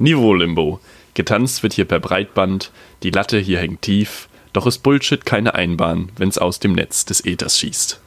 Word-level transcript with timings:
Niveau-Limbo. 0.00 0.80
Getanzt 1.12 1.62
wird 1.62 1.74
hier 1.74 1.84
per 1.84 2.00
Breitband, 2.00 2.72
die 3.02 3.10
Latte 3.10 3.38
hier 3.38 3.58
hängt 3.58 3.82
tief, 3.82 4.28
doch 4.54 4.66
ist 4.66 4.78
Bullshit 4.78 5.26
keine 5.26 5.54
Einbahn, 5.54 6.10
wenn's 6.16 6.38
aus 6.38 6.58
dem 6.58 6.72
Netz 6.72 7.04
des 7.04 7.24
Äthers 7.24 7.58
schießt. 7.58 8.00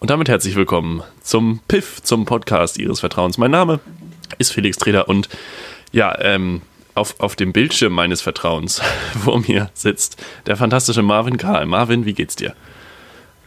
Und 0.00 0.10
damit 0.10 0.28
herzlich 0.28 0.54
willkommen 0.54 1.02
zum 1.22 1.60
Piff, 1.66 2.02
zum 2.02 2.26
Podcast 2.26 2.78
Ihres 2.78 3.00
Vertrauens. 3.00 3.38
Mein 3.38 3.50
Name 3.50 3.80
ist 4.36 4.52
Felix 4.52 4.76
Treder 4.76 5.08
und 5.08 5.30
ja, 5.92 6.14
ähm, 6.20 6.60
auf, 6.94 7.18
auf 7.18 7.36
dem 7.36 7.54
Bildschirm 7.54 7.94
meines 7.94 8.20
Vertrauens 8.20 8.82
vor 9.24 9.40
mir 9.40 9.70
sitzt 9.72 10.22
der 10.44 10.58
fantastische 10.58 11.02
Marvin 11.02 11.38
Karl. 11.38 11.64
Marvin, 11.64 12.04
wie 12.04 12.12
geht's 12.12 12.36
dir? 12.36 12.54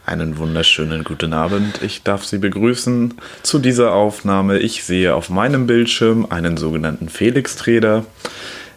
Einen 0.06 0.36
wunderschönen 0.36 1.02
guten 1.02 1.32
Abend. 1.32 1.80
Ich 1.82 2.02
darf 2.02 2.26
Sie 2.26 2.36
begrüßen 2.36 3.14
zu 3.42 3.58
dieser 3.58 3.94
Aufnahme. 3.94 4.58
Ich 4.58 4.84
sehe 4.84 5.14
auf 5.14 5.30
meinem 5.30 5.66
Bildschirm 5.66 6.26
einen 6.28 6.58
sogenannten 6.58 7.08
Felix 7.08 7.56
Treder. 7.56 8.04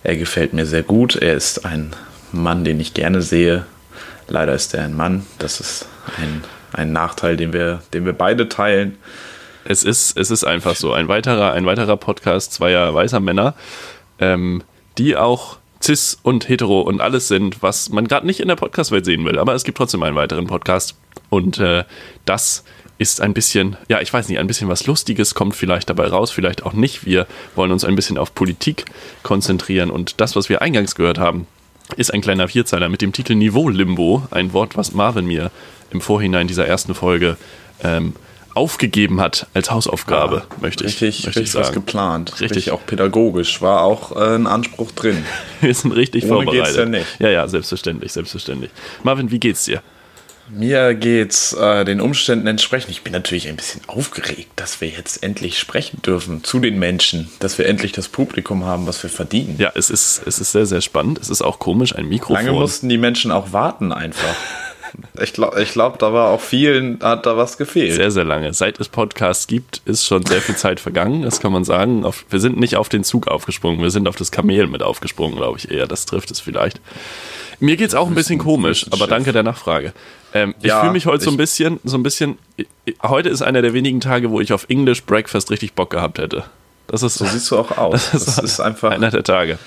Er 0.04 0.16
gefällt 0.16 0.54
mir 0.54 0.66
sehr 0.66 0.84
gut. 0.84 1.18
Er 1.18 1.34
ist 1.34 1.66
ein 1.66 1.92
Mann, 2.32 2.64
den 2.64 2.80
ich 2.80 2.94
gerne 2.94 3.22
sehe. 3.22 3.66
Leider 4.30 4.54
ist 4.54 4.74
er 4.74 4.86
ein 4.86 4.96
Mann. 4.96 5.26
Das 5.38 5.60
ist 5.60 5.90
ein, 6.18 6.46
ein 6.72 6.94
Nachteil, 6.94 7.36
den 7.36 7.52
wir, 7.52 7.82
den 7.94 8.06
wir 8.06 8.14
beide 8.14 8.48
teilen. 8.48 8.98
Es 9.66 9.84
ist, 9.84 10.18
es 10.18 10.32
ist 10.32 10.46
einfach 10.46 10.78
so. 10.78 10.94
Ein 10.94 11.10
weiterer, 11.10 11.52
ein 11.52 11.66
weiterer 11.66 11.98
Podcast 11.98 12.54
zweier 12.54 12.94
weißer 12.94 13.20
Männer, 13.20 13.54
ähm, 14.20 14.64
die 14.98 15.18
auch 15.18 15.58
cis 15.84 16.18
und 16.24 16.48
hetero 16.48 16.80
und 16.80 17.02
alles 17.02 17.28
sind, 17.28 17.62
was 17.62 17.90
man 17.90 18.08
gerade 18.08 18.26
nicht 18.26 18.40
in 18.40 18.48
der 18.48 18.56
Podcast-Welt 18.56 19.04
sehen 19.04 19.26
will. 19.26 19.38
Aber 19.38 19.56
es 19.56 19.66
gibt 19.66 19.78
trotzdem 19.78 20.04
einen 20.04 20.16
weiteren 20.16 20.48
Podcast. 20.48 20.96
Und 21.30 21.60
äh, 21.60 21.84
das 22.26 22.64
ist 22.98 23.22
ein 23.22 23.34
bisschen, 23.34 23.78
ja, 23.90 24.02
ich 24.02 24.12
weiß 24.12 24.28
nicht, 24.28 24.40
ein 24.40 24.48
bisschen 24.48 24.70
was 24.70 24.88
Lustiges 24.88 25.36
kommt 25.36 25.56
vielleicht 25.56 25.90
dabei 25.90 26.08
raus, 26.08 26.32
vielleicht 26.32 26.64
auch 26.64 26.74
nicht. 26.74 27.06
Wir 27.06 27.28
wollen 27.56 27.72
uns 27.72 27.86
ein 27.86 27.96
bisschen 27.96 28.18
auf 28.18 28.34
Politik 28.34 28.86
konzentrieren 29.24 29.92
und 29.92 30.20
das, 30.20 30.36
was 30.36 30.50
wir 30.50 30.62
eingangs 30.62 30.96
gehört 30.96 31.20
haben, 31.20 31.48
ist 31.96 32.14
ein 32.14 32.22
kleiner 32.22 32.48
Vierzeiler 32.48 32.90
mit 32.90 33.02
dem 33.02 33.14
Titel 33.14 33.36
Niveau 33.36 33.70
Limbo, 33.70 34.28
ein 34.32 34.52
Wort, 34.52 34.76
was 34.76 34.94
Marvin 34.94 35.26
mir 35.26 35.52
im 35.92 36.02
Vorhinein 36.02 36.48
dieser 36.48 36.68
ersten 36.68 36.96
Folge 36.96 37.38
ähm, 37.84 38.14
aufgegeben 38.56 39.22
hat 39.22 39.46
als 39.54 39.70
Hausaufgabe, 39.70 40.44
ah, 40.50 40.56
möchte 40.60 40.84
ich, 40.84 41.00
richtig, 41.00 41.26
möchte 41.26 41.28
richtig 41.28 41.44
ich 41.44 41.52
sagen. 41.52 41.68
was 41.68 41.74
geplant, 41.74 42.32
richtig. 42.32 42.50
richtig 42.50 42.72
auch 42.72 42.84
pädagogisch, 42.86 43.62
war 43.62 43.84
auch 43.84 44.16
äh, 44.16 44.36
ein 44.36 44.48
Anspruch 44.48 44.92
drin. 44.92 45.24
Wir 45.62 45.74
sind 45.74 45.92
richtig 45.92 46.26
Ohne 46.26 46.34
vorbereitet. 46.34 46.66
Geht's 46.66 46.78
ja, 46.78 46.86
nicht. 46.86 47.20
ja, 47.20 47.30
ja, 47.30 47.48
selbstverständlich, 47.48 48.12
selbstverständlich. 48.12 48.72
Marvin, 49.04 49.30
wie 49.30 49.40
geht's 49.40 49.66
dir? 49.66 49.82
Mir 50.50 50.94
geht's 50.94 51.54
äh, 51.54 51.84
den 51.84 52.00
Umständen 52.00 52.48
entsprechend. 52.48 52.92
Ich 52.92 53.02
bin 53.02 53.14
natürlich 53.14 53.48
ein 53.48 53.58
bisschen 53.58 53.82
aufgeregt, 53.88 54.52
dass 54.56 54.80
wir 54.80 54.88
jetzt 54.88 55.22
endlich 55.24 55.60
sprechen 55.60 56.02
dürfen 56.02 56.44
zu 56.44 56.60
den 56.60 56.80
Menschen, 56.80 57.30
dass 57.40 57.58
wir 57.58 57.66
endlich 57.66 57.92
das 57.92 58.08
Publikum 58.08 58.64
haben, 58.64 58.88
was 58.88 59.04
wir 59.04 59.10
verdienen. 59.10 59.56
Ja, 59.58 59.72
es 59.76 59.90
ist, 59.90 60.22
es 60.26 60.40
ist 60.40 60.54
sehr, 60.54 60.66
sehr 60.66 60.82
spannend. 60.82 61.20
Es 61.20 61.30
ist 61.30 61.42
auch 61.42 61.60
komisch, 61.60 61.96
ein 61.96 62.08
Mikrofon. 62.08 62.46
Lange 62.46 62.52
mussten 62.58 62.88
die 62.88 62.98
Menschen 62.98 63.32
auch 63.32 63.52
warten 63.52 63.92
einfach. 63.92 64.36
Ich 65.22 65.34
glaube, 65.34 65.62
ich 65.62 65.74
glaub, 65.74 66.00
da 66.00 66.14
war 66.14 66.30
auch 66.30 66.42
vielen, 66.42 67.00
hat 67.02 67.26
da 67.26 67.38
was 67.38 67.58
gefehlt. 67.58 67.94
Sehr, 67.94 68.10
sehr 68.10 68.24
lange. 68.24 68.54
Seit 68.54 68.80
es 68.80 68.88
Podcasts 68.88 69.46
gibt, 69.46 69.82
ist 69.86 70.06
schon 70.06 70.26
sehr 70.26 70.42
viel 70.42 70.56
Zeit 70.56 70.80
vergangen, 70.80 71.24
das 71.24 71.40
kann 71.40 71.52
man 71.52 71.66
sagen. 71.66 72.06
Wir 72.30 72.40
sind 72.40 72.58
nicht 72.58 72.78
auf 72.78 72.90
den 72.90 73.04
Zug 73.04 73.28
aufgesprungen, 73.28 73.82
wir 73.82 73.92
sind 73.92 74.08
auf 74.08 74.16
das 74.16 74.32
Kamel 74.32 74.66
mit 74.68 74.82
aufgesprungen, 74.82 75.36
glaube 75.36 75.60
ich 75.60 75.70
eher. 75.70 75.88
Das 75.88 76.06
trifft 76.06 76.32
es 76.32 76.40
vielleicht. 76.40 76.80
Mir 77.60 77.76
geht 77.76 77.90
es 77.90 77.96
auch 77.96 78.08
ein 78.08 78.16
bisschen 78.16 78.40
komisch, 78.40 78.86
aber 78.92 79.08
danke 79.08 79.34
der 79.34 79.44
Nachfrage. 79.44 79.94
Ähm, 80.38 80.56
ich 80.60 80.68
ja, 80.68 80.82
fühle 80.82 80.94
mich 80.94 81.06
heute 81.06 81.24
so 81.24 81.32
ein 81.32 81.38
bisschen, 81.38 81.80
so 81.84 81.98
ein 81.98 82.04
bisschen. 82.04 82.38
Heute 83.02 83.30
ist 83.30 83.42
einer 83.42 83.62
der 83.62 83.74
wenigen 83.74 84.00
Tage, 84.00 84.30
wo 84.30 84.40
ich 84.40 84.54
auf 84.54 84.66
English 84.70 85.04
Breakfast 85.04 85.52
richtig 85.52 85.74
Bock 85.74 85.90
gehabt 85.90 86.20
hätte. 86.20 86.44
Das 86.88 87.04
ist 87.04 87.16
so 87.16 87.26
siehst 87.26 87.52
du 87.52 87.58
auch 87.58 87.78
aus. 87.78 88.12
Das 88.14 88.28
ist, 88.28 88.38
das 88.38 88.46
ist 88.46 88.60
einfach 88.60 88.92
einer 88.92 89.12
der 89.12 89.24
Tage. 89.24 89.58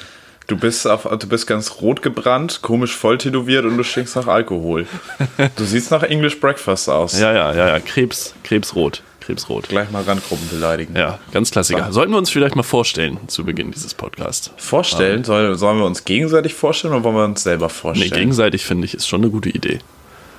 Du 0.46 0.56
bist, 0.56 0.86
auf, 0.88 1.04
du 1.04 1.28
bist 1.28 1.46
ganz 1.46 1.80
rot 1.80 2.02
gebrannt, 2.02 2.60
komisch 2.62 2.96
voll 2.96 3.18
tätowiert 3.18 3.64
und 3.64 3.76
du 3.76 3.84
stinkst 3.84 4.16
nach 4.16 4.26
Alkohol. 4.26 4.86
Du 5.56 5.64
siehst 5.64 5.90
nach 5.90 6.02
English 6.02 6.40
Breakfast 6.40 6.88
aus. 6.88 7.18
Ja, 7.18 7.32
ja, 7.32 7.54
ja, 7.54 7.68
ja. 7.68 7.78
Krebs, 7.78 8.34
Krebsrot. 8.42 9.02
Krebsrot. 9.20 9.68
Gleich 9.68 9.90
mal 9.90 10.02
Randgruppen 10.02 10.48
beleidigen. 10.48 10.96
Ja, 10.96 11.20
ganz 11.32 11.50
Klassiker. 11.52 11.86
So. 11.86 11.92
Sollten 11.92 12.12
wir 12.12 12.18
uns 12.18 12.30
vielleicht 12.30 12.56
mal 12.56 12.64
vorstellen 12.64 13.18
zu 13.28 13.44
Beginn 13.44 13.70
dieses 13.70 13.94
Podcasts? 13.94 14.50
Vorstellen? 14.56 15.22
Sollen, 15.22 15.56
sollen 15.56 15.78
wir 15.78 15.84
uns 15.84 16.04
gegenseitig 16.04 16.54
vorstellen 16.54 16.94
oder 16.94 17.04
wollen 17.04 17.16
wir 17.16 17.24
uns 17.24 17.42
selber 17.42 17.68
vorstellen? 17.68 18.10
Nee, 18.10 18.18
gegenseitig 18.18 18.64
finde 18.64 18.86
ich 18.86 18.94
ist 18.94 19.06
schon 19.06 19.20
eine 19.20 19.30
gute 19.30 19.50
Idee. 19.50 19.78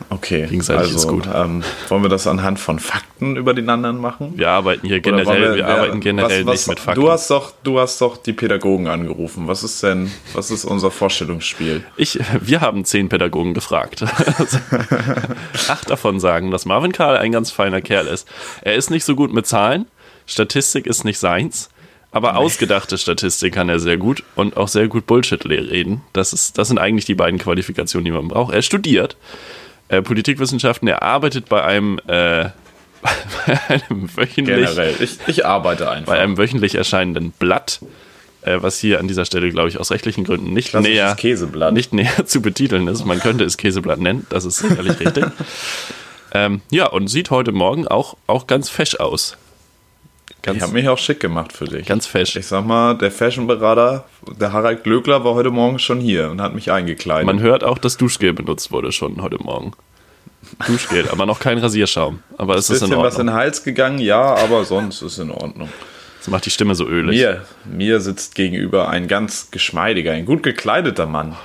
Okay, 0.10 0.48
Gegenseitig 0.48 0.94
also, 0.94 0.96
ist 0.96 1.08
gut. 1.08 1.30
Ähm, 1.34 1.64
wollen 1.90 2.04
wir 2.04 2.10
das 2.10 2.28
anhand 2.28 2.60
von 2.60 2.80
Fakten 2.80 3.36
über 3.36 3.54
den 3.54 3.70
anderen 3.70 3.98
machen? 3.98 4.34
Wir 4.36 4.50
arbeiten 4.50 4.88
hier 4.88 5.00
generell, 5.00 5.42
wir, 5.42 5.56
wir, 5.56 5.68
arbeiten 5.68 6.00
generell 6.00 6.46
was, 6.46 6.54
was, 6.54 6.60
nicht 6.60 6.70
mit 6.70 6.80
Fakten. 6.80 7.02
Du 7.02 7.12
hast, 7.12 7.30
doch, 7.30 7.54
du 7.64 7.80
hast 7.80 8.02
doch 8.02 8.18
die 8.18 8.34
Pädagogen 8.34 8.88
angerufen. 8.88 9.48
Was 9.48 9.64
ist 9.64 9.84
denn, 9.84 10.12
was 10.34 10.52
ist 10.52 10.66
unser 10.66 10.92
Vorstellungsspiel? 10.92 11.84
Ich, 11.98 12.20
wir 12.40 12.62
haben 12.62 12.86
zehn 12.86 13.10
Pädagogen 13.10 13.54
gefragt. 13.54 14.04
Acht 15.68 15.90
davon 15.90 16.20
sagen, 16.20 16.52
dass 16.52 16.66
Marvin 16.66 16.92
Karl 16.92 17.18
ein 17.18 17.32
ganz 17.32 17.52
feiner 17.52 17.82
Kerl 17.82 18.08
ist. 18.08 18.28
Er 18.62 18.76
ist 18.76 18.90
nicht 18.90 19.06
so 19.06 19.16
gut 19.16 19.34
mit 19.34 19.48
Zahlen, 19.48 19.86
Statistik 20.26 20.88
ist 20.88 21.04
nicht 21.04 21.20
seins. 21.20 21.70
Aber 22.14 22.36
ausgedachte 22.36 22.98
Statistik 22.98 23.54
kann 23.54 23.70
er 23.70 23.80
sehr 23.80 23.96
gut 23.96 24.24
und 24.36 24.58
auch 24.58 24.68
sehr 24.68 24.90
gut 24.90 25.08
Bullshit 25.08 25.46
reden. 25.46 26.02
Das, 26.12 26.34
ist, 26.34 26.58
das 26.58 26.68
sind 26.68 26.78
eigentlich 26.78 27.06
die 27.06 27.16
beiden 27.16 27.40
Qualifikationen, 27.40 28.04
die 28.04 28.12
man 28.12 28.28
braucht. 28.28 28.54
Er 28.54 28.62
studiert 28.62 29.16
äh, 29.92 30.02
Politikwissenschaften. 30.02 30.88
Er 30.88 31.04
arbeitet 31.04 31.50
bei 31.50 31.64
einem, 31.64 32.00
äh, 32.08 32.46
bei 33.46 33.60
einem 33.68 34.10
wöchentlich. 34.16 34.56
Generell, 34.56 34.96
ich, 35.00 35.18
ich 35.28 35.46
arbeite 35.46 35.90
einfach. 35.90 36.14
Bei 36.14 36.20
einem 36.20 36.38
wöchentlich 36.38 36.76
erscheinenden 36.76 37.32
Blatt, 37.32 37.82
äh, 38.42 38.58
was 38.62 38.80
hier 38.80 39.00
an 39.00 39.08
dieser 39.08 39.26
Stelle, 39.26 39.50
glaube 39.50 39.70
ich, 39.70 39.80
aus 39.80 39.92
rechtlichen 39.92 40.24
Gründen 40.24 40.54
nicht 40.54 40.74
näher, 40.74 41.16
Käseblatt. 41.16 41.74
nicht 41.74 41.92
näher 41.94 42.26
zu 42.26 42.42
betiteln 42.42 42.88
ist. 42.88 43.06
Man 43.06 43.20
könnte 43.20 43.44
es 43.44 43.58
Käseblatt 43.58 44.00
nennen, 44.00 44.26
das 44.30 44.46
ist 44.46 44.60
sicherlich 44.60 45.00
richtig. 45.00 45.26
Ähm, 46.34 46.62
ja, 46.70 46.86
und 46.86 47.10
sieht 47.10 47.30
heute 47.30 47.52
Morgen 47.52 47.90
auch, 47.90 48.16
auch 48.26 48.48
ganz 48.48 48.70
fesch 48.70 48.96
aus. 48.96 49.36
Ganz, 50.42 50.58
ich 50.58 50.64
habe 50.64 50.74
mich 50.74 50.90
auch 50.90 50.98
schick 50.98 51.20
gemacht 51.20 51.54
für 51.54 51.66
dich. 51.66 51.86
Ganz 51.86 52.08
fesch. 52.08 52.36
Ich 52.36 52.48
sag 52.48 52.66
mal, 52.66 52.96
der 52.96 53.12
Fashionberater, 53.12 54.06
der 54.40 54.52
Harald 54.52 54.84
Glöckler, 54.84 55.24
war 55.24 55.36
heute 55.36 55.52
Morgen 55.52 55.78
schon 55.78 56.00
hier 56.00 56.32
und 56.32 56.42
hat 56.42 56.56
mich 56.56 56.72
eingekleidet. 56.72 57.28
Man 57.28 57.40
hört 57.42 57.64
auch, 57.64 57.78
dass 57.78 57.98
Duschgel 57.98 58.34
benutzt 58.34 58.72
wurde 58.72 58.92
schon 58.92 59.22
heute 59.22 59.38
Morgen. 59.38 59.74
Duschgel, 60.66 61.08
aber 61.12 61.28
noch 61.28 61.40
kein 61.40 61.60
Rasierschaum. 61.60 62.24
Aber 62.38 62.56
es 62.56 62.70
ist 62.70 62.82
in 62.82 62.86
Ordnung. 62.86 63.04
was 63.04 63.20
in 63.20 63.28
den 63.28 63.36
Hals 63.36 63.64
gegangen, 63.64 64.00
ja, 64.00 64.36
aber 64.36 64.66
sonst 64.66 65.04
ist 65.04 65.14
es 65.14 65.20
in 65.20 65.30
Ordnung. 65.30 65.70
Das 66.20 66.28
macht 66.28 66.46
die 66.46 66.52
Stimme 66.52 66.74
so 66.76 66.88
ölig. 66.88 67.20
Mir, 67.20 67.46
mir 67.66 68.00
sitzt 68.00 68.34
gegenüber 68.36 68.90
ein 68.90 69.08
ganz 69.08 69.52
geschmeidiger, 69.52 70.12
ein 70.14 70.26
gut 70.26 70.44
gekleideter 70.44 71.06
Mann 71.06 71.36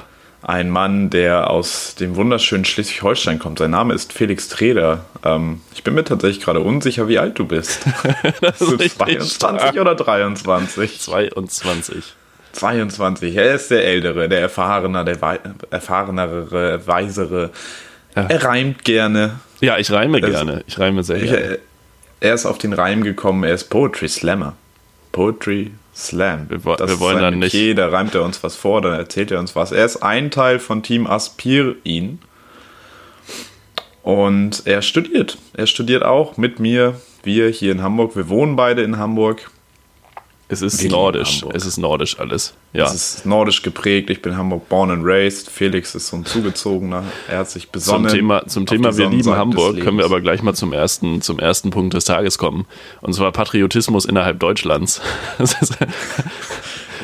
ein 0.47 0.71
Mann, 0.71 1.11
der 1.11 1.51
aus 1.51 1.97
dem 1.97 2.15
wunderschönen 2.15 2.65
Schleswig-Holstein 2.65 3.41
kommt. 3.41 3.59
Sein 3.59 3.73
Name 3.73 3.95
ist 3.95 4.13
Felix 4.13 4.49
Treder. 4.49 5.05
Ähm, 5.25 5.61
ich 5.75 5.83
bin 5.83 5.95
mir 5.95 6.05
tatsächlich 6.05 6.45
gerade 6.45 6.61
unsicher, 6.61 7.09
wie 7.09 7.19
alt 7.19 7.37
du 7.37 7.47
bist. 7.47 7.81
das 8.41 8.61
ist 8.61 8.71
du 8.71 8.77
22 8.77 9.31
stark. 9.33 9.77
oder 9.77 9.97
23? 9.97 11.01
22. 11.01 12.15
22. 12.53 13.37
Er 13.37 13.57
ist 13.57 13.73
der 13.73 13.85
Ältere, 13.85 14.29
der 14.29 14.41
Erfahrener, 14.41 15.05
der 15.05 15.21
Wei 15.21 15.41
erfahrenere, 15.71 16.87
weisere. 16.87 17.51
Ja. 18.15 18.27
Er 18.27 18.45
reimt 18.45 18.85
gerne. 18.85 19.41
Ja, 19.61 19.79
ich 19.79 19.91
reime 19.91 20.21
das, 20.21 20.31
gerne. 20.31 20.63
Ich 20.69 20.79
reime 20.79 21.03
sehr 21.03 21.19
gerne. 21.19 21.59
Er 22.21 22.35
ist 22.35 22.47
auf 22.47 22.59
den 22.59 22.73
Reim 22.73 23.03
gekommen, 23.03 23.43
er 23.43 23.55
ist 23.55 23.65
Poetry 23.65 24.09
Slammer. 24.09 24.55
Poetry 25.11 25.73
Slam. 25.97 26.51
Wir, 26.51 26.59
das 26.77 26.91
wir 26.91 27.01
wollen 27.01 27.21
dann 27.21 27.39
nicht. 27.39 27.55
Okay, 27.55 27.73
da 27.73 27.89
reimt 27.89 28.15
er 28.15 28.23
uns 28.23 28.43
was 28.45 28.55
vor, 28.55 28.83
dann 28.83 28.93
erzählt 28.93 29.31
er 29.31 29.41
uns 29.41 29.57
was. 29.57 29.73
Er 29.73 29.85
ist 29.85 30.03
ein 30.03 30.31
Teil 30.31 30.59
von 30.59 30.83
Team 30.83 31.07
Aspirin. 31.07 32.19
Und 34.03 34.63
er 34.67 34.83
studiert. 34.83 35.39
Er 35.55 35.67
studiert 35.67 36.05
auch 36.05 36.37
mit 36.37 36.61
mir. 36.61 37.01
Wir 37.23 37.49
hier 37.49 37.73
in 37.73 37.83
Hamburg. 37.83 38.15
Wir 38.15 38.29
wohnen 38.29 38.55
beide 38.55 38.83
in 38.83 38.99
Hamburg. 38.99 39.51
Es 40.49 40.63
ist 40.63 40.79
Gegen 40.79 40.93
nordisch. 40.93 41.43
Hamburg. 41.43 41.57
Es 41.57 41.67
ist 41.67 41.77
nordisch 41.77 42.21
alles. 42.21 42.55
Ja. 42.73 42.85
Es 42.85 42.95
ist 42.95 43.27
nordisch 43.27 43.63
geprägt. 43.63 44.11
Ich 44.11 44.23
bin 44.23 44.37
Hamburg 44.37 44.69
born 44.69 44.93
and 44.93 45.03
raised. 45.05 45.51
Felix 45.51 45.95
ist 45.97 46.07
so 46.07 46.17
ein 46.17 46.25
Zugezogener. 46.25 47.03
Er 47.29 47.39
hat 47.39 47.51
sich 47.51 47.71
besonnen. 47.71 48.09
Zum 48.09 48.17
Thema, 48.17 48.47
zum 48.47 48.67
Thema 48.67 48.97
wir 48.97 49.09
lieben 49.09 49.35
Hamburg 49.35 49.81
können 49.81 49.99
wir 49.99 50.05
aber 50.05 50.21
gleich 50.21 50.43
mal 50.43 50.55
zum 50.55 50.73
ersten, 50.73 51.21
zum 51.21 51.41
ersten 51.41 51.71
Punkt 51.71 51.95
des 51.95 52.05
Tages 52.05 52.39
kommen. 52.39 52.67
Und 53.01 53.13
zwar 53.13 53.33
Patriotismus 53.33 54.05
innerhalb 54.05 54.39
Deutschlands. 54.39 55.01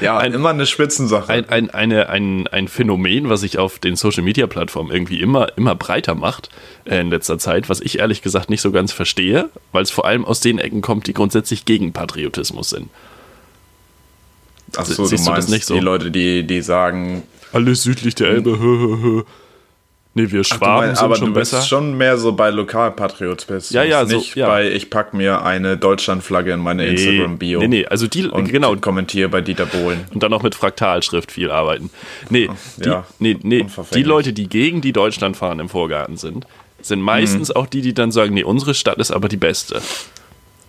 ja, 0.00 0.18
ein, 0.18 0.34
immer 0.34 0.50
eine 0.50 0.66
Spitzensache. 0.66 1.32
Ein, 1.32 1.48
ein, 1.48 1.70
eine, 1.70 2.10
ein, 2.10 2.46
ein 2.46 2.68
Phänomen, 2.68 3.28
was 3.28 3.40
sich 3.40 3.58
auf 3.58 3.80
den 3.80 3.96
Social 3.96 4.22
Media 4.22 4.46
Plattformen 4.46 4.92
irgendwie 4.92 5.20
immer, 5.20 5.48
immer 5.56 5.74
breiter 5.74 6.14
macht 6.14 6.48
äh, 6.84 7.00
in 7.00 7.10
letzter 7.10 7.38
Zeit, 7.38 7.68
was 7.68 7.80
ich 7.80 7.98
ehrlich 7.98 8.22
gesagt 8.22 8.50
nicht 8.50 8.60
so 8.60 8.70
ganz 8.70 8.92
verstehe, 8.92 9.48
weil 9.72 9.82
es 9.82 9.90
vor 9.90 10.04
allem 10.04 10.24
aus 10.24 10.38
den 10.38 10.58
Ecken 10.58 10.80
kommt, 10.80 11.08
die 11.08 11.12
grundsätzlich 11.12 11.64
gegen 11.64 11.92
Patriotismus 11.92 12.70
sind. 12.70 12.88
Achso, 14.76 15.06
du 15.08 15.22
meinst 15.22 15.48
du 15.48 15.52
nicht 15.52 15.64
so? 15.66 15.74
die 15.74 15.80
Leute, 15.80 16.10
die, 16.10 16.44
die 16.46 16.62
sagen. 16.62 17.22
Alles 17.52 17.82
südlich 17.82 18.14
der 18.14 18.28
Elbe, 18.28 18.58
hö, 18.58 18.78
hö, 18.78 18.96
hö. 19.02 19.22
Nee, 20.14 20.30
wir 20.30 20.40
Ach, 20.40 20.44
Schwaben 20.44 20.86
meinst, 20.86 20.98
sind 20.98 21.04
aber 21.06 21.16
schon 21.16 21.28
du 21.28 21.32
bist 21.40 21.52
besser. 21.52 21.64
schon 21.66 21.96
mehr 21.96 22.18
so 22.18 22.32
bei 22.32 22.50
Lokalpatriotismus. 22.50 23.70
Ja, 23.70 23.82
ja, 23.82 24.04
so, 24.04 24.16
Nicht 24.18 24.34
ja. 24.36 24.46
bei, 24.46 24.70
ich 24.70 24.90
pack 24.90 25.14
mir 25.14 25.42
eine 25.42 25.78
Deutschlandflagge 25.78 26.52
in 26.52 26.60
meine 26.60 26.86
Instagram-Bio. 26.86 27.60
Nee, 27.60 27.68
nee, 27.68 27.86
also 27.86 28.06
die, 28.06 28.26
Und 28.26 28.50
genau, 28.50 28.76
kommentiere 28.76 29.30
bei 29.30 29.40
Dieter 29.40 29.64
Bohlen. 29.64 30.04
und 30.12 30.22
dann 30.22 30.30
noch 30.30 30.42
mit 30.42 30.54
Fraktalschrift 30.54 31.32
viel 31.32 31.50
arbeiten. 31.50 31.88
Nee, 32.28 32.50
die, 32.76 32.88
ja, 32.88 33.06
nee, 33.20 33.38
nee 33.42 33.64
die. 33.94 34.02
Leute, 34.02 34.34
die 34.34 34.48
gegen 34.48 34.82
die 34.82 34.92
Deutschlandfahnen 34.92 35.60
im 35.60 35.68
Vorgarten 35.70 36.18
sind, 36.18 36.46
sind 36.82 37.00
meistens 37.00 37.48
Mhm. 37.48 37.56
auch 37.56 37.66
die, 37.66 37.80
die 37.80 37.94
dann 37.94 38.12
sagen, 38.12 38.34
nee, 38.34 38.44
unsere 38.44 38.74
Stadt 38.74 38.98
ist 38.98 39.12
aber 39.12 39.28
die 39.30 39.36
beste. 39.38 39.80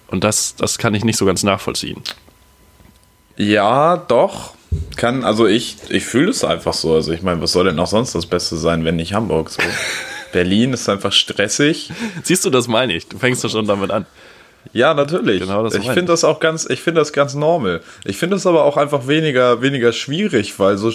Und 0.07 0.23
das, 0.23 0.55
das 0.55 0.77
kann 0.77 0.93
ich 0.93 1.03
nicht 1.03 1.17
so 1.17 1.25
ganz 1.25 1.43
nachvollziehen. 1.43 2.01
Ja, 3.37 3.97
doch. 3.97 4.53
Kann, 4.97 5.23
also 5.23 5.45
ich, 5.47 5.77
ich 5.89 6.05
fühle 6.05 6.31
es 6.31 6.43
einfach 6.43 6.73
so. 6.73 6.93
Also 6.95 7.11
ich 7.11 7.21
meine, 7.21 7.41
was 7.41 7.51
soll 7.51 7.65
denn 7.65 7.79
auch 7.79 7.87
sonst 7.87 8.15
das 8.15 8.25
Beste 8.25 8.55
sein, 8.57 8.85
wenn 8.85 8.95
nicht 8.95 9.13
Hamburg 9.13 9.49
so? 9.49 9.61
Berlin 10.31 10.73
ist 10.73 10.89
einfach 10.89 11.11
stressig. 11.11 11.91
Siehst 12.23 12.43
du, 12.45 12.49
das 12.49 12.67
meine 12.67 12.93
ich. 12.93 13.07
Du 13.07 13.17
fängst 13.19 13.43
ja 13.43 13.49
schon 13.49 13.67
damit 13.67 13.91
an. 13.91 14.05
Ja, 14.71 14.93
natürlich. 14.95 15.41
Genau 15.41 15.63
das 15.63 15.75
ich 15.75 15.83
finde 15.83 16.05
das 16.13 16.23
auch 16.23 16.39
ganz, 16.39 16.65
ich 16.67 16.81
finde 16.81 17.01
das 17.01 17.13
ganz 17.13 17.35
normal. 17.35 17.81
Ich 18.05 18.17
finde 18.17 18.35
das 18.37 18.47
aber 18.47 18.63
auch 18.63 18.77
einfach 18.77 19.07
weniger, 19.07 19.61
weniger 19.61 19.93
schwierig, 19.93 20.57
weil 20.57 20.77
so 20.77 20.91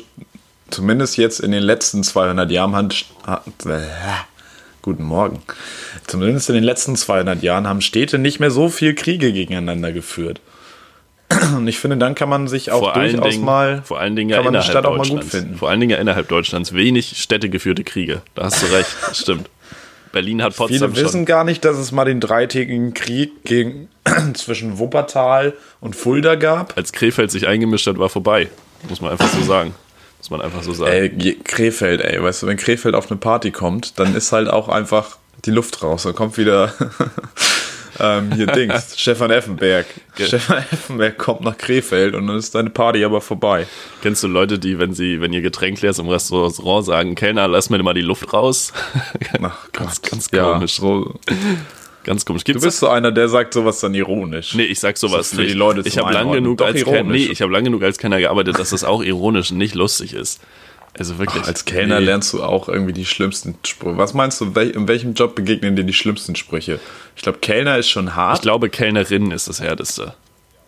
zumindest 0.70 1.16
jetzt 1.18 1.38
in 1.38 1.52
den 1.52 1.62
letzten 1.62 2.02
200 2.02 2.50
Jahren 2.50 2.74
haben, 2.74 2.88
ha- 3.26 3.42
äh, 3.66 3.78
guten 4.82 5.04
Morgen. 5.04 5.40
Zumindest 6.06 6.48
in 6.48 6.56
den 6.56 6.64
letzten 6.64 6.96
200 6.96 7.42
Jahren 7.42 7.68
haben 7.68 7.80
Städte 7.80 8.18
nicht 8.18 8.40
mehr 8.40 8.50
so 8.50 8.68
viel 8.68 8.94
Kriege 8.94 9.32
gegeneinander 9.32 9.92
geführt. 9.92 10.40
Und 11.56 11.68
ich 11.68 11.78
finde, 11.78 11.96
dann 11.96 12.14
kann 12.14 12.28
man 12.28 12.48
sich 12.48 12.70
auch 12.70 12.80
Vor 12.80 12.92
durchaus 12.94 13.30
Dingen, 13.30 13.44
mal, 13.44 13.82
vor 13.82 13.98
allen 14.00 14.16
Dingen 14.16 14.30
ja 14.30 14.36
kann 14.36 14.44
man 14.44 14.52
die 14.54 14.56
innerhalb 14.58 14.70
Stadt 14.70 14.86
auch 14.86 14.90
mal 14.96 14.98
gut 14.98 15.08
Deutschlands. 15.08 15.30
finden. 15.30 15.56
Vor 15.56 15.68
allen 15.70 15.80
Dingen 15.80 15.90
ja 15.90 15.98
innerhalb 15.98 16.28
Deutschlands. 16.28 16.74
Wenig 16.74 17.20
städtegeführte 17.22 17.84
Kriege. 17.84 18.22
Da 18.34 18.44
hast 18.44 18.62
du 18.62 18.66
recht. 18.66 18.88
Das 19.06 19.18
stimmt. 19.22 19.48
Berlin 20.12 20.42
hat 20.42 20.56
Potsdam 20.56 20.92
Viele 20.94 21.04
wissen 21.04 21.18
schon. 21.20 21.26
gar 21.26 21.44
nicht, 21.44 21.64
dass 21.64 21.76
es 21.76 21.92
mal 21.92 22.04
den 22.06 22.20
dreitägigen 22.20 22.94
Krieg 22.94 23.44
gegen, 23.44 23.88
zwischen 24.34 24.78
Wuppertal 24.78 25.52
und 25.80 25.94
Fulda 25.96 26.34
gab. 26.34 26.76
Als 26.76 26.92
Krefeld 26.92 27.30
sich 27.30 27.46
eingemischt 27.46 27.86
hat, 27.86 27.98
war 27.98 28.08
vorbei. 28.08 28.48
Muss 28.88 29.00
man 29.00 29.10
einfach 29.12 29.28
so 29.28 29.42
sagen. 29.42 29.74
Muss 30.18 30.30
man 30.30 30.40
einfach 30.40 30.62
so 30.62 30.72
sagen. 30.72 30.90
Ey, 30.90 31.38
Krefeld, 31.44 32.00
ey, 32.00 32.22
weißt 32.22 32.42
du, 32.42 32.46
wenn 32.46 32.56
Krefeld 32.56 32.94
auf 32.94 33.10
eine 33.10 33.18
Party 33.18 33.50
kommt, 33.50 33.98
dann 33.98 34.14
ist 34.14 34.32
halt 34.32 34.48
auch 34.48 34.68
einfach 34.68 35.18
die 35.44 35.50
Luft 35.50 35.82
raus. 35.82 36.02
Dann 36.04 36.14
kommt 36.14 36.38
wieder 36.38 36.72
ähm, 38.00 38.32
hier 38.34 38.46
Dings, 38.54 38.94
Stefan 39.00 39.30
Effenberg. 39.30 39.86
Stefan 40.18 40.58
Effenberg 40.58 41.18
kommt 41.18 41.42
nach 41.42 41.56
Krefeld 41.58 42.14
und 42.14 42.26
dann 42.26 42.36
ist 42.36 42.54
deine 42.54 42.70
Party 42.70 43.04
aber 43.04 43.20
vorbei. 43.20 43.66
Kennst 44.02 44.22
du 44.22 44.28
Leute, 44.28 44.58
die, 44.58 44.78
wenn 44.78 44.94
sie, 44.94 45.20
wenn 45.20 45.32
ihr 45.32 45.40
Getränk 45.42 45.80
leer 45.80 45.90
ist 45.90 45.98
im 45.98 46.08
Restaurant, 46.08 46.84
sagen, 46.86 47.14
Kellner, 47.14 47.48
lass 47.48 47.70
mir 47.70 47.82
mal 47.82 47.94
die 47.94 48.00
Luft 48.02 48.32
raus? 48.32 48.72
Ach 49.42 49.72
Ganz- 49.72 50.02
ganz 50.02 50.28
ja, 50.32 50.52
komisch. 50.52 50.76
So, 50.76 51.14
Ganz 52.04 52.24
komisch. 52.24 52.44
du 52.44 52.52
Gibt's 52.52 52.64
bist 52.64 52.78
so 52.78 52.88
einer, 52.88 53.12
der 53.12 53.28
sagt 53.28 53.52
sowas 53.52 53.80
dann 53.80 53.92
ironisch. 53.94 54.54
Nee, 54.54 54.62
ich 54.64 54.80
sag 54.80 54.96
sowas 54.96 55.26
ist 55.26 55.34
für 55.34 55.42
nicht. 55.42 55.50
die 55.52 55.58
Leute 55.58 55.82
ich 55.84 55.98
habe 55.98 56.12
lang 56.12 56.32
genug 56.32 56.58
Doch 56.58 56.66
als 56.66 56.82
nee, 57.04 57.26
ich 57.26 57.42
habe 57.42 57.52
lang 57.52 57.64
genug 57.64 57.82
als 57.82 57.98
Kellner 57.98 58.18
gearbeitet, 58.18 58.58
dass 58.58 58.70
das 58.70 58.82
auch 58.84 59.02
ironisch 59.02 59.50
und 59.50 59.58
nicht 59.58 59.74
lustig 59.74 60.14
ist. 60.14 60.40
Also 60.98 61.18
wirklich. 61.18 61.44
Als 61.44 61.64
Kellner 61.64 62.00
nee. 62.00 62.06
lernst 62.06 62.32
du 62.32 62.42
auch 62.42 62.68
irgendwie 62.68 62.92
die 62.92 63.04
schlimmsten 63.06 63.54
Sprüche. 63.64 63.96
Was 63.98 64.14
meinst 64.14 64.40
du, 64.40 64.46
wel- 64.46 64.70
in 64.70 64.88
welchem 64.88 65.14
Job 65.14 65.34
begegnen 65.34 65.76
dir 65.76 65.84
die 65.84 65.92
schlimmsten 65.92 66.34
Sprüche? 66.36 66.80
Ich 67.16 67.22
glaube, 67.22 67.38
Kellner 67.38 67.78
ist 67.78 67.88
schon 67.88 68.08
Ich 68.08 68.14
hart. 68.14 68.42
glaube, 68.42 68.68
Kellnerin 68.68 69.30
ist 69.30 69.48
das 69.48 69.60
härteste. 69.60 70.14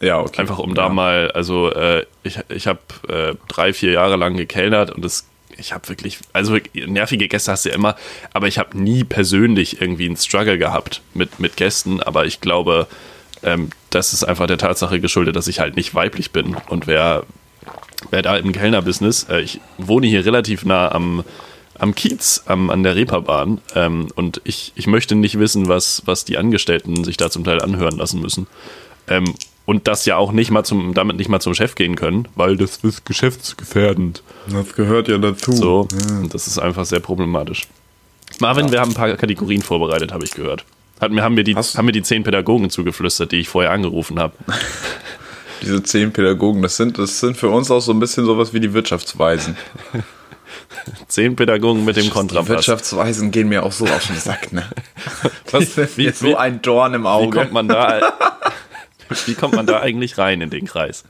ja, 0.01 0.21
okay. 0.21 0.41
Einfach 0.41 0.59
um 0.59 0.71
ja. 0.71 0.75
da 0.77 0.89
mal, 0.89 1.31
also 1.33 1.73
äh, 1.73 2.05
ich, 2.23 2.39
ich 2.49 2.67
habe 2.67 2.79
äh, 3.09 3.35
drei, 3.49 3.73
vier 3.73 3.93
Jahre 3.93 4.17
lang 4.17 4.37
gekellnert 4.37 4.91
und 4.93 5.05
das, 5.05 5.27
ich 5.59 5.73
habe 5.73 5.89
wirklich, 5.89 6.19
also 6.33 6.57
nervige 6.75 7.29
Gäste 7.29 7.51
hast 7.53 7.65
du 7.65 7.71
ja 7.71 7.75
immer, 7.75 7.97
aber 8.33 8.47
ich 8.47 8.59
habe 8.59 8.79
nie 8.79 9.05
persönlich 9.05 9.81
irgendwie 9.83 10.07
einen 10.07 10.17
Struggle 10.17 10.59
gehabt 10.59 11.03
mit, 11.13 11.39
mit 11.41 11.57
Gästen, 11.57 12.01
aber 12.03 12.25
ich 12.25 12.41
glaube, 12.41 12.87
ähm, 13.43 13.71
das 13.91 14.13
ist 14.13 14.25
einfach 14.25 14.47
der 14.47 14.59
Tatsache 14.59 15.01
geschuldet, 15.01 15.35
dass 15.37 15.49
ich 15.49 15.61
halt 15.61 15.77
nicht 15.77 15.95
weiblich 15.95 16.31
bin 16.31 16.57
und 16.69 16.87
wer 16.87 17.25
da 18.11 18.37
im 18.37 18.53
Kellnerbusiness, 18.53 19.27
äh, 19.29 19.41
ich 19.41 19.61
wohne 19.79 20.07
hier 20.07 20.25
relativ 20.25 20.65
nah 20.65 20.91
am, 20.93 21.25
am 21.79 21.95
Kiez, 21.95 22.43
am, 22.47 22.71
an 22.71 22.83
der 22.83 22.97
Reeperbahn 22.97 23.61
ähm, 23.75 24.09
und 24.15 24.41
ich, 24.45 24.73
ich 24.75 24.87
möchte 24.87 25.15
nicht 25.15 25.39
wissen, 25.39 25.69
was, 25.69 26.03
was 26.07 26.25
die 26.25 26.37
Angestellten 26.39 27.05
sich 27.05 27.17
da 27.17 27.31
zum 27.31 27.45
Teil 27.45 27.61
anhören 27.61 27.97
lassen 27.97 28.21
müssen. 28.21 28.47
Ähm, 29.09 29.35
und 29.67 29.87
das 29.87 30.05
ja 30.05 30.17
auch 30.17 30.33
nicht 30.33 30.51
mal 30.51 30.65
zum, 30.65 30.95
damit 30.95 31.17
nicht 31.17 31.29
mal 31.29 31.39
zum 31.41 31.55
Chef 31.55 31.77
gehen 31.77 31.95
können, 31.95 32.27
weil 32.35 32.57
das 32.57 32.79
ist 32.79 33.05
geschäftsgefährdend. 33.07 34.23
Das 34.51 34.75
gehört 34.75 35.07
ja 35.07 35.19
dazu. 35.19 35.53
So, 35.53 35.89
und 36.21 36.35
das 36.35 36.49
ist 36.49 36.59
einfach 36.59 36.85
sehr 36.85 36.99
problematisch. 37.01 37.69
Marvin, 38.41 38.73
wir 38.73 38.81
haben 38.81 38.91
ein 38.93 38.95
paar 38.95 39.15
Kategorien 39.17 39.63
vorbereitet, 39.63 40.13
habe 40.13 40.25
ich 40.25 40.33
gehört. 40.33 40.65
Hat 41.01 41.13
haben, 41.13 41.35
mir 41.35 41.45
die, 41.45 41.55
Hast- 41.55 41.79
haben 41.79 41.87
mir 41.87 41.93
die 41.93 42.03
zehn 42.03 42.25
Pädagogen 42.25 42.69
zugeflüstert, 42.71 43.33
die 43.33 43.37
ich 43.37 43.49
vorher 43.49 43.71
angerufen 43.71 44.19
habe. 44.19 44.35
Diese 45.63 45.83
zehn 45.83 46.13
Pädagogen, 46.13 46.63
das 46.63 46.77
sind, 46.77 46.99
das 46.99 47.21
sind 47.21 47.37
für 47.37 47.49
uns 47.49 47.71
auch 47.71 47.81
so 47.81 47.93
ein 47.93 48.01
bisschen 48.01 48.25
sowas 48.25 48.53
wie 48.53 48.61
die 48.61 48.73
Wirtschaftsweisen. 48.73 49.57
Zehn 51.09 51.37
Pädagogen 51.37 51.85
mit 51.85 51.97
dem 51.97 52.05
Die 52.05 52.11
Kontrapass. 52.11 52.49
Wirtschaftsweisen 52.49 53.31
gehen 53.31 53.49
mir 53.49 53.63
auch 53.65 53.73
so 53.73 53.85
auf 53.87 54.07
den 54.07 54.17
Sack, 54.17 54.53
ne? 54.53 54.65
Was, 55.51 55.75
Die 55.75 55.97
wie, 55.97 56.07
mir 56.07 56.13
so 56.13 56.27
wie, 56.27 56.37
ein 56.37 56.63
Dorn 56.63 56.95
im 56.95 57.03
wie, 57.03 57.09
Auge. 57.09 57.39
kommt 57.39 57.53
man 57.53 57.69
da, 57.69 58.01
wie 59.27 59.35
kommt 59.35 59.55
man 59.55 59.67
da 59.67 59.81
eigentlich 59.81 60.19
rein 60.19 60.41
in 60.41 60.51
den 60.51 60.67
Kreis? 60.67 61.05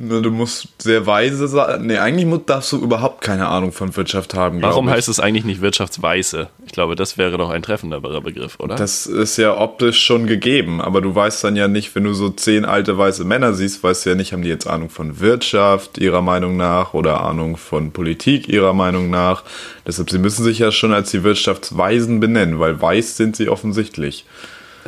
Ne, 0.00 0.22
Du 0.22 0.30
musst 0.30 0.68
sehr 0.80 1.06
weise 1.06 1.48
sein. 1.48 1.86
Nee, 1.86 1.98
eigentlich 1.98 2.28
darfst 2.46 2.70
du 2.70 2.76
überhaupt 2.78 3.20
keine 3.20 3.48
Ahnung 3.48 3.72
von 3.72 3.96
Wirtschaft 3.96 4.32
haben. 4.34 4.62
Warum 4.62 4.88
heißt 4.88 5.08
es 5.08 5.18
eigentlich 5.18 5.44
nicht 5.44 5.60
Wirtschaftsweise? 5.60 6.48
Ich 6.66 6.72
glaube, 6.72 6.94
das 6.94 7.18
wäre 7.18 7.36
doch 7.36 7.50
ein 7.50 7.62
treffenderer 7.62 8.20
Begriff, 8.20 8.60
oder? 8.60 8.76
Das 8.76 9.06
ist 9.06 9.36
ja 9.38 9.58
optisch 9.58 10.04
schon 10.04 10.28
gegeben, 10.28 10.80
aber 10.80 11.00
du 11.00 11.12
weißt 11.12 11.42
dann 11.42 11.56
ja 11.56 11.66
nicht, 11.66 11.96
wenn 11.96 12.04
du 12.04 12.14
so 12.14 12.30
zehn 12.30 12.64
alte 12.64 12.96
weiße 12.96 13.24
Männer 13.24 13.54
siehst, 13.54 13.82
weißt 13.82 14.06
du 14.06 14.10
ja 14.10 14.16
nicht, 14.16 14.32
haben 14.32 14.42
die 14.42 14.48
jetzt 14.48 14.68
Ahnung 14.68 14.88
von 14.88 15.18
Wirtschaft 15.18 15.98
ihrer 15.98 16.22
Meinung 16.22 16.56
nach 16.56 16.94
oder 16.94 17.22
Ahnung 17.22 17.56
von 17.56 17.90
Politik 17.90 18.48
ihrer 18.48 18.74
Meinung 18.74 19.10
nach. 19.10 19.42
Deshalb, 19.84 20.10
sie 20.10 20.18
müssen 20.18 20.44
sich 20.44 20.60
ja 20.60 20.70
schon 20.70 20.92
als 20.92 21.10
die 21.10 21.24
Wirtschaftsweisen 21.24 22.20
benennen, 22.20 22.60
weil 22.60 22.80
weiß 22.80 23.16
sind 23.16 23.34
sie 23.34 23.48
offensichtlich. 23.48 24.24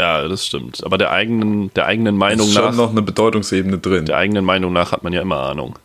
Ja, 0.00 0.29
das 0.29 0.47
stimmt. 0.47 0.82
Aber 0.85 0.97
der 0.99 1.11
eigenen, 1.11 1.73
der 1.75 1.87
eigenen 1.87 2.17
Meinung 2.17 2.49
ist 2.49 2.55
schon 2.55 2.64
nach, 2.64 2.75
noch 2.75 2.91
eine 2.91 3.02
Bedeutungsebene 3.02 3.79
drin. 3.79 4.06
der 4.06 4.17
eigenen 4.17 4.44
Meinung 4.44 4.73
nach 4.73 4.93
hat 4.93 5.02
man 5.05 5.12
ja 5.12 5.20
immer 5.20 5.41
Ahnung. 5.41 5.79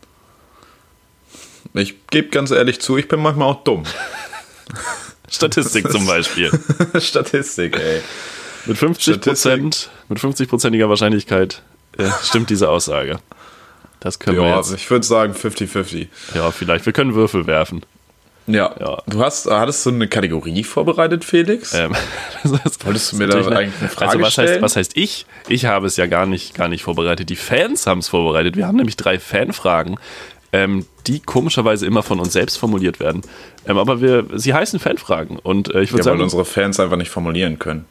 Ich 1.73 2.07
gebe 2.07 2.29
ganz 2.29 2.51
ehrlich 2.51 2.79
zu, 2.79 2.97
ich 2.97 3.07
bin 3.07 3.21
manchmal 3.21 3.50
auch 3.50 3.63
dumm. 3.63 3.83
Statistik 5.29 5.91
zum 5.91 6.06
Beispiel. 6.07 6.50
Statistik, 7.00 7.77
ey. 7.77 8.01
Mit 8.65 8.77
50 8.77 9.19
Prozent, 9.21 9.89
mit 10.07 10.19
50-prozentiger 10.19 10.88
Wahrscheinlichkeit 10.88 11.62
äh, 11.97 12.09
stimmt 12.23 12.50
diese 12.50 12.69
Aussage. 12.69 13.19
Das 14.00 14.19
können 14.19 14.38
wir 14.38 14.47
Ja, 14.47 14.57
jetzt. 14.57 14.73
ich 14.73 14.89
würde 14.89 15.06
sagen 15.06 15.33
50-50. 15.33 16.07
Ja, 16.35 16.51
vielleicht. 16.51 16.85
Wir 16.85 16.94
können 16.94 17.15
Würfel 17.15 17.48
werfen. 17.48 17.84
Ja. 18.48 18.75
Ja. 18.80 19.02
Du 19.08 19.24
hast, 19.24 19.50
hattest 19.50 19.86
du 19.86 19.90
eine 19.90 20.08
Kategorie 20.08 20.64
vorbereitet, 20.64 21.25
Felix? 21.25 21.74
Ähm, 21.74 21.94
Wolltest 22.84 23.12
du 23.14 23.18
mir 23.18 23.28
da 23.28 23.38
eigentlich 23.40 23.74
eine 23.80 23.90
Frage 23.90 24.12
Also 24.12 24.20
was 24.22 24.25
heißt, 24.38 24.50
stellen? 24.50 24.62
was 24.62 24.75
heißt 24.75 24.98
ich? 24.98 25.25
Ich 25.48 25.66
habe 25.66 25.88
es 25.88 25.98
ja 25.98 26.06
gar 26.06 26.25
nicht, 26.25 26.54
gar 26.54 26.68
nicht 26.68 26.84
vorbereitet. 26.84 27.30
Die 27.30 27.36
Fans 27.36 27.88
haben 27.88 28.00
es 28.00 28.08
vorbereitet. 28.10 28.56
Wir 28.56 28.68
haben 28.68 28.78
nämlich 28.78 28.98
drei 28.98 29.18
Fanfragen, 29.20 29.98
ähm, 30.54 30.86
die 31.08 31.20
komischerweise 31.20 31.86
immer 31.86 32.04
von 32.04 32.20
uns 32.20 32.34
selbst 32.34 32.58
formuliert 32.58 33.00
werden. 33.00 33.22
Ähm, 33.68 33.78
aber 33.78 34.00
wir, 34.02 34.25
sie 34.36 34.54
heißen 34.54 34.80
Fanfragen. 34.80 35.40
Und 35.40 35.74
äh, 35.74 35.82
ich 35.82 35.92
würde 35.92 36.04
Ja, 36.04 36.12
weil 36.12 36.18
sagen, 36.18 36.22
unsere 36.22 36.46
Fans 36.46 36.80
einfach 36.80 36.98
nicht 36.98 37.10
formulieren 37.10 37.58
können. 37.58 37.86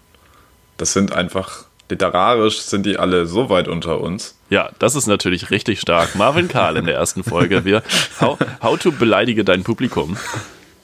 Das 0.77 0.93
sind 0.93 1.13
einfach, 1.13 1.65
literarisch 1.91 2.59
sind 2.61 2.87
die 2.87 2.97
alle 2.99 3.27
so 3.27 3.51
weit 3.51 3.69
unter 3.69 4.01
uns. 4.01 4.37
ja, 4.51 4.71
das 4.79 4.95
ist 4.95 5.07
natürlich 5.07 5.51
richtig 5.51 5.81
stark. 5.81 6.15
Marvin 6.15 6.49
Karl 6.49 6.77
in 6.77 6.87
der 6.87 6.95
ersten 6.97 7.23
Folge. 7.25 7.65
Wir, 7.65 7.83
how, 8.21 8.39
how 8.63 8.79
to 8.79 8.91
beleidige 8.93 9.45
dein 9.45 9.63
Publikum. 9.65 10.17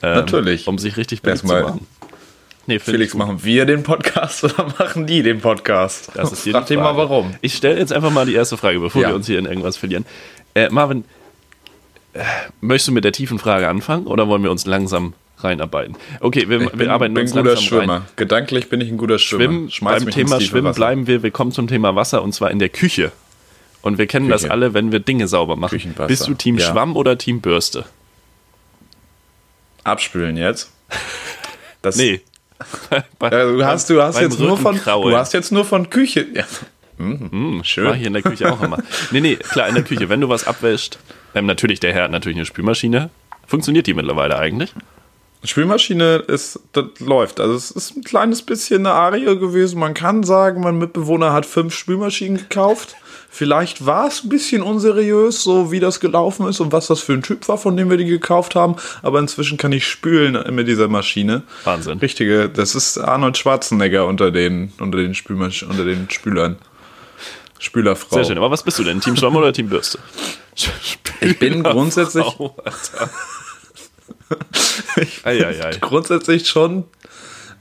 Ähm, 0.03 0.15
Natürlich. 0.15 0.67
Um 0.67 0.77
sich 0.77 0.97
richtig 0.97 1.21
beliebt 1.21 1.39
zu 1.41 1.45
Erstmal, 1.53 1.63
machen. 1.73 1.87
Nee, 2.67 2.79
Felix, 2.79 3.13
machen 3.15 3.43
wir 3.43 3.65
den 3.65 3.83
Podcast 3.83 4.43
oder 4.45 4.67
machen 4.79 5.07
die 5.07 5.23
den 5.23 5.41
Podcast? 5.41 6.11
Das 6.13 6.31
ist 6.31 6.43
hier 6.43 6.53
Frag 6.53 6.67
dich 6.67 6.77
mal 6.77 6.95
warum. 6.95 7.35
Ich 7.41 7.55
stelle 7.55 7.79
jetzt 7.79 7.91
einfach 7.91 8.11
mal 8.11 8.25
die 8.25 8.35
erste 8.35 8.55
Frage, 8.57 8.79
bevor 8.79 9.01
Ja. 9.01 9.09
wir 9.09 9.15
uns 9.15 9.25
hier 9.27 9.39
in 9.39 9.45
irgendwas 9.45 9.77
verlieren. 9.77 10.05
Äh, 10.53 10.69
Marvin, 10.69 11.03
äh, 12.13 12.23
möchtest 12.61 12.89
du 12.89 12.91
mit 12.91 13.03
der 13.03 13.11
tiefen 13.13 13.39
Frage 13.39 13.67
anfangen 13.67 14.05
oder 14.05 14.27
wollen 14.27 14.43
wir 14.43 14.51
uns 14.51 14.65
langsam 14.65 15.13
reinarbeiten? 15.43 15.95
Okay, 16.19 16.47
wir, 16.49 16.61
Ich 16.61 16.69
wir 16.71 16.77
bin, 16.77 16.89
arbeiten 16.89 17.13
bin 17.13 17.23
uns 17.23 17.35
ein 17.35 17.43
guter 17.43 17.57
Schwimmer. 17.57 17.93
rein. 17.93 18.01
Gedanklich 18.15 18.69
bin 18.69 18.81
ich 18.81 18.89
ein 18.89 18.97
guter 18.97 19.19
Schwimmer. 19.19 19.43
Schwimmen, 19.43 19.71
Schmeiß 19.71 20.03
beim 20.05 20.13
Thema 20.13 20.39
Schwimmen 20.41 20.65
Wasser. 20.67 20.75
bleiben 20.75 21.07
wir. 21.07 21.23
Wir 21.23 21.31
kommen 21.31 21.51
zum 21.51 21.67
Thema 21.67 21.95
Wasser 21.95 22.21
und 22.23 22.33
zwar 22.33 22.51
in 22.51 22.59
der 22.59 22.69
Küche. 22.69 23.11
Und 23.81 23.97
wir 23.97 24.05
kennen 24.07 24.29
das 24.29 24.41
Küche. 24.43 24.51
alle, 24.51 24.73
wenn 24.73 24.91
wir 24.91 24.99
Dinge 24.99 25.27
sauber 25.27 25.55
machen. 25.55 25.95
Bist 26.07 26.27
du 26.27 26.33
Team 26.35 26.57
Ja. 26.57 26.71
Schwamm 26.71 26.95
oder 26.95 27.17
Team 27.17 27.41
Bürste? 27.41 27.85
Abspülen 29.83 30.37
jetzt. 30.37 30.71
Das, 31.83 31.95
Nee. 31.97 32.21
Bei- 33.17 33.31
Ja, 33.31 33.43
du 33.51 33.65
hast, 33.65 33.89
du 33.89 33.99
hast 34.03 34.19
jetzt 34.21 34.39
nur 34.39 34.55
von, 34.55 34.79
du 34.85 35.17
hast 35.17 35.33
jetzt 35.33 35.51
nur 35.51 35.65
von 35.65 35.89
Küche. 35.89 36.27
Ja. 36.31 36.43
Mhm, 36.99 37.61
schön. 37.63 37.85
Mach 37.85 37.95
ich 37.95 38.03
in 38.05 38.13
der 38.13 38.21
Küche 38.21 38.51
auch 38.53 38.61
immer. 38.61 38.77
Nee, 39.09 39.19
nee, 39.21 39.35
klar, 39.37 39.67
in 39.67 39.73
der 39.73 39.83
Küche. 39.83 40.07
Wenn 40.09 40.21
du 40.21 40.29
was 40.29 40.45
abwäscht, 40.45 40.99
ähm, 41.33 41.47
natürlich, 41.47 41.79
der 41.79 41.91
Herr 41.93 42.03
hat 42.03 42.11
natürlich 42.11 42.37
eine 42.37 42.45
Spülmaschine. 42.45 43.09
Funktioniert 43.47 43.87
die 43.87 43.95
mittlerweile 43.95 44.37
eigentlich? 44.37 44.75
Spülmaschine 45.43 46.17
ist, 46.27 46.59
das 46.73 46.85
läuft. 46.99 47.39
Also 47.39 47.55
es 47.55 47.71
ist 47.71 47.97
ein 47.97 48.03
kleines 48.03 48.43
bisschen 48.43 48.85
eine 48.85 48.95
Arie 48.95 49.25
gewesen. 49.25 49.79
Man 49.79 49.93
kann 49.93 50.23
sagen, 50.23 50.61
mein 50.61 50.77
Mitbewohner 50.77 51.33
hat 51.33 51.45
fünf 51.45 51.73
Spülmaschinen 51.73 52.37
gekauft. 52.37 52.95
Vielleicht 53.33 53.85
war 53.85 54.07
es 54.07 54.23
ein 54.23 54.29
bisschen 54.29 54.61
unseriös, 54.61 55.41
so 55.41 55.71
wie 55.71 55.79
das 55.79 55.99
gelaufen 55.99 56.47
ist 56.47 56.59
und 56.59 56.71
was 56.71 56.87
das 56.87 56.99
für 56.99 57.13
ein 57.13 57.23
Typ 57.23 57.47
war, 57.47 57.57
von 57.57 57.77
dem 57.77 57.89
wir 57.89 57.97
die 57.97 58.05
gekauft 58.05 58.55
haben. 58.55 58.75
Aber 59.01 59.19
inzwischen 59.19 59.57
kann 59.57 59.71
ich 59.71 59.87
spülen 59.87 60.53
mit 60.53 60.67
dieser 60.67 60.89
Maschine. 60.89 61.43
Wahnsinn. 61.63 61.99
Richtige, 61.99 62.49
das 62.49 62.75
ist 62.75 62.97
Arnold 62.97 63.37
Schwarzenegger 63.37 64.05
unter 64.05 64.31
den, 64.31 64.73
unter 64.79 64.97
den, 64.97 65.15
Spülmasch 65.15 65.63
unter 65.63 65.85
den 65.85 66.09
Spülern. 66.09 66.57
Spülerfrau. 67.57 68.17
Sehr 68.17 68.25
schön. 68.25 68.37
Aber 68.37 68.51
was 68.51 68.63
bist 68.63 68.77
du 68.79 68.83
denn? 68.83 68.99
Team 68.99 69.15
Schwamm 69.15 69.35
oder 69.35 69.53
Team 69.53 69.69
Bürste? 69.69 69.97
Ich 71.21 71.39
bin 71.39 71.63
grundsätzlich. 71.63 72.25
Alter. 72.25 73.09
ich 74.97 75.25
Ei, 75.25 75.45
ei, 75.45 75.63
ei. 75.65 75.77
grundsätzlich 75.79 76.47
schon 76.47 76.85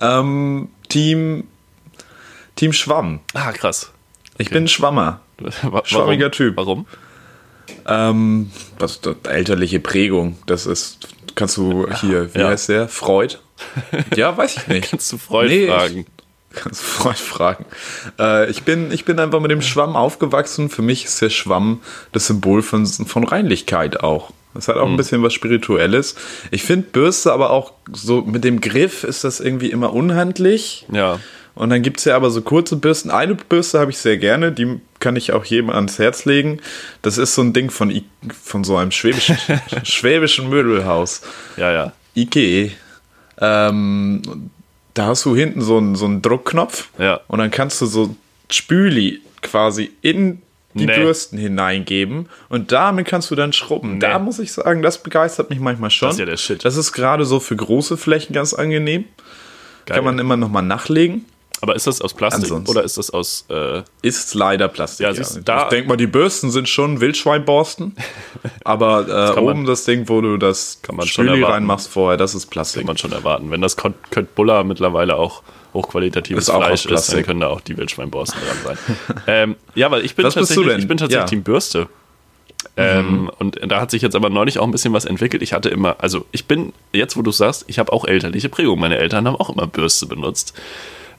ähm, 0.01 0.69
Team, 0.89 1.45
Team 2.57 2.73
Schwamm. 2.73 3.21
Ah, 3.35 3.53
krass. 3.53 3.91
Ich 4.39 4.51
bin 4.51 4.69
Schwammer. 4.69 5.21
Wa- 5.63 5.83
Schwammiger 5.85 6.27
warum? 6.27 6.33
Typ. 6.33 6.57
Warum? 6.57 6.87
Ähm, 7.87 8.51
was 8.79 9.01
das, 9.01 9.17
elterliche 9.29 9.81
Prägung, 9.81 10.37
das 10.47 10.67
ist, 10.67 11.09
kannst 11.35 11.57
du 11.57 11.87
hier, 12.01 12.35
wie 12.35 12.41
Ja. 12.41 12.49
heißt 12.49 12.69
der? 12.69 12.89
Freud? 12.89 13.37
Ja, 14.17 14.37
weiß 14.37 14.57
ich 14.57 14.67
nicht. 14.69 14.91
Kannst 14.91 15.13
du 15.13 15.19
Freud 15.19 15.49
Nee, 15.49 15.65
ich- 15.65 15.71
fragen? 15.71 16.07
Kannst 16.53 16.81
du 16.81 16.85
Freud 16.87 17.17
fragen. 17.19 17.65
Äh, 18.19 18.51
ich, 18.51 18.65
bin, 18.65 18.91
ich 18.91 19.05
bin 19.05 19.21
einfach 19.21 19.39
mit 19.39 19.51
dem 19.53 19.63
Schwamm 19.63 19.95
aufgewachsen. 19.95 20.69
Für 20.69 20.83
mich 20.83 21.05
ist 21.05 21.21
der 21.23 21.31
Schwamm 21.31 21.81
das 22.13 22.27
Symbol 22.27 22.63
von, 22.63 22.85
von 22.87 23.23
Reinlichkeit 23.25 24.01
auch. 24.01 24.33
Das 24.55 24.69
hat 24.69 24.77
auch 24.77 24.87
Mhm. 24.87 24.95
ein 24.95 24.97
bisschen 24.97 25.23
was 25.23 25.33
Spirituelles. 25.33 26.17
Ich 26.51 26.63
finde 26.65 26.89
Bürste 26.91 27.33
aber 27.33 27.51
auch 27.51 27.73
so 27.93 28.23
mit 28.23 28.43
dem 28.45 28.61
Griff 28.61 29.05
ist 29.05 29.25
das 29.25 29.41
irgendwie 29.41 29.71
immer 29.71 29.93
unhandlich. 29.93 30.87
Ja. 30.93 31.21
Und 31.55 31.71
dann 31.71 31.83
gibt 31.83 31.99
es 31.99 32.05
ja 32.05 32.17
aber 32.17 32.31
so 32.31 32.43
kurze 32.43 32.77
Bürsten. 32.77 33.11
Eine 33.11 33.35
Bürste 33.35 33.81
habe 33.81 33.91
ich 33.91 33.99
sehr 33.99 34.17
gerne, 34.17 34.51
die 34.53 34.81
kann 34.99 35.17
ich 35.17 35.33
auch 35.33 35.45
jedem 35.45 35.69
ans 35.71 35.99
Herz 35.99 36.25
legen. 36.25 36.61
Das 37.03 37.19
ist 37.19 37.35
so 37.35 37.43
ein 37.43 37.53
Ding 37.53 37.71
von, 37.71 37.91
I 37.91 38.05
von 38.43 38.65
so 38.65 38.77
einem 38.77 38.93
schwäbischen, 38.93 39.37
schwäbischen 39.85 40.49
Möbelhaus. 40.49 41.23
Ja, 41.57 41.71
ja. 41.73 41.93
Ikea. 42.15 42.71
Ähm, 43.41 44.51
da 44.95 45.07
hast 45.07 45.25
du 45.25 45.35
hinten 45.37 45.61
so 45.63 45.79
einen, 45.79 45.97
so 45.97 46.05
einen 46.07 46.23
Druckknopf 46.23 46.89
Ja. 46.99 47.21
und 47.29 47.39
dann 47.39 47.51
kannst 47.51 47.81
du 47.81 47.87
so 47.87 48.15
Spüli 48.51 49.21
quasi 49.43 49.91
in 50.03 50.43
die 50.75 50.87
Nee. 50.87 50.95
Bürsten 50.97 51.37
hineingeben 51.39 52.29
und 52.49 52.71
damit 52.73 53.07
kannst 53.09 53.31
du 53.31 53.35
dann 53.35 53.53
schrubben. 53.53 53.99
Da 54.01 54.19
muss 54.19 54.39
ich 54.39 54.53
sagen, 54.53 54.83
das 54.83 55.03
begeistert 55.03 55.51
mich 55.51 55.59
manchmal 55.61 55.91
schon. 55.91 56.09
Das 56.09 56.15
ist 56.17 56.21
ja 56.21 56.27
der 56.27 56.37
Shit. 56.37 56.65
Das 56.65 56.77
ist 56.77 56.93
gerade 56.93 57.25
so 57.25 57.41
für 57.41 57.57
große 57.57 57.97
Flächen 57.97 58.33
ganz 58.35 58.55
angenehm. 58.55 59.05
Geil. 59.87 59.97
Kann 59.97 60.05
man 60.05 60.19
immer 60.19 60.37
noch 60.37 60.49
mal 60.49 60.63
nachlegen. 60.63 61.25
Aber 61.63 61.77
ist 61.77 61.87
das 61.87 62.01
aus 62.01 62.15
Plastik 62.15 62.45
Ansonsten- 62.45 62.71
oder 62.71 62.85
ist 62.85 62.97
das 62.97 63.11
aus. 63.11 63.45
Äh, 63.51 63.83
Ist 64.01 64.33
leider 64.35 64.69
Plastik. 64.69 65.05
Ja, 65.05 65.13
siehst 65.13 65.37
du, 65.37 65.41
da- 65.43 65.65
ich 65.65 65.69
denke 65.69 65.89
mal, 65.91 65.97
die 65.97 66.07
Bürsten 66.07 66.51
sind 66.51 66.71
schon 66.71 67.01
Wildschweinborsten. 67.03 67.97
aber 68.65 69.07
äh, 69.09 69.35
man- 69.35 69.39
oben 69.45 69.65
das 69.67 69.85
Ding, 69.85 70.09
wo 70.09 70.21
du 70.23 70.39
das 70.39 70.79
Kann 70.83 70.97
man 70.97 71.07
schon 71.07 71.27
Spüli 71.27 71.43
reinmachst 71.43 71.89
vorher, 71.89 72.17
das 72.17 72.35
ist 72.35 72.47
Plastik. 72.47 72.81
kann 72.83 72.87
man 72.87 72.97
schon 72.97 73.13
erwarten. 73.13 73.51
Wenn 73.51 73.61
das 73.61 73.77
Kött 73.77 74.35
Buller 74.35 74.65
mittlerweile 74.65 75.17
auch 75.17 75.43
hochqualitatives 75.75 76.49
Ist 76.49 76.55
Fleisch 76.55 76.87
ist, 76.87 77.13
dann 77.13 77.23
können 77.23 77.41
da 77.41 77.49
auch 77.49 77.61
die 77.61 77.77
Wildschweinborsten 77.77 78.41
dran 78.41 78.77
sein. 78.77 78.97
ähm, 79.27 79.57
ja, 79.75 79.91
weil 79.91 80.05
ich 80.05 80.15
bin 80.15 80.25
Was 80.25 80.35
tatsächlich, 80.35 80.79
ich 80.79 80.89
bin 80.89 80.97
tatsächlich 80.99 81.23
Ja. 81.23 81.27
Team 81.27 81.43
Bürste. 81.43 81.89
Ähm, 82.77 83.31
Und 83.39 83.59
da 83.67 83.81
hat 83.81 83.91
sich 83.91 84.03
jetzt 84.03 84.15
aber 84.15 84.31
neulich 84.31 84.59
auch 84.59 84.65
ein 84.65 84.71
bisschen 84.71 84.93
was 84.93 85.05
entwickelt. 85.05 85.43
Ich 85.43 85.53
hatte 85.53 85.69
immer, 85.69 85.97
also 85.99 86.27
ich 86.33 86.47
bin, 86.47 86.73
jetzt 86.93 87.17
wo 87.17 87.23
du 87.23 87.31
sagst, 87.31 87.65
ich 87.69 87.79
habe 87.79 87.93
auch 87.93 88.05
elterliche 88.05 88.49
Prägung. 88.49 88.79
Meine 88.79 88.99
Eltern 88.99 89.27
haben 89.27 89.37
auch 89.37 89.51
immer 89.51 89.67
Bürste 89.67 90.07
benutzt. 90.07 90.55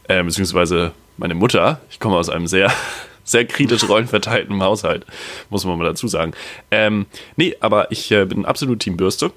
Ähm, 0.08 0.28
beziehungsweise 0.28 0.92
meine 1.18 1.36
Mutter, 1.36 1.82
ich 1.90 2.00
komme 2.00 2.18
aus 2.18 2.30
einem 2.30 2.48
sehr, 2.48 2.72
sehr 3.24 3.46
kritisch 3.46 3.88
rollenverteilten 3.88 4.62
Haushalt, 4.62 5.06
muss 5.50 5.66
man 5.66 5.78
mal 5.78 5.86
dazu 5.86 6.08
sagen. 6.08 6.34
Ähm, 6.70 7.06
nee, 7.36 7.56
aber 7.60 7.92
ich 7.92 8.12
äh, 8.12 8.26
bin 8.26 8.46
absolut 8.46 8.80
Team 8.80 8.98
Bürste 8.98 9.32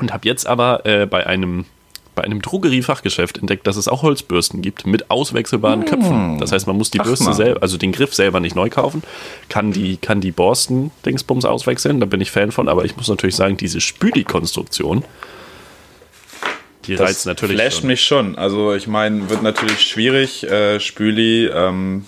und 0.00 0.12
habe 0.12 0.26
jetzt 0.28 0.46
aber 0.46 0.84
äh, 0.86 1.06
bei 1.06 1.26
einem 1.26 1.66
bei 2.14 2.24
einem 2.24 2.42
Drogeriefachgeschäft 2.42 3.38
entdeckt, 3.38 3.66
dass 3.66 3.76
es 3.76 3.88
auch 3.88 4.02
Holzbürsten 4.02 4.60
gibt 4.60 4.86
mit 4.86 5.10
auswechselbaren 5.10 5.84
Köpfen. 5.86 6.38
Das 6.38 6.52
heißt, 6.52 6.66
man 6.66 6.76
muss 6.76 6.90
die 6.90 7.00
Ach, 7.00 7.04
Bürste 7.04 7.32
selber, 7.32 7.62
also 7.62 7.78
den 7.78 7.92
Griff 7.92 8.14
selber 8.14 8.40
nicht 8.40 8.54
neu 8.54 8.68
kaufen, 8.68 9.02
kann 9.48 9.72
die, 9.72 9.96
kann 9.96 10.20
die 10.20 10.30
Borsten-Dingsbums 10.30 11.44
auswechseln, 11.44 12.00
da 12.00 12.06
bin 12.06 12.20
ich 12.20 12.30
Fan 12.30 12.52
von, 12.52 12.68
aber 12.68 12.84
ich 12.84 12.96
muss 12.96 13.08
natürlich 13.08 13.36
sagen, 13.36 13.56
diese 13.56 13.80
Spüli-Konstruktion, 13.80 15.04
die 16.84 16.96
Das 16.96 17.08
reizt 17.08 17.26
natürlich 17.26 17.56
flasht 17.56 17.80
schon. 17.80 17.86
mich 17.86 18.04
schon. 18.04 18.36
Also 18.36 18.74
ich 18.74 18.86
meine, 18.86 19.30
wird 19.30 19.42
natürlich 19.42 19.80
schwierig, 19.80 20.44
äh, 20.44 20.80
Spüli 20.80 21.46
ähm, 21.46 22.04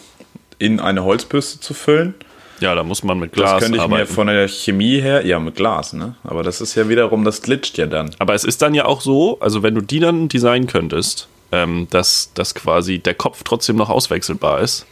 in 0.59 0.81
eine 0.81 1.05
Holzbürste 1.05 1.61
zu 1.61 1.75
füllen. 1.75 2.15
Ja, 2.61 2.75
da 2.75 2.83
muss 2.83 3.03
man 3.03 3.19
mit 3.19 3.33
Das 3.33 3.41
Glas 3.41 3.63
könnte 3.63 3.79
ich 3.79 3.87
mir 3.87 3.97
arbeiten. 3.97 4.13
von 4.13 4.27
der 4.27 4.49
Chemie 4.49 5.01
her, 5.01 5.27
ja 5.27 5.39
mit 5.41 5.57
Glas, 5.57 5.93
ne? 5.93 6.15
Aber 6.25 6.43
das 6.43 6.61
ist 6.61 6.75
ja 6.75 6.89
wiederum, 6.89 7.25
das 7.25 7.43
glitscht 7.43 7.79
ja 7.79 7.87
dann. 7.87 8.15
Aber 8.19 8.35
es 8.35 8.45
ist 8.45 8.63
dann 8.63 8.75
ja 8.75 8.85
auch 8.85 9.01
so, 9.01 9.39
also 9.41 9.63
wenn 9.63 9.75
du 9.75 9.81
die 9.81 10.01
dann 10.01 10.29
designen 10.29 10.67
könntest, 10.67 11.29
ähm, 11.53 11.89
dass, 11.91 12.31
dass 12.35 12.55
quasi 12.55 12.99
der 12.99 13.15
Kopf 13.15 13.43
trotzdem 13.45 13.77
noch 13.77 13.91
auswechselbar 13.91 14.61
ist 14.61 14.87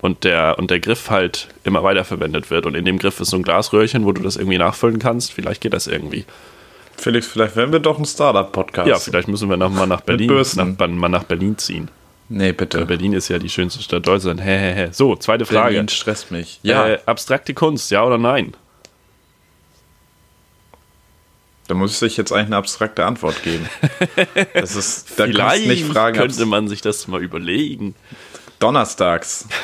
und 0.00 0.24
der, 0.24 0.56
und 0.58 0.70
der 0.70 0.80
Griff 0.80 1.10
halt 1.10 1.48
immer 1.64 1.82
weiterverwendet 1.82 2.50
wird. 2.50 2.66
Und 2.66 2.74
in 2.74 2.84
dem 2.84 2.98
Griff 2.98 3.20
ist 3.20 3.30
so 3.30 3.36
ein 3.36 3.42
Glasröhrchen, 3.42 4.04
wo 4.04 4.12
du 4.12 4.22
das 4.22 4.36
irgendwie 4.36 4.58
nachfüllen 4.58 4.98
kannst. 4.98 5.32
Vielleicht 5.32 5.60
geht 5.60 5.72
das 5.72 5.86
irgendwie. 5.86 6.24
Felix, 6.96 7.26
vielleicht 7.26 7.56
werden 7.56 7.72
wir 7.72 7.80
doch 7.80 7.98
ein 7.98 8.04
Startup-Podcast. 8.04 8.88
Ja, 8.88 8.98
vielleicht 8.98 9.28
müssen 9.28 9.48
wir 9.48 9.56
noch 9.56 9.70
mal 9.70 9.86
nach 9.86 10.02
Berlin, 10.02 10.30
nach, 10.56 10.88
mal 10.88 11.08
nach 11.08 11.24
Berlin 11.24 11.56
ziehen. 11.56 11.90
Nee, 12.32 12.52
bitte. 12.52 12.86
Berlin 12.86 13.12
ist 13.12 13.28
ja 13.28 13.38
die 13.40 13.48
schönste 13.48 13.82
Stadt 13.82 14.06
Deutschlands. 14.06 14.40
Hä, 14.42 14.56
hä, 14.58 14.72
hä. 14.74 14.88
So, 14.92 15.16
zweite 15.16 15.44
Frage. 15.44 15.72
Berlin 15.74 15.88
stresst 15.88 16.30
mich. 16.30 16.60
Ja, 16.62 16.86
Äh, 16.88 16.98
abstrakte 17.04 17.54
Kunst, 17.54 17.90
ja 17.90 18.04
oder 18.04 18.18
nein? 18.18 18.54
da 21.66 21.74
muss 21.74 22.00
ich 22.02 22.16
jetzt 22.16 22.32
eigentlich 22.32 22.46
eine 22.46 22.56
abstrakte 22.56 23.04
Antwort 23.04 23.42
geben. 23.44 23.68
Das 24.54 24.74
ist, 24.74 25.18
da 25.18 25.24
Vielleicht 25.26 25.66
nicht 25.68 25.84
fragen, 25.86 26.16
könnte 26.18 26.44
man 26.46 26.66
sich 26.68 26.80
das 26.82 27.06
mal 27.08 27.22
überlegen. 27.22 27.94
donnerstags. 28.58 29.46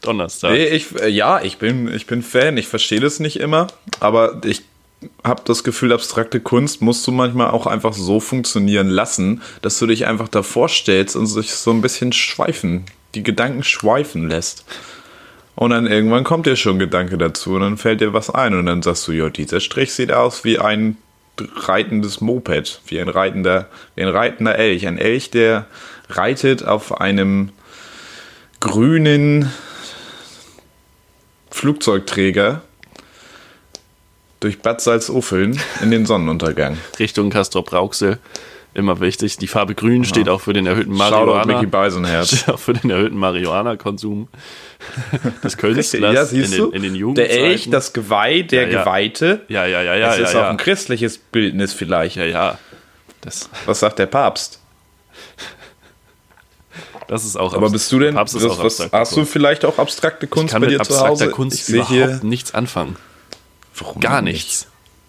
Donnerstag. 0.00 0.52
Nee, 0.52 0.64
ich, 0.66 0.94
äh, 1.00 1.08
ja, 1.08 1.40
ich 1.42 1.58
bin, 1.58 1.92
ich 1.94 2.06
bin 2.06 2.22
Fan. 2.22 2.56
Ich 2.56 2.66
verstehe 2.68 3.00
das 3.00 3.20
nicht 3.20 3.38
immer, 3.38 3.68
aber 4.00 4.40
ich 4.44 4.62
habe 5.24 5.42
das 5.44 5.62
Gefühl, 5.64 5.92
abstrakte 5.92 6.40
Kunst 6.40 6.80
musst 6.80 7.06
du 7.06 7.12
manchmal 7.12 7.50
auch 7.50 7.66
einfach 7.66 7.92
so 7.92 8.20
funktionieren 8.20 8.88
lassen, 8.88 9.42
dass 9.62 9.78
du 9.78 9.86
dich 9.86 10.06
einfach 10.06 10.28
davor 10.28 10.68
stellst 10.68 11.16
und 11.16 11.26
sich 11.26 11.52
so 11.52 11.70
ein 11.70 11.82
bisschen 11.82 12.12
schweifen, 12.12 12.84
die 13.14 13.22
Gedanken 13.22 13.62
schweifen 13.62 14.28
lässt. 14.28 14.64
Und 15.54 15.70
dann 15.70 15.86
irgendwann 15.86 16.24
kommt 16.24 16.46
dir 16.46 16.56
schon 16.56 16.78
Gedanke 16.78 17.16
dazu 17.16 17.54
und 17.54 17.62
dann 17.62 17.78
fällt 17.78 18.00
dir 18.00 18.12
was 18.12 18.30
ein 18.30 18.54
und 18.54 18.66
dann 18.66 18.82
sagst 18.82 19.08
du, 19.08 19.12
ja, 19.12 19.30
dieser 19.30 19.60
Strich 19.60 19.92
sieht 19.92 20.12
aus 20.12 20.44
wie 20.44 20.58
ein 20.58 20.98
reitendes 21.38 22.20
Moped, 22.20 22.80
wie 22.86 23.00
ein 23.00 23.08
reitender, 23.08 23.68
wie 23.94 24.02
ein 24.02 24.08
reitender 24.08 24.58
Elch. 24.58 24.86
Ein 24.86 24.98
Elch, 24.98 25.30
der 25.30 25.66
reitet 26.08 26.64
auf 26.64 27.00
einem 27.00 27.50
grünen 28.60 29.50
Flugzeugträger 31.50 32.62
durch 34.40 34.60
Bad 34.60 34.80
Salzuffeln 34.80 35.60
in 35.82 35.90
den 35.90 36.06
Sonnenuntergang. 36.06 36.76
Richtung 36.98 37.30
Castrop 37.30 37.72
Rauxel. 37.72 38.18
Immer 38.74 39.00
wichtig. 39.00 39.38
Die 39.38 39.46
Farbe 39.46 39.74
Grün 39.74 40.04
steht 40.04 40.28
auch 40.28 40.42
für 40.42 40.52
den 40.52 40.66
erhöhten 40.66 40.92
Marihuana. 40.92 42.24
Steht 42.26 42.48
auch 42.50 42.58
für 42.58 42.74
den 42.74 42.90
erhöhten 42.90 43.16
Marihuana-Konsum 43.16 44.28
des 45.42 45.56
Künstlers 45.56 46.14
Ja, 46.14 46.26
siehst 46.26 46.52
in, 46.52 46.64
den, 46.64 46.72
in 46.72 46.82
den 46.82 46.92
der 46.92 47.00
Jugendzeiten. 47.00 47.36
Elch, 47.44 47.70
das 47.70 47.94
Geweih, 47.94 48.42
der 48.42 48.64
Ja, 48.64 48.68
ja. 48.68 48.80
Geweihte. 48.82 49.46
ja, 49.48 49.64
ja, 49.64 49.80
ja, 49.80 49.94
ja. 49.94 50.06
das 50.08 50.18
ja, 50.18 50.24
ist 50.24 50.34
ja. 50.34 50.44
auch 50.44 50.50
ein 50.50 50.58
christliches 50.58 51.16
Bildnis 51.16 51.72
vielleicht. 51.72 52.16
ja, 52.16 52.26
ja. 52.26 52.58
Das, 53.22 53.48
Was 53.64 53.80
sagt 53.80 53.98
der 53.98 54.06
Papst? 54.06 54.60
das 57.08 57.24
ist 57.24 57.36
auch 57.36 57.54
Aber 57.54 57.70
bist 57.70 57.90
du 57.90 57.98
denn, 57.98 58.14
Papst 58.14 58.34
ist 58.34 58.44
was, 58.44 58.58
abstrakte 58.60 58.98
hast 58.98 59.16
du 59.16 59.24
vielleicht 59.24 59.64
auch 59.64 59.78
abstrakte 59.78 60.26
Ich 60.26 60.30
Kunst 60.30 60.52
kann 60.52 60.60
bei 60.60 60.68
mit 60.68 60.74
dir 60.78 60.82
zu 60.84 60.92
abstrakter 60.92 61.08
Hause? 61.24 61.30
Kunst 61.30 61.68
ich 61.68 61.74
überhaupt 61.74 61.90
hier, 61.90 62.20
nichts 62.22 62.52
anfangen. 62.52 62.96
Warum 63.78 64.00
Gar 64.00 64.22
nicht? 64.22 64.34
nichts. 64.34 64.68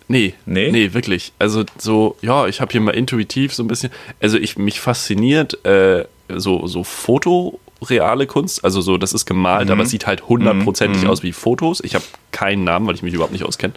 Nee, 0.09 0.33
Nee? 0.45 0.71
nee, 0.71 0.93
wirklich. 0.93 1.33
Also 1.37 1.63
so, 1.77 2.15
ja, 2.21 2.47
ich 2.47 2.61
habe 2.61 2.71
hier 2.71 2.79
mal 2.81 2.91
intuitiv 2.91 3.53
so 3.53 3.61
ein 3.63 3.67
bisschen, 3.67 3.91
also 4.21 4.37
ich 4.37 4.57
mich 4.57 4.79
fasziniert 4.79 5.65
äh, 5.65 6.05
so 6.33 6.65
so 6.67 6.83
fotoreale 6.85 8.25
Kunst, 8.27 8.63
also 8.63 8.79
so, 8.81 8.97
das 8.97 9.13
ist 9.13 9.25
gemalt, 9.25 9.69
aber 9.69 9.83
es 9.83 9.89
sieht 9.89 10.07
halt 10.07 10.27
hundertprozentig 10.29 11.07
aus 11.07 11.23
wie 11.23 11.33
Fotos. 11.33 11.81
Ich 11.83 11.93
habe 11.95 12.05
keinen 12.31 12.63
Namen, 12.63 12.87
weil 12.87 12.95
ich 12.95 13.03
mich 13.03 13.13
überhaupt 13.13 13.33
nicht 13.33 13.43
auskenne. 13.43 13.73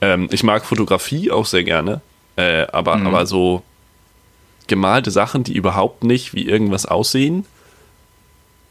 Ähm, 0.00 0.28
ich 0.30 0.42
mag 0.42 0.64
Fotografie 0.66 1.30
auch 1.30 1.46
sehr 1.46 1.64
gerne, 1.64 2.02
äh, 2.36 2.66
aber 2.72 2.96
aber 2.96 3.24
so 3.26 3.62
gemalte 4.66 5.10
Sachen, 5.10 5.44
die 5.44 5.54
überhaupt 5.54 6.04
nicht 6.04 6.34
wie 6.34 6.46
irgendwas 6.46 6.84
aussehen. 6.84 7.46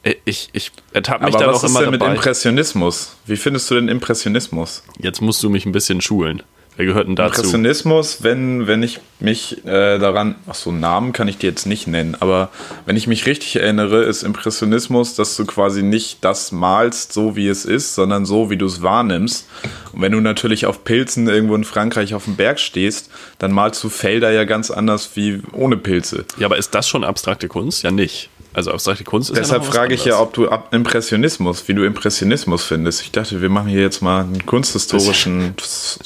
Äh, 0.04 0.16
Ich, 0.26 0.50
ich 0.54 0.72
ertappe 0.94 1.26
mich 1.26 1.36
da 1.36 1.48
was 1.48 1.58
noch 1.58 1.64
ist 1.64 1.70
immer 1.72 1.82
denn 1.82 1.92
mit 1.92 2.02
dabei. 2.02 2.16
Impressionismus? 2.16 3.16
Wie 3.26 3.38
findest 3.38 3.70
du 3.72 3.76
denn 3.76 3.88
Impressionismus? 3.88 4.84
Jetzt 5.00 5.22
musst 5.22 5.42
du 5.44 5.50
mich 5.50 5.66
ein 5.66 5.72
bisschen 5.72 6.02
schulen. 6.02 6.44
Wer 6.78 6.86
gehört 6.86 7.08
denn 7.08 7.16
dazu? 7.16 7.38
Impressionismus, 7.38 8.22
wenn, 8.22 8.68
wenn 8.68 8.84
ich 8.84 9.00
mich 9.20 9.66
äh, 9.66 9.98
daran, 9.98 10.36
ach 10.46 10.54
so, 10.54 10.72
Namen 10.72 11.12
kann 11.12 11.28
ich 11.28 11.40
dir 11.40 11.50
jetzt 11.50 11.66
nicht 11.66 11.88
nennen, 11.88 12.16
aber 12.20 12.50
wenn 12.86 12.96
ich 12.96 13.08
mich 13.08 13.26
richtig 13.26 13.56
erinnere, 13.56 14.04
ist 14.04 14.22
Impressionismus, 14.22 15.16
dass 15.16 15.36
du 15.36 15.46
quasi 15.46 15.82
nicht 15.82 16.24
das 16.24 16.52
malst, 16.52 17.14
so 17.14 17.36
wie 17.36 17.48
es 17.48 17.66
ist, 17.66 17.96
sondern 17.96 18.28
so, 18.28 18.52
wie 18.52 18.58
du 18.58 18.68
es 18.68 18.84
wahrnimmst. 18.84 19.48
Und 19.92 20.02
wenn 20.04 20.12
du 20.12 20.22
natürlich 20.22 20.68
auf 20.68 20.84
Pilzen 20.84 21.28
irgendwo 21.28 21.56
in 21.56 21.64
Frankreich 21.64 22.14
auf 22.14 22.26
dem 22.26 22.36
Berg 22.36 22.60
stehst, 22.60 23.10
dann 23.40 23.52
malst 23.54 23.84
du 23.84 23.90
Felder 23.90 24.30
ja 24.30 24.44
ganz 24.44 24.70
anders 24.70 25.16
wie 25.16 25.42
ohne 25.54 25.78
Pilze. 25.78 26.26
Ja, 26.38 26.46
aber 26.46 26.58
ist 26.58 26.76
das 26.76 26.88
schon 26.88 27.04
abstrakte 27.04 27.48
Kunst? 27.48 27.82
Ja, 27.82 27.90
nicht. 27.90 28.30
Also 28.58 28.72
abstrakte 28.72 29.04
Kunst 29.04 29.30
ist 29.30 29.38
Deshalb 29.38 29.64
ja 29.66 29.70
frage 29.70 29.94
ich 29.94 30.06
ja, 30.06 30.20
ob 30.20 30.34
du 30.34 30.50
Impressionismus, 30.72 31.68
wie 31.68 31.76
du 31.76 31.84
Impressionismus 31.84 32.64
findest. 32.64 33.04
Ich 33.04 33.12
dachte, 33.12 33.40
wir 33.40 33.50
machen 33.50 33.68
hier 33.68 33.82
jetzt 33.82 34.02
mal 34.02 34.24
ein 34.24 34.48
kunsthistorischen, 34.48 35.54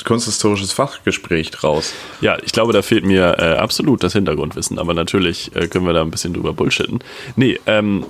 kunsthistorisches 0.04 0.74
Fachgespräch 0.74 1.52
draus. 1.52 1.94
Ja, 2.20 2.38
ich 2.44 2.52
glaube, 2.52 2.74
da 2.74 2.82
fehlt 2.82 3.06
mir 3.06 3.38
äh, 3.40 3.56
absolut 3.56 4.04
das 4.04 4.12
Hintergrundwissen, 4.12 4.80
aber 4.80 4.94
natürlich 4.94 5.56
äh, 5.56 5.70
können 5.70 5.86
wir 5.86 5.94
da 5.94 6.02
ein 6.02 6.12
bisschen 6.12 6.34
drüber 6.34 6.52
bullshitten. 6.52 7.00
Nee, 7.38 7.58
ähm, 7.68 8.06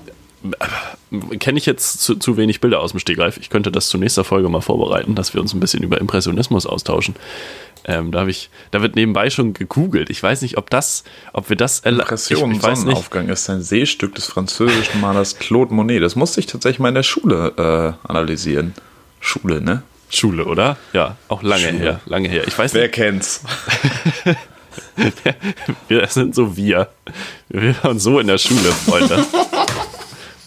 kenne 1.38 1.60
ich 1.60 1.68
jetzt 1.68 2.02
zu, 2.02 2.16
zu 2.16 2.36
wenig 2.36 2.62
Bilder 2.62 2.80
aus 2.80 2.92
dem 2.92 3.00
Stegreif. 3.00 3.38
Ich 3.38 3.52
könnte 3.52 3.72
das 3.72 3.90
zur 3.90 4.00
nächsten 4.00 4.24
Folge 4.24 4.50
mal 4.50 4.62
vorbereiten, 4.62 5.14
dass 5.14 5.36
wir 5.36 5.42
uns 5.42 5.54
ein 5.54 5.60
bisschen 5.60 5.84
über 5.84 6.02
Impressionismus 6.02 6.66
austauschen. 6.66 7.14
Ähm, 7.86 8.12
da, 8.12 8.28
ich, 8.28 8.50
da 8.72 8.82
wird 8.82 8.96
nebenbei 8.96 9.30
schon 9.30 9.54
gegoogelt. 9.54 10.10
Ich 10.10 10.22
weiß 10.22 10.42
nicht, 10.44 10.58
ob 10.58 10.70
das, 10.70 11.04
ob 11.34 11.50
wir 11.50 11.56
das 11.58 11.80
Impression 11.80 12.52
ich, 12.52 12.58
ich. 12.58 12.64
Sonnenaufgang 12.64 13.30
ist 13.30 13.50
ein 13.50 13.62
Seestück 13.64 14.14
des 14.16 14.28
französischen 14.28 15.02
Malers 15.02 15.40
Claude 15.40 15.74
Monet. 15.74 16.04
Das 16.04 16.16
musste 16.16 16.40
ich 16.40 16.46
tatsächlich 16.46 16.80
mal 16.80 16.90
in 16.90 16.96
der 16.96 17.04
Schule 17.04 17.98
äh, 18.06 18.08
analysieren. 18.08 18.74
Schule, 19.20 19.62
ne? 19.62 19.82
Schule, 20.10 20.46
oder? 20.46 20.78
Ja, 20.94 21.16
auch 21.30 21.42
lange 21.42 21.70
Schule. 21.70 21.78
her, 21.80 22.00
lange 22.06 22.28
her. 22.28 22.44
Ich 22.48 22.58
weiß 22.58 22.74
Wer 22.74 22.84
nicht, 22.84 22.94
kennt's? 22.94 23.44
wir 25.88 26.02
das 26.02 26.14
sind 26.14 26.36
so 26.36 26.56
wir. 26.58 26.90
Wir 27.50 27.76
waren 27.84 28.00
so 28.00 28.20
in 28.20 28.28
der 28.28 28.38
Schule, 28.38 28.72
Freunde. 28.72 29.26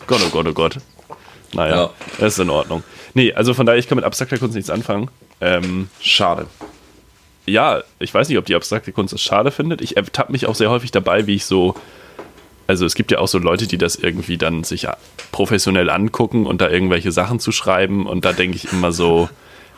Gott, 0.07 0.21
oh 0.27 0.31
Gott, 0.31 0.47
oh 0.47 0.53
Gott. 0.53 0.79
Naja, 1.55 1.77
Ja. 1.77 1.91
das 2.19 2.35
ist 2.35 2.39
in 2.41 2.51
Ordnung. 2.51 2.83
Nee, 3.15 3.33
also 3.33 3.55
von 3.55 3.65
daher, 3.65 3.79
ich 3.79 3.89
kann 3.89 3.97
mit 3.97 4.05
abstrakter 4.05 4.39
Kunst 4.39 4.55
nichts 4.55 4.71
anfangen. 4.71 5.09
Ähm, 5.41 5.89
Schade. 6.01 6.47
Ja, 7.47 7.83
ich 7.99 8.13
weiß 8.13 8.29
nicht, 8.29 8.39
ob 8.39 8.47
die 8.47 8.55
abstrakte 8.55 8.93
Kunst 8.93 9.15
es 9.15 9.23
schade 9.23 9.51
findet. 9.51 9.81
Ich 9.81 9.97
ertappe 9.97 10.33
mich 10.33 10.47
auch 10.47 10.55
sehr 10.55 10.71
häufig 10.71 10.91
dabei, 10.91 11.27
wie 11.27 11.35
ich 11.35 11.45
so. 11.45 11.75
Also 12.67 12.87
es 12.87 12.95
gibt 12.95 13.11
ja 13.11 13.19
auch 13.19 13.29
so 13.29 13.39
Leute, 13.39 13.67
die 13.67 13.77
das 13.77 13.97
irgendwie 13.97 14.39
dann 14.39 14.65
sich 14.65 14.87
professionell 15.33 15.91
angucken 15.91 16.47
und 16.47 16.61
da 16.63 16.71
irgendwelche 16.71 17.13
Sachen 17.13 17.39
zu 17.39 17.53
schreiben. 17.53 18.07
Und 18.07 18.25
da 18.25 18.33
denke 18.33 18.57
ich 18.57 18.73
immer 18.73 18.93
so, 18.93 19.29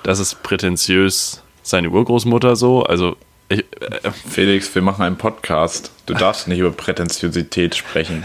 das 0.05 0.21
ist 0.21 0.43
prätentiös 0.45 1.43
seine 1.63 1.91
Urgroßmutter 1.91 2.55
so. 2.55 2.85
Also 2.85 3.17
ich, 3.49 3.65
äh, 3.81 4.11
Felix, 4.29 4.73
wir 4.75 4.83
machen 4.83 5.03
einen 5.03 5.19
Podcast. 5.19 5.91
Du 6.07 6.15
darfst 6.15 6.47
nicht 6.47 6.59
über 6.59 6.71
Prätentiosität 6.71 7.75
sprechen. 7.75 8.23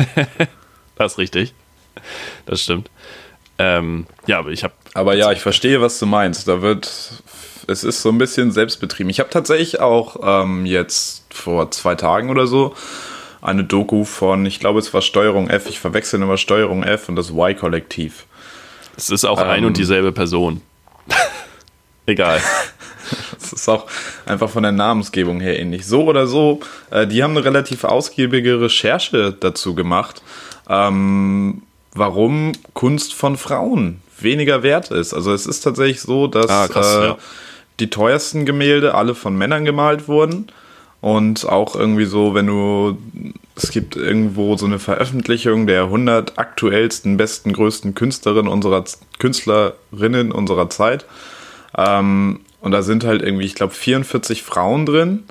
das 0.96 1.14
ist 1.14 1.18
richtig. 1.18 1.54
Das 2.46 2.62
stimmt. 2.62 2.90
Ähm, 3.58 4.08
ja, 4.26 4.40
aber 4.40 4.50
ich 4.50 4.64
habe 4.64 4.74
Aber 4.94 5.16
ja, 5.16 5.32
ich 5.32 5.40
verstehe, 5.40 5.82
was 5.82 6.00
du 6.00 6.06
meinst. 6.06 6.48
Da 6.48 6.62
wird, 6.62 6.90
es 7.72 7.84
ist 7.84 8.02
so 8.02 8.10
ein 8.10 8.18
bisschen 8.18 8.52
selbstbetrieben. 8.52 9.10
Ich 9.10 9.20
habe 9.20 9.30
tatsächlich 9.30 9.80
auch 9.80 10.18
ähm, 10.44 10.66
jetzt 10.66 11.24
vor 11.34 11.72
zwei 11.72 11.96
Tagen 11.96 12.30
oder 12.30 12.48
so 12.48 12.76
eine 13.42 13.64
Doku 13.64 14.06
von, 14.06 14.46
ich 14.46 14.60
glaube, 14.60 14.80
es 14.80 14.94
war 14.94 15.02
Steuerung 15.02 15.50
F. 15.50 15.68
Ich 15.68 15.80
verwechsel 15.80 16.22
immer 16.22 16.38
Steuerung 16.38 16.84
F 16.84 17.10
und 17.10 17.16
das 17.16 17.32
Y-Kollektiv. 17.32 18.26
Es 18.96 19.10
ist 19.10 19.26
auch 19.26 19.40
ein 19.40 19.60
Ähm. 19.60 19.66
und 19.66 19.78
dieselbe 19.78 20.12
Person. 20.12 20.62
Egal. 22.06 22.40
Das 23.40 23.52
ist 23.52 23.68
auch 23.68 23.88
einfach 24.26 24.50
von 24.50 24.64
der 24.64 24.72
Namensgebung 24.72 25.40
her 25.40 25.60
ähnlich. 25.60 25.86
So 25.86 26.04
oder 26.04 26.28
so, 26.28 26.60
äh, 26.92 27.08
die 27.08 27.24
haben 27.24 27.32
eine 27.32 27.44
relativ 27.44 27.84
ausgiebige 27.84 28.62
Recherche 28.62 29.36
dazu 29.38 29.76
gemacht, 29.76 30.22
ähm, 30.70 31.64
warum 31.94 32.54
Kunst 32.74 33.14
von 33.14 33.38
Frauen 33.38 34.02
weniger 34.20 34.64
wert 34.64 34.92
ist. 34.92 35.14
Also 35.14 35.34
es 35.34 35.46
ist 35.48 35.62
tatsächlich 35.62 36.02
so, 36.02 36.28
dass 36.28 36.50
Ah, 36.50 36.68
krass, 36.68 36.96
äh, 36.96 37.06
ja. 37.06 37.18
Die 37.82 37.90
teuersten 37.90 38.46
Gemälde 38.46 38.96
alle 38.96 39.16
von 39.16 39.36
Männern 39.36 39.66
gemalt 39.66 40.08
wurden. 40.08 40.48
Und 41.02 41.50
auch 41.50 41.76
irgendwie 41.76 42.06
so, 42.06 42.36
wenn 42.36 42.46
du, 42.46 42.96
es 43.56 43.72
gibt 43.72 43.96
irgendwo 43.96 44.56
so 44.56 44.68
eine 44.68 44.78
Veröffentlichung 44.78 45.66
der 45.66 45.86
100 45.86 46.38
aktuellsten, 46.38 47.18
besten, 47.18 47.54
größten 47.54 47.96
Künstlerinnen 47.96 48.48
unserer, 48.48 48.84
Künstlerinnen 49.18 50.32
unserer 50.32 50.70
Zeit. 50.70 51.06
Ähm, 51.76 52.42
und 52.62 52.72
da 52.72 52.84
sind 52.84 53.04
halt 53.04 53.24
irgendwie, 53.24 53.46
ich 53.46 53.56
glaube, 53.56 53.74
44 53.74 54.44
Frauen 54.44 54.86
drin, 54.86 55.24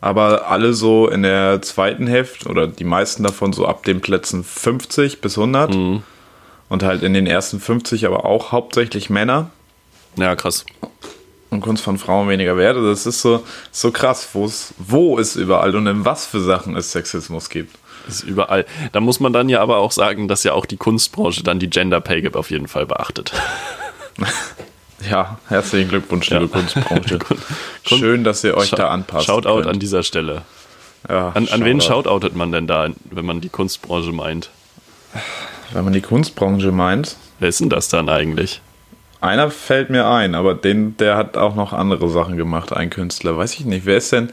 aber 0.00 0.48
alle 0.48 0.72
so 0.72 1.08
in 1.08 1.24
der 1.24 1.60
zweiten 1.62 2.06
Hälfte 2.06 2.48
oder 2.48 2.68
die 2.68 2.84
meisten 2.84 3.24
davon 3.24 3.52
so 3.52 3.66
ab 3.66 3.82
den 3.84 4.00
Plätzen 4.00 4.44
50 4.44 5.20
bis 5.20 5.36
100. 5.36 5.74
Und 6.68 6.82
halt 6.82 7.02
in 7.02 7.12
den 7.12 7.26
ersten 7.26 7.58
50 7.58 8.06
aber 8.06 8.24
auch 8.24 8.52
hauptsächlich 8.52 9.10
Männer 9.10 9.50
Ja, 10.16 10.36
krass. 10.36 10.64
Und 11.56 11.60
Kunst 11.62 11.82
von 11.82 11.98
Frauen 11.98 12.28
weniger 12.28 12.56
wert. 12.56 12.76
Also 12.76 12.88
Das 12.90 13.06
ist 13.06 13.20
so, 13.20 13.44
so 13.72 13.90
krass, 13.90 14.28
wo 14.32 14.44
es, 14.46 14.74
wo 14.78 15.18
es 15.18 15.36
überall 15.36 15.74
und 15.76 15.86
in 15.86 16.04
was 16.04 16.26
für 16.26 16.40
Sachen 16.40 16.76
es 16.76 16.92
Sexismus 16.92 17.48
gibt. 17.50 17.76
Das 18.06 18.16
ist 18.16 18.24
überall. 18.24 18.64
Da 18.92 19.00
muss 19.00 19.18
man 19.20 19.32
dann 19.32 19.48
ja 19.48 19.60
aber 19.60 19.78
auch 19.78 19.90
sagen, 19.90 20.28
dass 20.28 20.44
ja 20.44 20.52
auch 20.52 20.64
die 20.66 20.76
Kunstbranche 20.76 21.42
dann 21.42 21.58
die 21.58 21.68
Gender 21.68 22.00
Pay 22.00 22.22
Gap 22.22 22.36
auf 22.36 22.50
jeden 22.50 22.68
Fall 22.68 22.86
beachtet. 22.86 23.32
Ja, 25.10 25.38
herzlichen 25.48 25.88
Glückwunsch, 25.90 26.30
liebe 26.30 26.44
Ja. 26.46 26.50
Kunstbranche. 26.50 27.18
Schön, 27.84 28.24
dass 28.24 28.42
ihr 28.44 28.56
euch 28.56 28.70
da 28.70 28.88
anpasst. 28.88 29.26
Shoutout 29.26 29.56
könnt. 29.56 29.66
an 29.66 29.78
dieser 29.78 30.02
Stelle. 30.02 30.42
ja, 31.08 31.28
An, 31.28 31.46
an 31.48 31.64
wen 31.64 31.80
Shoutout. 31.80 32.08
shoutoutet 32.08 32.34
man 32.34 32.50
denn 32.50 32.66
da, 32.66 32.88
wenn 33.10 33.26
man 33.26 33.40
die 33.42 33.50
Kunstbranche 33.50 34.12
meint? 34.12 34.50
Wenn 35.72 35.84
man 35.84 35.92
die 35.92 36.00
Kunstbranche 36.00 36.72
meint, 36.72 37.16
Wer 37.38 37.50
ist 37.50 37.60
denn 37.60 37.68
das 37.68 37.88
dann 37.88 38.08
eigentlich? 38.08 38.62
Einer 39.20 39.50
fällt 39.50 39.90
mir 39.90 40.06
ein, 40.06 40.34
aber 40.34 40.54
den, 40.54 40.96
der 40.96 41.16
hat 41.16 41.36
auch 41.36 41.54
noch 41.54 41.72
andere 41.72 42.08
Sachen 42.08 42.36
gemacht, 42.36 42.72
ein 42.72 42.90
Künstler. 42.90 43.36
Weiß 43.36 43.54
ich 43.54 43.64
nicht. 43.64 43.86
Wer 43.86 43.96
ist 43.96 44.12
denn? 44.12 44.30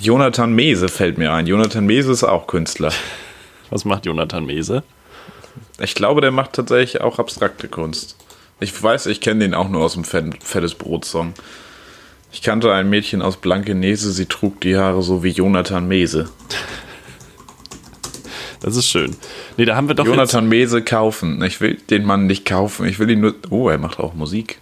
Jonathan 0.00 0.52
Mese 0.54 0.88
fällt 0.88 1.18
mir 1.18 1.32
ein. 1.32 1.46
Jonathan 1.46 1.86
Mese 1.86 2.12
ist 2.12 2.24
auch 2.24 2.46
Künstler. 2.46 2.92
Was 3.70 3.84
macht 3.84 4.06
Jonathan 4.06 4.46
Mese? 4.46 4.82
Ich 5.80 5.94
glaube, 5.94 6.20
der 6.20 6.30
macht 6.30 6.52
tatsächlich 6.52 7.00
auch 7.02 7.18
abstrakte 7.18 7.68
Kunst. 7.68 8.16
Ich 8.60 8.80
weiß, 8.82 9.06
ich 9.06 9.20
kenne 9.20 9.40
den 9.40 9.54
auch 9.54 9.68
nur 9.68 9.82
aus 9.84 9.94
dem 9.94 10.04
Fett- 10.04 10.42
Fettes 10.42 10.74
Brot-Song. 10.74 11.34
Ich 12.32 12.42
kannte 12.42 12.72
ein 12.72 12.90
Mädchen 12.90 13.22
aus 13.22 13.36
Blankenese, 13.36 14.10
sie 14.12 14.26
trug 14.26 14.60
die 14.60 14.76
Haare 14.76 15.02
so 15.02 15.22
wie 15.22 15.30
Jonathan 15.30 15.86
Mese. 15.86 16.28
Das 18.64 18.76
ist 18.76 18.88
schön. 18.88 19.14
Nee, 19.58 19.66
da 19.66 19.76
haben 19.76 19.88
wir 19.88 19.94
doch 19.94 20.06
Jonathan 20.06 20.48
Mese 20.48 20.82
kaufen. 20.82 21.42
Ich 21.44 21.60
will 21.60 21.74
den 21.90 22.06
Mann 22.06 22.26
nicht 22.26 22.46
kaufen. 22.46 22.86
Ich 22.86 22.98
will 22.98 23.10
ihn 23.10 23.20
nur. 23.20 23.34
Oh, 23.50 23.68
er 23.68 23.76
macht 23.76 24.00
auch 24.00 24.14
Musik. 24.14 24.58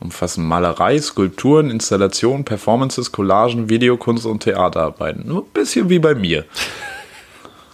Umfassen 0.00 0.46
Malerei, 0.46 0.98
Skulpturen, 0.98 1.68
Installationen, 1.70 2.44
Performances, 2.46 3.12
Collagen, 3.12 3.68
Videokunst 3.68 4.24
und 4.24 4.42
Theaterarbeiten. 4.42 5.28
Nur 5.28 5.42
ein 5.42 5.50
bisschen 5.52 5.90
wie 5.90 5.98
bei 5.98 6.14
mir. 6.14 6.46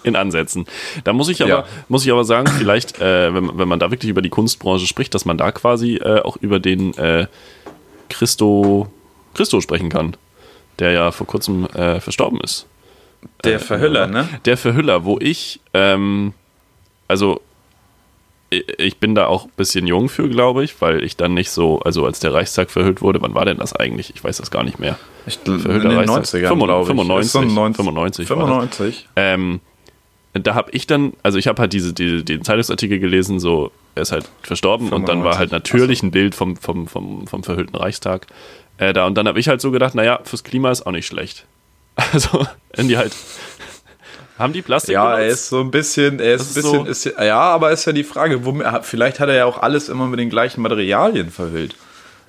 in 0.03 0.17
Ansätzen. 0.17 0.67
Da 1.05 1.13
muss 1.13 1.29
ich 1.29 1.43
aber, 1.43 1.51
Ja. 1.51 1.65
muss 1.89 2.05
ich 2.05 2.11
aber 2.11 2.25
sagen, 2.25 2.49
vielleicht, 2.59 3.01
äh, 3.01 3.33
wenn, 3.35 3.57
wenn 3.57 3.69
man 3.69 3.79
da 3.79 3.91
wirklich 3.93 4.11
über 4.11 4.23
die 4.23 4.31
Kunstbranche 4.31 4.87
spricht, 4.87 5.15
dass 5.15 5.25
man 5.27 5.39
da 5.39 5.53
quasi 5.53 5.97
äh, 5.97 6.21
auch 6.23 6.37
über 6.39 6.59
den 6.61 6.97
äh, 6.99 7.27
Christo, 8.09 8.89
Christo 9.35 9.61
sprechen 9.61 9.91
kann, 9.91 10.17
der 10.81 10.91
ja 10.93 11.11
vor 11.13 11.27
kurzem 11.27 11.67
äh, 11.67 12.01
verstorben 12.01 12.41
ist. 12.41 12.67
Der 13.45 13.61
Verhüller, 13.61 14.07
ne? 14.07 14.29
Der 14.45 14.57
Verhüller, 14.57 15.05
wo 15.05 15.19
ich, 15.21 15.61
ähm, 15.75 16.33
also 17.07 17.41
ich 18.51 18.97
bin 18.99 19.15
da 19.15 19.27
auch 19.27 19.45
ein 19.45 19.53
bisschen 19.57 19.87
jung 19.87 20.09
für, 20.09 20.29
glaube 20.29 20.65
ich, 20.65 20.81
weil 20.81 21.05
ich 21.05 21.17
dann 21.17 21.35
nicht 21.35 21.51
so, 21.51 21.81
also 21.81 22.07
als 22.07 22.21
der 22.21 22.33
Reichstag 22.33 22.71
verhüllt 22.71 23.03
wurde, 23.03 23.21
wann 23.21 23.35
war 23.35 23.45
denn 23.45 23.59
das 23.59 23.75
eigentlich? 23.75 24.15
Ich 24.15 24.25
weiß 24.25 24.39
das 24.39 24.51
gar 24.51 24.63
nicht 24.63 24.79
mehr. 24.79 24.99
Ich, 25.27 25.39
in 25.47 25.61
Verhüller 25.61 25.91
den 25.91 25.99
Reichstag. 25.99 26.43
90ern, 26.43 26.65
glaube 26.65 26.83
ich. 26.83 26.87
95, 26.89 27.27
Ist 27.27 27.33
so 27.33 27.39
ein 27.41 27.55
90 27.55 27.77
95 27.77 28.31
war 28.31 28.37
das. 28.37 28.47
95. 28.47 29.09
Ähm, 29.17 29.61
da 30.33 30.55
habe 30.55 30.71
ich 30.71 30.87
dann, 30.87 31.13
also 31.23 31.39
ich 31.39 31.47
habe 31.47 31.61
halt 31.61 31.73
diese, 31.75 31.93
diese, 31.93 32.25
den 32.25 32.43
Zeitungsartikel 32.43 32.99
gelesen, 32.99 33.39
so, 33.39 33.71
er 33.95 34.03
ist 34.03 34.13
halt 34.13 34.29
verstorben 34.43 34.93
und 34.93 35.09
dann 35.09 35.25
war 35.25 35.35
95. 35.35 35.39
halt 35.39 35.53
natürlich 35.53 36.03
ein 36.03 36.11
Bild 36.11 36.35
vom, 36.35 36.57
vom, 36.57 36.87
vom, 36.87 37.27
vom 37.27 37.43
verhüllten 37.43 37.77
Reichstag. 37.77 38.27
Äh, 38.79 38.95
da, 38.95 39.07
und 39.07 39.17
dann 39.17 39.29
habe 39.29 39.41
ich 39.41 39.49
halt 39.49 39.61
so 39.61 39.71
gedacht, 39.71 39.95
naja, 39.95 40.21
fürs 40.25 40.45
Klima 40.45 40.71
ist 40.71 40.87
auch 40.87 40.93
nicht 40.93 41.07
schlecht. 41.07 41.45
Also, 42.13 42.47
die 42.77 42.97
halt. 42.97 43.13
Haben 44.39 44.53
die 44.53 44.63
Plastik 44.63 44.95
Ja, 44.95 45.11
er 45.15 45.17
benutzt? 45.19 45.35
ist 45.35 45.49
so 45.49 45.61
ein 45.61 45.71
bisschen, 45.73 46.21
er 46.21 46.35
ist 46.35 46.41
Das 46.41 46.47
ein 46.47 46.59
ist 46.61 46.65
bisschen, 46.85 46.85
so- 46.85 46.91
ist, 47.11 47.25
ja, 47.27 47.41
aber 47.41 47.73
ist 47.73 47.85
ja 47.87 47.93
die 47.93 48.05
Frage, 48.05 48.45
wo, 48.45 48.57
vielleicht 48.83 49.19
hat 49.19 49.29
er 49.29 49.35
ja 49.35 49.45
auch 49.47 49.59
alles 49.61 49.89
immer 49.89 50.07
mit 50.07 50.21
den 50.21 50.31
gleichen 50.31 50.63
Materialien 50.63 51.31
verhüllt. 51.33 51.75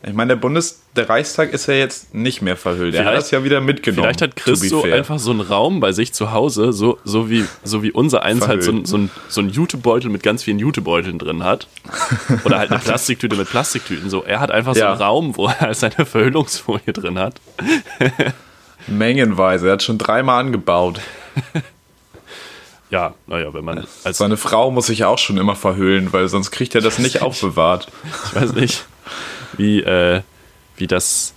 Ich 0.02 0.14
meine, 0.14 0.30
der 0.30 0.36
Bundes, 0.38 0.82
der 0.96 1.10
Reichstag 1.10 1.52
ist 1.52 1.68
ja 1.68 1.74
jetzt 1.74 2.14
nicht 2.16 2.42
mehr 2.42 2.56
verhüllt. 2.56 2.96
Er 2.96 3.02
hat 3.02 3.08
Vielleicht- 3.12 3.24
das 3.26 3.32
ja 3.32 3.44
wieder 3.44 3.60
mitgenommen. 3.62 4.04
Vielleicht 4.06 4.22
hat 4.22 4.36
Chris 4.38 4.62
so 4.62 4.82
fair. 4.82 4.96
einfach 4.96 5.20
so 5.20 5.30
einen 5.32 5.42
Raum 5.42 5.82
bei 5.82 5.92
sich 5.92 6.14
zu 6.14 6.32
Hause, 6.32 6.72
so, 6.74 6.98
so, 7.04 7.30
wie, 7.30 7.46
so 7.66 7.84
wie 7.84 7.92
unser 7.92 8.24
eins 8.24 8.48
halt 8.48 8.64
so, 8.64 8.72
so, 8.86 8.98
ein, 8.98 9.12
so 9.28 9.42
ein 9.42 9.50
Jutebeutel 9.50 10.10
mit 10.10 10.24
ganz 10.24 10.42
vielen 10.42 10.58
Jutebeuteln 10.58 11.20
drin 11.20 11.44
hat. 11.44 11.68
Oder 12.46 12.58
halt 12.60 12.72
eine 12.72 12.80
Plastiktüte 12.84 13.36
mit 13.36 13.50
Plastiktüten. 13.50 14.10
So, 14.10 14.24
er 14.24 14.40
hat 14.40 14.50
einfach 14.52 14.74
so 14.74 14.80
Ja. 14.80 14.94
einen 14.94 15.02
Raum, 15.02 15.36
wo 15.38 15.48
er 15.48 15.74
seine 15.76 16.06
Verhüllungsfolie 16.06 16.94
drin 16.94 17.20
hat. 17.20 17.36
Mengenweise. 18.98 19.68
Er 19.68 19.74
hat 19.74 19.84
schon 19.84 19.98
dreimal 19.98 20.42
angebaut. 20.42 21.00
Ja, 22.92 23.14
naja, 23.28 23.54
wenn 23.54 23.64
man 23.64 23.86
als, 24.04 24.18
Seine 24.18 24.36
Frau 24.36 24.72
muss 24.72 24.88
sich 24.88 25.04
auch 25.06 25.20
schon 25.20 25.38
immer 25.38 25.56
verhüllen, 25.56 26.12
weil 26.12 26.28
sonst 26.28 26.50
kriegt 26.50 26.74
er 26.74 26.82
das 26.82 26.98
nicht 26.98 27.22
aufbewahrt. 27.22 27.88
ich 28.26 28.36
weiß 28.36 28.54
nicht, 28.54 28.86
wie, 29.58 29.82
äh, 29.82 30.22
wie 30.76 30.88
das 30.88 31.36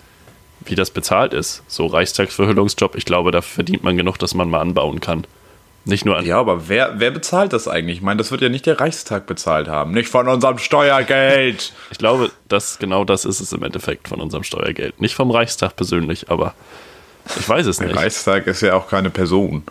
wie 0.68 0.74
das 0.74 0.90
bezahlt 0.90 1.34
ist. 1.34 1.62
So 1.66 1.86
Reichstagsverhüllungsjob, 1.86 2.94
ich 2.96 3.04
glaube, 3.04 3.30
da 3.30 3.42
verdient 3.42 3.82
man 3.82 3.96
genug, 3.96 4.18
dass 4.18 4.34
man 4.34 4.48
mal 4.48 4.60
anbauen 4.60 5.00
kann. 5.00 5.26
Nicht 5.84 6.04
nur 6.04 6.16
an. 6.16 6.24
Ja, 6.24 6.38
aber 6.38 6.68
wer, 6.68 7.00
wer 7.00 7.10
bezahlt 7.10 7.52
das 7.52 7.66
eigentlich? 7.66 7.96
Ich 7.96 8.02
meine, 8.02 8.18
das 8.18 8.30
wird 8.30 8.40
ja 8.40 8.48
nicht 8.48 8.66
der 8.66 8.78
Reichstag 8.78 9.26
bezahlt 9.26 9.66
haben. 9.66 9.90
Nicht 9.90 10.08
von 10.08 10.28
unserem 10.28 10.58
Steuergeld. 10.58 11.72
Ich 11.90 11.98
glaube, 11.98 12.30
dass 12.48 12.78
genau 12.78 13.04
das 13.04 13.24
ist 13.24 13.40
es 13.40 13.52
im 13.52 13.64
Endeffekt 13.64 14.06
von 14.06 14.20
unserem 14.20 14.44
Steuergeld. 14.44 15.00
Nicht 15.00 15.14
vom 15.14 15.32
Reichstag 15.32 15.74
persönlich, 15.74 16.30
aber 16.30 16.54
ich 17.38 17.48
weiß 17.48 17.66
es 17.66 17.78
Der 17.78 17.88
nicht. 17.88 17.96
Reichstag 17.96 18.46
ist 18.46 18.60
ja 18.62 18.74
auch 18.74 18.88
keine 18.88 19.10
Person. 19.10 19.62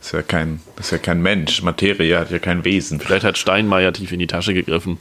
Ist 0.00 0.12
ja 0.12 0.22
kein, 0.22 0.60
ist 0.78 0.90
ja 0.92 0.98
kein 0.98 1.22
Mensch. 1.22 1.62
Materie 1.62 2.18
hat 2.18 2.30
ja 2.30 2.38
kein 2.38 2.64
Wesen. 2.64 3.00
Vielleicht 3.00 3.24
hat 3.24 3.38
Steinmeier 3.38 3.92
tief 3.92 4.12
in 4.12 4.18
die 4.18 4.26
Tasche 4.26 4.52
gegriffen. 4.54 4.98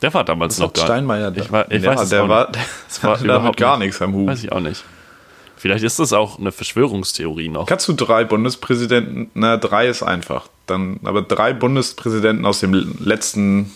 Der 0.00 0.14
war 0.14 0.22
damals 0.24 0.58
noch 0.58 0.68
hat 0.68 0.74
gar 0.76 0.84
Steinmeier 0.84 1.30
da? 1.32 1.42
Ich, 1.42 1.50
war, 1.50 1.70
ich 1.72 1.82
Ja, 1.82 1.90
weiß 1.90 2.02
es 2.02 2.08
der 2.10 2.22
auch 2.24 2.28
war- 2.28 2.46
nicht. 2.46 2.54
der 2.56 2.62
Das 2.88 3.02
war 3.02 3.10
damit 3.14 3.24
überhaupt 3.24 3.56
gar 3.58 3.76
nicht. 3.78 3.86
nichts 3.88 4.00
am 4.02 4.14
Hut. 4.14 4.28
Weiß 4.28 4.44
ich 4.44 4.52
auch 4.52 4.60
nicht. 4.60 4.84
Vielleicht 5.56 5.82
ist 5.82 5.98
das 5.98 6.12
auch 6.12 6.38
eine 6.38 6.52
Verschwörungstheorie 6.52 7.48
noch. 7.48 7.66
Kannst 7.66 7.88
du 7.88 7.92
drei 7.94 8.22
Bundespräsidenten, 8.22 9.28
na, 9.34 9.56
drei 9.56 9.88
ist 9.88 10.04
einfach. 10.04 10.46
Dann, 10.66 11.00
aber 11.02 11.22
drei 11.22 11.52
Bundespräsidenten 11.52 12.46
aus 12.46 12.60
dem 12.60 12.74
letzten, 13.00 13.72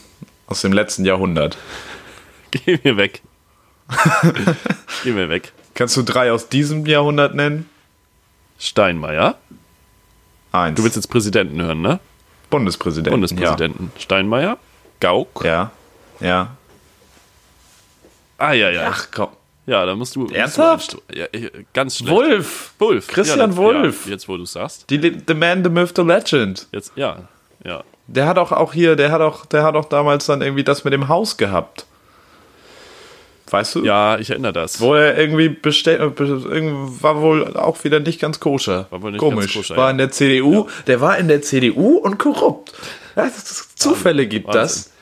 aus 0.47 0.61
dem 0.61 0.73
letzten 0.73 1.05
Jahrhundert. 1.05 1.57
Geh 2.53 2.79
mir 2.85 2.97
weg. 2.97 3.21
Geh 5.03 5.11
mir 5.11 5.29
weg. 5.29 5.53
Kannst 5.75 5.97
du 5.97 6.03
drei 6.03 6.33
aus 6.33 6.49
diesem 6.49 6.87
Jahrhundert 6.87 7.35
nennen? 7.35 7.69
Steinmeier. 8.59 9.37
Eins. 10.53 10.77
Du 10.77 10.85
willst 10.85 10.97
jetzt 10.97 11.09
Präsidenten 11.09 11.63
hören, 11.63 11.81
ne? 11.81 11.99
Bundespräsidenten. 12.51 13.13
Bundespräsidenten. 13.13 13.91
Steinmeier. 13.99 14.59
Gauck. 15.01 15.43
Ja. 15.45 15.71
Ja. 16.21 16.27
ja. 16.27 16.57
Ah, 18.39 18.53
ja, 18.53 18.71
ja. 18.71 18.89
Ach 18.91 19.09
komm. 19.15 19.31
Ja, 19.67 19.87
da 19.87 19.95
musst 19.95 20.17
du. 20.17 20.21
musst 20.21 20.35
Ernsthaft? 20.35 20.95
Du, 20.95 21.01
ja, 21.15 21.27
ganz 21.73 21.99
schlecht. 21.99 22.13
Wolf. 22.13 22.73
Wolf. 22.79 23.07
Christian 23.07 23.53
ja, 23.53 23.57
Wolf. 23.57 24.07
Ja, 24.07 24.13
jetzt, 24.13 24.29
wo 24.29 24.37
du 24.37 24.45
sagst. 24.45 24.91
Die, 24.91 24.99
the 25.27 25.35
man, 25.35 25.63
the 25.63 25.71
myth, 25.71 25.93
the 25.95 26.03
legend. 26.03 26.67
Jetzt, 26.73 26.93
ja. 26.97 27.29
Ja. 27.65 27.85
Der 28.09 28.27
hat 28.27 28.39
auch, 28.39 28.51
auch 28.51 28.73
hier, 28.73 28.97
der 28.97 29.13
hat 29.13 29.21
auch, 29.21 29.47
der 29.47 29.63
hat 29.63 29.77
auch 29.77 29.85
damals 29.85 30.27
dann 30.27 30.43
irgendwie 30.43 30.65
das 30.65 30.83
mit 30.85 30.93
dem 30.93 31.09
Haus 31.09 31.37
gehabt. 31.37 31.87
Weißt 33.53 33.75
du? 33.75 33.85
Ja, 33.85 34.19
ich 34.19 34.31
erinnere 34.31 34.53
das. 34.53 34.81
Wo 34.81 34.95
er 34.95 35.19
irgendwie 35.19 35.49
bestellt, 35.51 36.01
irgendwie 36.01 37.03
war 37.03 37.21
wohl 37.21 37.57
auch 37.57 37.85
wieder 37.85 38.01
nicht 38.01 38.21
ganz 38.21 38.41
koscher. 38.41 38.87
War 38.91 39.03
wohl 39.03 39.13
nicht 39.13 39.21
Komisch. 39.21 39.55
ganz 39.55 39.69
koscher, 39.69 39.77
war 39.77 39.87
ja. 39.87 39.91
in 39.91 39.99
der 39.99 40.11
CDU, 40.11 40.69
der 40.87 41.01
war 41.01 41.19
in 41.19 41.29
der 41.29 41.43
CDU 41.43 41.99
und 41.99 42.19
korrupt. 42.19 42.73
Ja, 43.17 43.31
Zufälle 43.75 44.27
gibt 44.27 44.49
Wahnsinn. 44.49 44.63
das. 44.63 44.93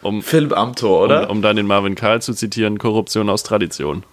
Um, 0.00 0.22
Philipp 0.22 0.56
Amthor, 0.56 1.04
oder? 1.04 1.24
um, 1.24 1.38
um 1.38 1.42
dann 1.42 1.56
den 1.56 1.66
Marvin 1.66 1.96
Karl 1.96 2.22
zu 2.22 2.32
zitieren, 2.32 2.78
Korruption 2.78 3.28
aus 3.28 3.42
Tradition. 3.42 4.04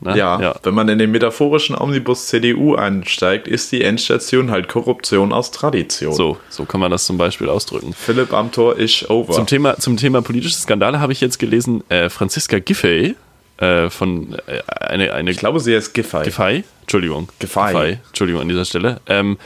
Ne? 0.00 0.18
ja, 0.18 0.40
ja. 0.40 0.54
wenn 0.62 0.74
man 0.74 0.88
in 0.88 0.98
den 0.98 1.10
metaphorischen 1.10 1.76
Omnibus 1.76 2.26
CDU 2.26 2.74
einsteigt, 2.74 3.48
ist 3.48 3.72
die 3.72 3.82
Endstation 3.82 4.50
halt 4.50 4.68
Korruption 4.68 5.32
aus 5.32 5.50
Tradition. 5.50 6.12
So, 6.12 6.36
so 6.50 6.64
kann 6.64 6.80
man 6.80 6.90
das 6.90 7.06
zum 7.06 7.16
Beispiel 7.16 7.48
ausdrücken. 7.48 7.94
Philipp 7.94 8.32
Amthor 8.32 8.76
ist 8.76 9.08
over. 9.08 9.32
Zum 9.32 9.46
Thema, 9.46 9.76
zum 9.78 9.96
Thema 9.96 10.20
politische 10.20 10.56
Skandale 10.56 11.00
habe 11.00 11.12
ich 11.12 11.20
jetzt 11.20 11.38
gelesen, 11.38 11.82
äh, 11.88 12.10
Franziska 12.10 12.58
Giffey 12.58 13.16
äh, 13.58 13.90
von 13.90 14.34
äh, 14.46 14.62
eine, 14.68 15.12
eine 15.12 15.30
ich 15.30 15.38
glaube, 15.38 15.60
sie 15.60 15.74
heißt 15.74 15.94
Giffey. 15.94 16.24
Giffey, 16.24 16.64
Entschuldigung, 16.82 17.28
Giffey. 17.38 17.98
Entschuldigung 18.08 18.42
an 18.42 18.48
dieser 18.48 18.64
Stelle, 18.64 19.00
ähm, 19.06 19.38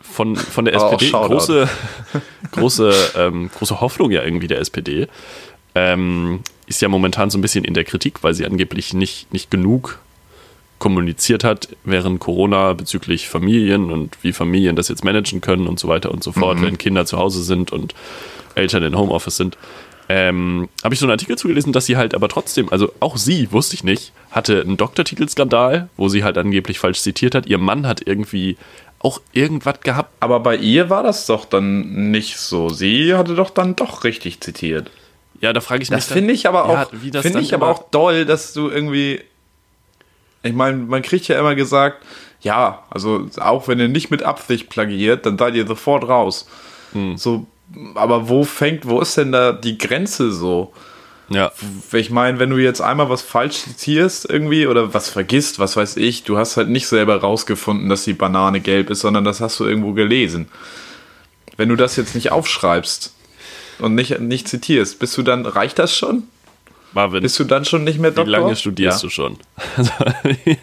von, 0.00 0.36
von 0.36 0.64
der 0.64 0.74
Aber 0.76 0.86
auch 0.86 0.92
SPD, 0.94 1.10
große, 1.10 1.68
große, 2.52 2.94
ähm, 3.16 3.50
große 3.56 3.80
Hoffnung 3.80 4.10
ja 4.10 4.22
irgendwie 4.22 4.46
der 4.46 4.60
SPD, 4.60 5.08
ähm, 5.74 6.40
ist 6.66 6.80
ja 6.80 6.88
momentan 6.88 7.30
so 7.30 7.38
ein 7.38 7.42
bisschen 7.42 7.64
in 7.64 7.74
der 7.74 7.84
Kritik, 7.84 8.22
weil 8.22 8.34
sie 8.34 8.46
angeblich 8.46 8.94
nicht, 8.94 9.32
nicht 9.32 9.50
genug 9.50 9.98
kommuniziert 10.78 11.42
hat 11.42 11.68
während 11.84 12.20
Corona 12.20 12.74
bezüglich 12.74 13.28
Familien 13.28 13.90
und 13.90 14.18
wie 14.22 14.32
Familien 14.32 14.76
das 14.76 14.88
jetzt 14.88 15.04
managen 15.04 15.40
können 15.40 15.66
und 15.66 15.78
so 15.78 15.88
weiter 15.88 16.10
und 16.10 16.22
so 16.22 16.32
fort, 16.32 16.60
wenn 16.60 16.76
Kinder 16.76 17.06
zu 17.06 17.16
Hause 17.16 17.42
sind 17.42 17.72
und 17.72 17.94
Eltern 18.54 18.82
in 18.82 18.96
Homeoffice 18.96 19.36
sind. 19.36 19.56
Ähm, 20.08 20.68
habe 20.84 20.94
ich 20.94 21.00
so 21.00 21.06
einen 21.06 21.12
Artikel 21.12 21.36
zugelesen, 21.36 21.72
dass 21.72 21.86
sie 21.86 21.96
halt 21.96 22.14
aber 22.14 22.28
trotzdem, 22.28 22.70
also 22.70 22.92
auch 23.00 23.16
sie, 23.16 23.50
wusste 23.50 23.74
ich 23.74 23.82
nicht, 23.82 24.12
hatte 24.30 24.60
einen 24.60 24.76
Doktortitelskandal, 24.76 25.88
wo 25.96 26.08
sie 26.08 26.22
halt 26.22 26.38
angeblich 26.38 26.78
falsch 26.78 27.00
zitiert 27.00 27.34
hat. 27.34 27.46
Ihr 27.46 27.58
Mann 27.58 27.86
hat 27.86 28.06
irgendwie 28.06 28.56
auch 29.00 29.20
irgendwas 29.32 29.80
gehabt. 29.80 30.10
Aber 30.20 30.40
bei 30.40 30.56
ihr 30.56 30.90
war 30.90 31.02
das 31.02 31.26
doch 31.26 31.44
dann 31.44 32.10
nicht 32.10 32.38
so. 32.38 32.68
Sie 32.68 33.14
hatte 33.14 33.34
doch 33.34 33.50
dann 33.50 33.76
doch 33.76 34.04
richtig 34.04 34.40
zitiert. 34.40 34.90
Ja, 35.40 35.52
da 35.52 35.60
frage 35.60 35.82
ich 35.82 35.90
mich. 35.90 35.98
Das 35.98 36.06
finde 36.06 36.32
ich 36.32 36.48
aber 36.48 36.72
ja, 36.72 36.82
auch, 36.82 36.90
das 37.12 37.22
finde 37.22 37.40
ich 37.40 37.52
aber 37.52 37.68
auch 37.68 37.90
doll, 37.90 38.24
dass 38.24 38.52
du 38.52 38.70
irgendwie, 38.70 39.20
ich 40.42 40.54
meine, 40.54 40.78
man 40.78 41.02
kriegt 41.02 41.28
ja 41.28 41.38
immer 41.38 41.54
gesagt, 41.54 42.04
ja, 42.40 42.84
also 42.90 43.28
auch 43.38 43.68
wenn 43.68 43.78
ihr 43.80 43.88
nicht 43.88 44.10
mit 44.10 44.22
Absicht 44.22 44.68
plagiert, 44.68 45.26
dann 45.26 45.36
seid 45.36 45.54
ihr 45.54 45.66
sofort 45.66 46.08
raus. 46.08 46.48
Hm. 46.92 47.16
So, 47.16 47.46
aber 47.94 48.28
wo 48.28 48.44
fängt, 48.44 48.86
wo 48.86 49.00
ist 49.00 49.16
denn 49.16 49.32
da 49.32 49.52
die 49.52 49.78
Grenze 49.78 50.32
so? 50.32 50.72
Ja, 51.28 51.50
Ich 51.92 52.10
meine, 52.10 52.38
wenn 52.38 52.50
du 52.50 52.56
jetzt 52.56 52.80
einmal 52.80 53.10
was 53.10 53.22
falsch 53.22 53.64
zitierst 53.64 54.30
irgendwie 54.30 54.68
oder 54.68 54.94
was 54.94 55.08
vergisst, 55.08 55.58
was 55.58 55.76
weiß 55.76 55.96
ich, 55.96 56.22
du 56.22 56.38
hast 56.38 56.56
halt 56.56 56.68
nicht 56.68 56.86
selber 56.86 57.20
rausgefunden, 57.20 57.88
dass 57.88 58.04
die 58.04 58.12
Banane 58.12 58.60
gelb 58.60 58.90
ist, 58.90 59.00
sondern 59.00 59.24
das 59.24 59.40
hast 59.40 59.58
du 59.58 59.64
irgendwo 59.64 59.92
gelesen. 59.92 60.48
Wenn 61.56 61.68
du 61.68 61.74
das 61.76 61.96
jetzt 61.96 62.14
nicht 62.14 62.30
aufschreibst 62.30 63.12
und 63.80 63.96
nicht, 63.96 64.20
nicht 64.20 64.46
zitierst, 64.46 65.00
bist 65.00 65.16
du 65.18 65.22
dann, 65.22 65.46
reicht 65.46 65.80
das 65.80 65.96
schon? 65.96 66.24
Marvin, 66.92 67.22
Bist 67.22 67.38
du 67.40 67.44
dann 67.44 67.64
schon 67.64 67.82
nicht 67.82 67.98
mehr 67.98 68.12
wie 68.12 68.16
Doktor? 68.16 68.30
lange 68.30 68.54
studierst 68.56 69.02
ja. 69.02 69.06
du 69.06 69.10
schon? 69.10 69.38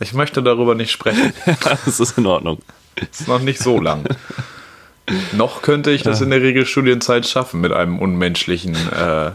Ich 0.00 0.12
möchte 0.12 0.42
darüber 0.42 0.74
nicht 0.74 0.90
sprechen. 0.90 1.32
das 1.84 2.00
ist 2.00 2.18
in 2.18 2.26
Ordnung. 2.26 2.58
ist 2.96 3.28
noch 3.28 3.38
nicht 3.38 3.60
so 3.60 3.80
lang. 3.80 4.04
noch 5.32 5.62
könnte 5.62 5.90
ich 5.90 6.02
das 6.02 6.20
in 6.20 6.30
der 6.30 6.40
Regelstudienzeit 6.40 7.26
schaffen 7.26 7.60
mit 7.60 7.72
einem 7.72 7.98
unmenschlichen, 7.98 8.74
äh, 8.74 9.30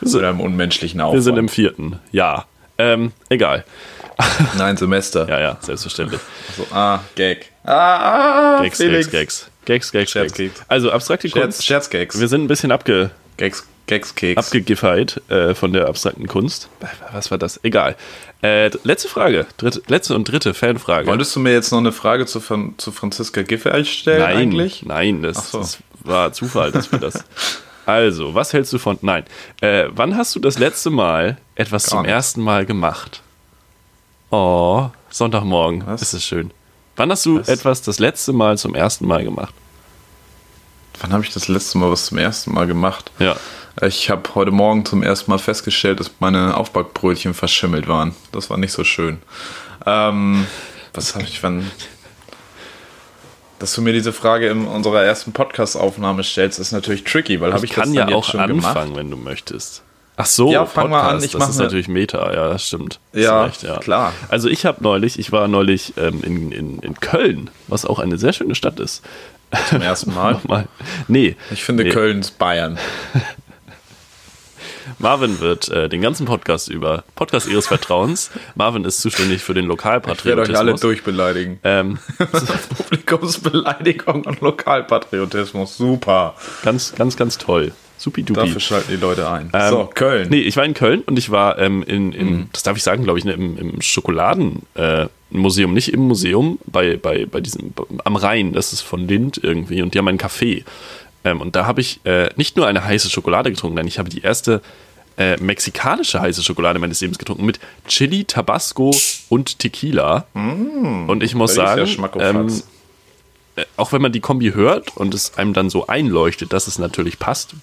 mit 0.00 0.14
einem 0.22 0.40
unmenschlichen 0.40 0.98
Wir 1.00 1.06
Aufwand. 1.06 1.24
sind 1.24 1.36
im 1.36 1.48
vierten. 1.48 1.98
Ja. 2.12 2.46
Ähm, 2.78 3.12
egal. 3.28 3.64
Nein, 4.58 4.76
Semester. 4.76 5.28
Ja, 5.28 5.40
ja, 5.40 5.56
selbstverständlich. 5.60 6.20
So, 6.56 6.66
ah, 6.72 7.00
Gag. 7.14 7.50
Ah, 7.64 8.58
ah 8.58 8.62
Gags, 8.62 8.78
Felix. 8.78 9.10
Gags, 9.10 9.50
Gags. 9.64 9.92
Gags, 9.92 10.12
Gags, 10.12 10.34
Gags. 10.34 10.62
Also 10.68 10.90
abstrakte 10.92 11.28
Scherz, 11.28 11.42
Kunst. 11.42 11.64
Scherzgags. 11.64 12.18
Wir 12.18 12.28
sind 12.28 12.44
ein 12.44 12.48
bisschen 12.48 12.70
abge, 12.70 13.10
Gags, 13.36 13.66
Gags, 13.86 14.14
Keks. 14.14 14.38
abgegiffeit 14.38 15.20
äh, 15.28 15.54
von 15.54 15.72
der 15.72 15.88
abstrakten 15.88 16.26
Kunst. 16.26 16.68
Was 17.12 17.30
war 17.30 17.38
das? 17.38 17.60
Egal. 17.62 17.96
Äh, 18.42 18.70
letzte 18.84 19.08
Frage. 19.08 19.46
Dritte, 19.56 19.82
letzte 19.86 20.14
und 20.14 20.24
dritte 20.30 20.54
Fanfrage. 20.54 21.06
Wolltest 21.06 21.34
du 21.36 21.40
mir 21.40 21.52
jetzt 21.52 21.70
noch 21.70 21.78
eine 21.78 21.92
Frage 21.92 22.26
zu, 22.26 22.40
zu 22.40 22.92
Franziska 22.92 23.42
Giffey 23.42 23.84
stellen 23.84 24.20
nein, 24.20 24.36
eigentlich? 24.36 24.82
nein, 24.84 25.22
das, 25.22 25.50
so. 25.52 25.58
das 25.58 25.78
war 26.00 26.32
Zufall, 26.32 26.72
dass 26.72 26.90
wir 26.92 26.98
das. 26.98 27.24
Also, 27.86 28.34
was 28.34 28.52
hältst 28.52 28.72
du 28.72 28.78
von. 28.78 28.98
Nein. 29.00 29.22
Äh, 29.60 29.84
wann 29.90 30.16
hast 30.16 30.34
du 30.34 30.40
das 30.40 30.58
letzte 30.58 30.90
Mal 30.90 31.36
etwas 31.54 31.84
Gar 31.84 31.90
zum 31.90 32.02
nichts. 32.02 32.12
ersten 32.12 32.40
Mal 32.42 32.66
gemacht? 32.66 33.22
Oh, 34.30 34.90
Sonntagmorgen. 35.08 35.86
Was? 35.86 36.02
Ist 36.02 36.12
es 36.12 36.24
schön. 36.24 36.50
Wann 36.96 37.12
hast 37.12 37.24
du 37.24 37.38
Was? 37.38 37.46
etwas 37.48 37.82
das 37.82 38.00
letzte 38.00 38.32
Mal 38.32 38.58
zum 38.58 38.74
ersten 38.74 39.06
Mal 39.06 39.22
gemacht? 39.22 39.54
Wann 41.00 41.12
habe 41.12 41.22
ich 41.22 41.32
das 41.32 41.46
letzte 41.46 41.78
Mal 41.78 41.90
was 41.90 42.06
zum 42.06 42.18
ersten 42.18 42.52
Mal 42.54 42.66
gemacht? 42.66 43.12
Ja. 43.20 43.36
Ich 43.82 44.08
habe 44.08 44.22
heute 44.34 44.52
Morgen 44.52 44.86
zum 44.86 45.02
ersten 45.02 45.30
Mal 45.30 45.38
festgestellt, 45.38 46.00
dass 46.00 46.10
meine 46.18 46.56
Aufbackbrötchen 46.56 47.34
verschimmelt 47.34 47.86
waren. 47.88 48.14
Das 48.32 48.48
war 48.48 48.56
nicht 48.56 48.72
so 48.72 48.84
schön. 48.84 49.18
Ähm, 49.84 50.46
was 50.94 51.14
habe 51.14 51.24
ich, 51.24 51.42
wann. 51.42 51.70
Dass 53.58 53.74
du 53.74 53.82
mir 53.82 53.92
diese 53.92 54.14
Frage 54.14 54.48
in 54.48 54.66
unserer 54.66 55.02
ersten 55.02 55.32
Podcast-Aufnahme 55.32 56.24
stellst, 56.24 56.58
ist 56.58 56.72
natürlich 56.72 57.04
tricky, 57.04 57.40
weil 57.40 57.52
habe 57.52 57.66
ich, 57.66 57.72
kann 57.72 57.88
das 57.88 57.94
ja 57.94 58.04
dann 58.06 58.14
auch 58.14 58.24
schon 58.24 58.40
anfangen, 58.40 58.94
gemacht? 58.94 58.96
wenn 58.96 59.10
du 59.10 59.16
möchtest. 59.18 59.82
Ach 60.18 60.26
so, 60.26 60.50
Ja, 60.50 60.64
fang 60.64 60.88
mal 60.88 61.10
an, 61.10 61.22
ich 61.22 61.32
das 61.32 61.50
ist 61.50 61.58
natürlich 61.58 61.88
Meta, 61.88 62.32
ja, 62.32 62.48
das 62.48 62.66
stimmt. 62.66 63.00
Ja, 63.12 63.44
recht, 63.44 63.66
klar. 63.80 64.14
Also 64.28 64.48
ich 64.48 64.64
habe 64.64 64.82
neulich, 64.82 65.18
ich 65.18 65.32
war 65.32 65.48
neulich 65.48 65.92
ähm, 65.98 66.22
in, 66.22 66.52
in, 66.52 66.78
in 66.78 66.94
Köln, 67.00 67.50
was 67.68 67.84
auch 67.84 67.98
eine 67.98 68.16
sehr 68.16 68.32
schöne 68.32 68.54
Stadt 68.54 68.80
ist. 68.80 69.02
Zum 69.68 69.82
ersten 69.82 70.14
Mal. 70.14 70.32
Nochmal. 70.32 70.68
Nee. 71.08 71.36
Ich 71.50 71.64
finde, 71.64 71.84
nee. 71.84 71.90
Köln 71.90 72.20
ist 72.20 72.38
Bayern. 72.38 72.78
Marvin 74.98 75.40
wird 75.40 75.68
äh, 75.68 75.88
den 75.88 76.00
ganzen 76.00 76.26
Podcast 76.26 76.68
über, 76.68 77.04
Podcast 77.14 77.48
ihres 77.48 77.66
Vertrauens. 77.66 78.30
Marvin 78.54 78.84
ist 78.84 79.00
zuständig 79.00 79.42
für 79.42 79.52
den 79.52 79.66
Lokalpatriotismus. 79.66 80.24
Ich 80.24 80.36
werde 80.36 80.52
euch 80.52 80.58
alle 80.58 80.74
durchbeleidigen. 80.74 81.58
Ähm, 81.64 81.98
Publikumsbeleidigung 82.76 84.24
und 84.24 84.40
Lokalpatriotismus, 84.40 85.76
super. 85.76 86.34
Ganz, 86.62 86.94
ganz, 86.94 87.16
ganz 87.16 87.36
toll. 87.38 87.72
Supi-dupi. 87.98 88.40
Dafür 88.40 88.60
schalten 88.60 88.90
die 88.90 88.96
Leute 88.96 89.28
ein. 89.28 89.50
Ähm, 89.52 89.70
so, 89.70 89.90
Köln. 89.92 90.28
Nee, 90.30 90.40
ich 90.40 90.56
war 90.56 90.64
in 90.64 90.74
Köln 90.74 91.02
und 91.02 91.18
ich 91.18 91.30
war 91.30 91.58
ähm, 91.58 91.82
in, 91.82 92.12
in 92.12 92.30
mhm. 92.30 92.48
das 92.52 92.62
darf 92.62 92.76
ich 92.76 92.82
sagen, 92.82 93.04
glaube 93.04 93.18
ich, 93.18 93.24
ne, 93.24 93.32
im, 93.32 93.56
im 93.56 93.82
Schokoladenmuseum, 93.82 95.70
äh, 95.70 95.74
nicht 95.74 95.92
im 95.92 96.00
Museum, 96.00 96.58
bei, 96.66 96.96
bei, 96.96 97.26
bei 97.26 97.40
diesem, 97.40 97.72
am 98.04 98.16
Rhein, 98.16 98.52
das 98.52 98.72
ist 98.72 98.82
von 98.82 99.08
Lind 99.08 99.40
irgendwie 99.42 99.82
und 99.82 99.94
die 99.94 99.98
haben 99.98 100.08
ein 100.08 100.18
Café. 100.18 100.64
Ähm, 101.24 101.40
und 101.40 101.56
da 101.56 101.66
habe 101.66 101.80
ich 101.80 102.00
äh, 102.04 102.30
nicht 102.36 102.56
nur 102.56 102.66
eine 102.66 102.84
heiße 102.84 103.10
Schokolade 103.10 103.50
getrunken, 103.50 103.76
nein, 103.76 103.86
ich 103.86 103.98
habe 103.98 104.10
die 104.10 104.20
erste 104.20 104.60
äh, 105.16 105.36
mexikanische 105.38 106.20
heiße 106.20 106.42
Schokolade 106.42 106.78
meines 106.78 107.00
Lebens 107.00 107.18
getrunken 107.18 107.46
mit 107.46 107.58
Chili, 107.88 108.24
Tabasco 108.24 108.94
und 109.28 109.58
Tequila. 109.58 110.26
Mm, 110.34 111.08
und 111.08 111.22
ich 111.22 111.34
muss 111.34 111.54
sagen, 111.54 111.88
ähm, 112.18 112.62
äh, 113.56 113.64
auch 113.76 113.92
wenn 113.92 114.02
man 114.02 114.12
die 114.12 114.20
Kombi 114.20 114.52
hört 114.52 114.96
und 114.96 115.14
es 115.14 115.38
einem 115.38 115.54
dann 115.54 115.70
so 115.70 115.86
einleuchtet, 115.86 116.52
dass 116.52 116.66
es 116.66 116.78
natürlich 116.78 117.18
passt, 117.18 117.54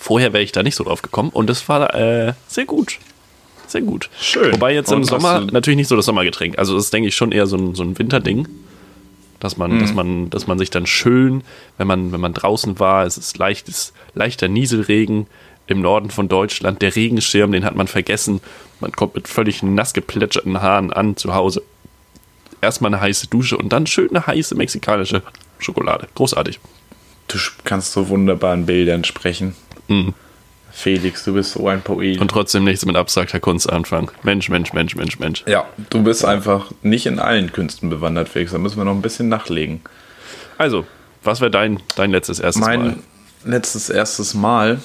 Vorher 0.00 0.32
wäre 0.32 0.42
ich 0.42 0.52
da 0.52 0.62
nicht 0.62 0.76
so 0.76 0.84
drauf 0.84 1.02
gekommen 1.02 1.28
und 1.28 1.50
das 1.50 1.68
war 1.68 1.94
äh, 1.94 2.32
sehr 2.48 2.64
gut. 2.64 2.98
Sehr 3.66 3.82
gut. 3.82 4.08
Schön. 4.18 4.54
Wobei 4.54 4.72
jetzt 4.72 4.90
und 4.90 4.98
im 4.98 5.04
Sommer 5.04 5.40
natürlich 5.52 5.76
nicht 5.76 5.88
so 5.88 5.94
das 5.94 6.06
Sommergetränk. 6.06 6.58
Also 6.58 6.74
das 6.74 6.84
ist, 6.84 6.94
denke 6.94 7.08
ich, 7.08 7.14
schon 7.14 7.32
eher 7.32 7.46
so 7.46 7.56
ein, 7.56 7.74
so 7.74 7.82
ein 7.82 7.98
Winterding. 7.98 8.48
Dass 9.40 9.56
man, 9.56 9.72
mhm. 9.72 9.80
dass, 9.80 9.94
man, 9.94 10.30
dass 10.30 10.46
man 10.46 10.58
sich 10.58 10.70
dann 10.70 10.86
schön, 10.86 11.42
wenn 11.78 11.86
man, 11.86 12.12
wenn 12.12 12.20
man 12.20 12.34
draußen 12.34 12.78
war, 12.78 13.06
es 13.06 13.16
ist 13.16 13.38
leichtes, 13.38 13.92
leichter 14.14 14.48
Nieselregen 14.48 15.26
im 15.70 15.80
Norden 15.80 16.10
von 16.10 16.28
Deutschland, 16.28 16.82
der 16.82 16.94
Regenschirm, 16.94 17.52
den 17.52 17.64
hat 17.64 17.76
man 17.76 17.86
vergessen. 17.86 18.40
Man 18.80 18.92
kommt 18.92 19.14
mit 19.14 19.28
völlig 19.28 19.62
nass 19.62 19.92
geplätscherten 19.92 20.60
Haaren 20.60 20.92
an 20.92 21.16
zu 21.16 21.34
Hause. 21.34 21.62
Erstmal 22.60 22.92
eine 22.92 23.00
heiße 23.00 23.28
Dusche 23.28 23.56
und 23.56 23.72
dann 23.72 23.86
schön 23.86 24.10
eine 24.10 24.26
heiße 24.26 24.54
mexikanische 24.54 25.22
Schokolade. 25.58 26.08
Großartig. 26.14 26.60
Du 27.28 27.38
kannst 27.64 27.92
so 27.92 28.08
wunderbaren 28.08 28.66
Bildern 28.66 29.04
sprechen. 29.04 29.54
Mhm. 29.88 30.14
Felix, 30.72 31.24
du 31.24 31.34
bist 31.34 31.52
so 31.52 31.66
ein 31.68 31.82
Poet. 31.82 32.20
Und 32.20 32.30
trotzdem 32.30 32.64
nichts 32.64 32.84
mit 32.84 32.96
abstrakter 32.96 33.40
Kunst 33.40 33.70
anfangen. 33.70 34.08
Mensch, 34.22 34.48
Mensch, 34.48 34.72
Mensch, 34.72 34.96
Mensch, 34.96 35.18
Mensch. 35.18 35.44
Ja, 35.46 35.66
du 35.90 36.02
bist 36.02 36.24
einfach 36.24 36.70
nicht 36.82 37.06
in 37.06 37.18
allen 37.18 37.52
Künsten 37.52 37.90
bewandert, 37.90 38.28
Felix. 38.28 38.52
Da 38.52 38.58
müssen 38.58 38.78
wir 38.78 38.84
noch 38.84 38.94
ein 38.94 39.02
bisschen 39.02 39.28
nachlegen. 39.28 39.80
Also, 40.58 40.86
was 41.22 41.40
wäre 41.40 41.50
dein, 41.50 41.80
dein 41.96 42.10
letztes 42.10 42.40
erstes 42.40 42.64
mein 42.64 42.80
Mal? 42.80 42.88
Mein 42.88 43.52
letztes 43.52 43.90
erstes 43.90 44.34
Mal 44.34 44.80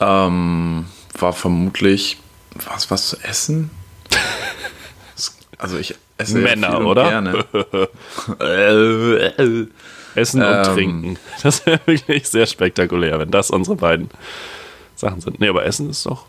ähm, 0.00 0.86
war 1.18 1.32
vermutlich 1.32 2.18
was, 2.54 2.90
was 2.90 3.08
zu 3.08 3.20
essen. 3.22 3.70
also 5.58 5.78
ich 5.78 5.94
esse 6.18 6.38
Männer, 6.38 6.70
ja 6.70 6.78
oder? 6.78 7.08
Gerne. 7.08 7.44
Essen 10.14 10.42
und 10.42 10.48
ähm, 10.48 10.62
Trinken. 10.62 11.18
Das 11.42 11.66
wäre 11.66 11.80
wirklich 11.84 12.28
sehr 12.28 12.46
spektakulär, 12.46 13.18
wenn 13.18 13.30
das 13.30 13.50
unsere 13.50 13.76
beiden 13.76 14.10
Sachen 14.94 15.20
sind. 15.20 15.40
Nee, 15.40 15.48
aber 15.48 15.64
Essen 15.64 15.90
ist 15.90 16.06
doch. 16.06 16.24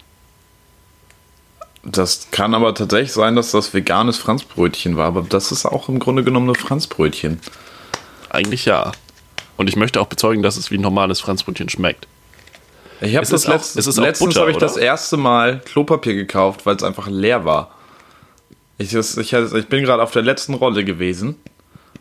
Das 1.83 2.27
kann 2.31 2.53
aber 2.53 2.75
tatsächlich 2.75 3.13
sein, 3.13 3.37
dass 3.37 3.51
das 3.51 3.73
veganes 3.73 4.17
Franzbrötchen 4.17 4.97
war, 4.97 5.07
aber 5.07 5.21
das 5.21 5.53
ist 5.53 5.65
auch 5.65 5.87
im 5.87 5.99
Grunde 5.99 6.23
genommen 6.23 6.49
ein 6.49 6.55
Franzbrötchen. 6.55 7.39
Eigentlich 8.29 8.65
ja. 8.65 8.91
Und 9.55 9.69
ich 9.69 9.77
möchte 9.77 10.01
auch 10.01 10.07
bezeugen, 10.07 10.43
dass 10.43 10.57
es 10.57 10.69
wie 10.69 10.77
ein 10.77 10.81
normales 10.81 11.21
Franzbrötchen 11.21 11.69
schmeckt. 11.69 12.07
Ich 13.01 13.15
habe 13.15 13.27
das 13.27 13.47
letzt, 13.47 13.75
letztens 13.97 14.35
habe 14.37 14.51
ich 14.51 14.57
das 14.57 14.77
erste 14.77 15.17
Mal 15.17 15.61
Klopapier 15.65 16.15
gekauft, 16.15 16.65
weil 16.65 16.75
es 16.75 16.83
einfach 16.83 17.07
leer 17.07 17.45
war. 17.45 17.71
Ich, 18.77 18.93
ich, 18.93 19.33
ich 19.33 19.67
bin 19.67 19.83
gerade 19.83 20.03
auf 20.03 20.11
der 20.11 20.21
letzten 20.21 20.53
Rolle 20.53 20.83
gewesen 20.83 21.37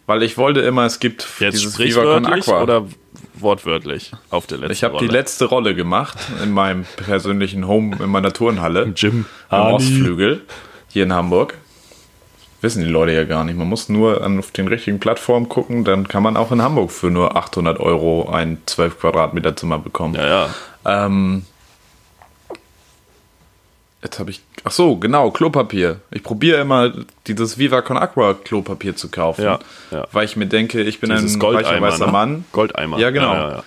weil 0.07 0.23
ich 0.23 0.39
wollte 0.39 0.61
immer, 0.61 0.87
es 0.87 1.01
gibt 1.01 1.27
Jetzt 1.41 1.55
dieses 1.55 1.79
Viva 1.79 2.03
con 2.03 2.27
Aqua. 2.27 2.63
Oder 2.63 2.87
wortwörtlich 3.35 4.13
auf 4.31 4.47
der 4.47 4.59
letzten 4.59 4.73
Ich 4.73 4.85
habe 4.85 4.99
die 4.99 5.09
letzte 5.09 5.47
Rolle 5.47 5.75
gemacht 5.75 6.17
in 6.43 6.53
meinem 6.53 6.87
persönlichen 6.97 7.67
Home, 7.67 7.97
in 8.01 8.09
meiner 8.09 8.33
Turnhalle. 8.33 8.83
Im 8.83 8.95
Gym. 8.95 9.27
Am 9.49 9.75
Ostflügel, 9.75 10.43
hier 10.89 11.03
in 11.03 11.13
Hamburg. 11.13 11.59
Wissen 12.63 12.83
die 12.83 12.89
Leute 12.89 13.13
ja 13.13 13.25
gar 13.25 13.45
nicht. 13.45 13.59
Man 13.59 13.69
muss 13.69 13.89
nur 13.89 14.25
auf 14.27 14.51
den 14.53 14.69
richtigen 14.69 14.99
Plattformen 14.99 15.49
gucken, 15.49 15.85
dann 15.85 16.09
kann 16.09 16.23
man 16.23 16.37
auch 16.37 16.53
in 16.53 16.63
Hamburg 16.63 16.91
für 16.91 17.11
nur 17.11 17.37
800 17.37 17.79
Euro 17.81 18.31
ein 18.31 18.59
12 18.65 19.01
Quadratmeter 19.01 19.55
Zimmer 19.57 19.79
bekommen. 19.79 20.15
Ja, 20.15 20.27
ja. 20.27 20.55
Ähm, 20.87 21.43
Jetzt 24.07 24.21
habe 24.21 24.31
ich. 24.31 24.41
Ach 24.63 24.71
so, 24.71 24.97
genau, 24.97 25.33
Klopapier. 25.33 26.01
Ich 26.13 26.23
probiere 26.23 26.61
immer 26.61 26.93
dieses 27.27 27.59
Viva 27.59 27.81
Con 27.83 27.97
Aqua 27.97 28.35
Klopapier 28.35 28.95
zu 28.95 29.09
kaufen. 29.09 29.43
Ja, 29.43 29.59
ja. 29.91 30.07
Weil 30.13 30.27
ich 30.27 30.37
mir 30.37 30.47
denke, 30.47 30.83
ich 30.83 31.01
bin 31.01 31.11
Dieses 31.11 31.35
ein 31.35 31.43
reicher 31.43 31.81
weißer 31.81 32.07
ne? 32.07 32.13
Mann. 32.13 32.45
Goldeimer. 32.53 32.99
Ja, 32.99 33.11
genau. 33.11 33.35
Ja, 33.35 33.65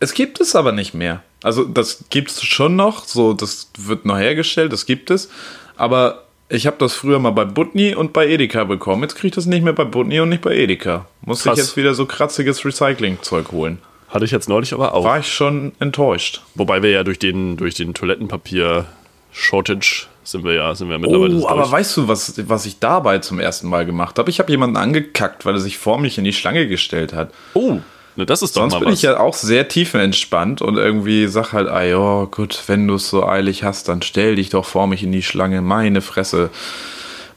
es 0.00 0.14
gibt 0.14 0.40
es 0.40 0.56
aber 0.56 0.72
nicht 0.72 0.94
mehr. 0.94 1.22
Also, 1.44 1.64
das 1.64 2.04
gibt 2.10 2.30
es 2.30 2.42
schon 2.42 2.74
noch. 2.74 3.04
So, 3.04 3.32
das 3.32 3.70
wird 3.78 4.04
noch 4.04 4.18
hergestellt, 4.18 4.72
das 4.72 4.84
gibt 4.84 5.10
es. 5.10 5.30
Aber 5.76 6.24
ich 6.48 6.66
habe 6.66 6.76
das 6.78 6.94
früher 6.94 7.20
mal 7.20 7.30
bei 7.30 7.44
Butni 7.44 7.94
und 7.94 8.12
bei 8.12 8.26
Edeka 8.26 8.64
bekommen. 8.64 9.02
Jetzt 9.02 9.14
kriege 9.14 9.28
ich 9.28 9.34
das 9.34 9.46
nicht 9.46 9.62
mehr 9.62 9.74
bei 9.74 9.84
Butni 9.84 10.18
und 10.18 10.30
nicht 10.30 10.42
bei 10.42 10.56
Edeka. 10.56 11.06
Muss 11.22 11.44
Krass. 11.44 11.58
ich 11.58 11.64
jetzt 11.64 11.76
wieder 11.76 11.94
so 11.94 12.06
kratziges 12.06 12.64
Recycling-Zeug 12.64 13.52
holen. 13.52 13.78
Hatte 14.10 14.24
ich 14.24 14.32
jetzt 14.32 14.48
neulich 14.48 14.72
aber 14.74 14.94
auch. 14.94 15.04
War 15.04 15.20
ich 15.20 15.32
schon 15.32 15.72
enttäuscht. 15.78 16.42
Wobei 16.54 16.82
wir 16.82 16.90
ja 16.90 17.04
durch 17.04 17.18
den, 17.18 17.56
durch 17.56 17.74
den 17.74 17.94
Toilettenpapier 17.94 18.86
Shortage 19.32 20.06
sind 20.24 20.44
wir 20.44 20.54
ja, 20.54 20.74
sind 20.74 20.88
wir 20.88 20.98
mittlerweile. 20.98 21.36
Oh, 21.36 21.48
aber 21.48 21.70
weißt 21.70 21.96
du, 21.96 22.08
was, 22.08 22.34
was 22.48 22.66
ich 22.66 22.78
dabei 22.78 23.18
zum 23.18 23.38
ersten 23.38 23.68
Mal 23.68 23.86
gemacht 23.86 24.18
habe? 24.18 24.30
Ich 24.30 24.38
habe 24.38 24.50
jemanden 24.50 24.76
angekackt, 24.76 25.46
weil 25.46 25.54
er 25.54 25.60
sich 25.60 25.78
vor 25.78 25.98
mich 25.98 26.18
in 26.18 26.24
die 26.24 26.32
Schlange 26.32 26.66
gestellt 26.66 27.12
hat. 27.12 27.32
Oh, 27.54 27.78
ne, 28.16 28.26
das 28.26 28.42
ist 28.42 28.56
doch 28.56 28.62
Sonst 28.62 28.74
mal 28.74 28.80
bin 28.80 28.88
was. 28.88 28.94
ich 28.94 29.02
ja 29.02 29.18
auch 29.18 29.34
sehr 29.34 29.68
tiefenentspannt 29.68 30.60
und 30.60 30.76
irgendwie 30.76 31.26
sag 31.28 31.52
halt, 31.52 31.68
ah 31.68 31.82
ja, 31.82 32.24
gut, 32.24 32.64
wenn 32.66 32.88
du 32.88 32.94
es 32.94 33.08
so 33.08 33.26
eilig 33.26 33.62
hast, 33.62 33.88
dann 33.88 34.02
stell 34.02 34.36
dich 34.36 34.50
doch 34.50 34.64
vor 34.64 34.86
mich 34.86 35.02
in 35.02 35.12
die 35.12 35.22
Schlange. 35.22 35.62
Meine 35.62 36.00
Fresse. 36.00 36.50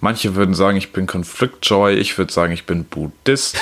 Manche 0.02 0.36
würden 0.36 0.54
sagen, 0.54 0.78
ich 0.78 0.92
bin 0.92 1.08
Konfliktjoy. 1.08 1.94
Ich 1.94 2.18
würde 2.18 2.34
sagen, 2.34 2.52
ich 2.52 2.66
bin 2.66 2.84
Buddhist. 2.84 3.58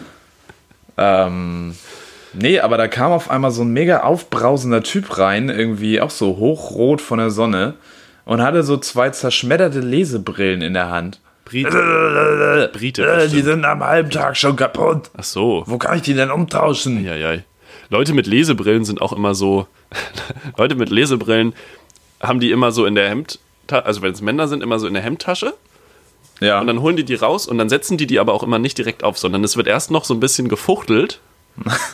ähm, 0.96 1.74
Nee, 2.34 2.60
aber 2.60 2.76
da 2.76 2.88
kam 2.88 3.12
auf 3.12 3.30
einmal 3.30 3.50
so 3.50 3.62
ein 3.62 3.72
mega 3.72 4.02
aufbrausender 4.02 4.82
Typ 4.82 5.18
rein, 5.18 5.48
irgendwie 5.48 6.00
auch 6.00 6.10
so 6.10 6.36
hochrot 6.36 7.00
von 7.00 7.18
der 7.18 7.30
Sonne 7.30 7.74
und 8.24 8.42
hatte 8.42 8.62
so 8.62 8.76
zwei 8.76 9.10
zerschmetterte 9.10 9.80
Lesebrillen 9.80 10.62
in 10.62 10.74
der 10.74 10.90
Hand. 10.90 11.20
Brite. 11.44 12.70
Brite 12.72 13.28
die 13.30 13.42
sind 13.42 13.64
am 13.64 13.84
halben 13.84 14.10
Tag 14.10 14.36
schon 14.36 14.56
kaputt. 14.56 15.10
Ach 15.16 15.24
so. 15.24 15.64
Wo 15.66 15.76
kann 15.76 15.96
ich 15.96 16.02
die 16.02 16.14
denn 16.14 16.30
umtauschen? 16.30 17.04
Ja, 17.04 17.14
ja. 17.14 17.38
Leute 17.90 18.14
mit 18.14 18.26
Lesebrillen 18.26 18.84
sind 18.84 19.02
auch 19.02 19.12
immer 19.12 19.34
so. 19.34 19.66
Leute 20.56 20.76
mit 20.76 20.88
Lesebrillen 20.88 21.52
haben 22.20 22.40
die 22.40 22.50
immer 22.50 22.72
so 22.72 22.86
in 22.86 22.94
der 22.94 23.08
Hemd, 23.10 23.38
also 23.68 24.00
wenn 24.00 24.12
es 24.12 24.22
Männer 24.22 24.48
sind, 24.48 24.62
immer 24.62 24.78
so 24.78 24.86
in 24.86 24.94
der 24.94 25.02
Hemdtasche. 25.02 25.52
Ja. 26.40 26.60
Und 26.60 26.68
dann 26.68 26.80
holen 26.80 26.96
die 26.96 27.04
die 27.04 27.14
raus 27.14 27.46
und 27.46 27.58
dann 27.58 27.68
setzen 27.68 27.98
die 27.98 28.06
die 28.06 28.18
aber 28.18 28.32
auch 28.32 28.42
immer 28.42 28.58
nicht 28.58 28.78
direkt 28.78 29.04
auf, 29.04 29.18
sondern 29.18 29.44
es 29.44 29.56
wird 29.56 29.66
erst 29.66 29.90
noch 29.90 30.04
so 30.04 30.14
ein 30.14 30.20
bisschen 30.20 30.48
gefuchtelt 30.48 31.20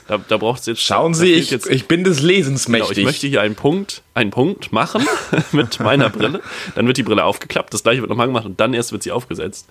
da, 0.07 0.19
da 0.29 0.37
braucht 0.37 0.61
es 0.61 0.67
jetzt. 0.67 0.83
Schauen 0.83 1.15
Sie, 1.15 1.33
ich, 1.33 1.51
jetzt, 1.51 1.69
ich 1.69 1.89
bin 1.89 2.05
des 2.05 2.23
Lesens 2.23 2.69
mächtig. 2.69 2.89
Genau, 2.91 3.01
ich 3.01 3.05
möchte 3.05 3.27
hier 3.27 3.43
einen 3.43 3.55
Punkt, 3.55 4.03
einen 4.15 4.31
Punkt 4.31 4.73
machen 4.73 5.07
mit 5.53 5.81
meiner 5.81 6.11
Brille. 6.11 6.41
Dann 6.75 6.87
wird 6.87 6.97
die 6.97 7.03
Brille 7.03 7.25
aufgeklappt, 7.25 7.75
das 7.75 7.83
gleiche 7.83 8.01
wird 8.01 8.11
nochmal 8.11 8.27
gemacht 8.27 8.47
und 8.47 8.61
dann 8.61 8.75
erst 8.75 8.93
wird 8.93 9.03
sie 9.03 9.13
aufgesetzt. 9.13 9.69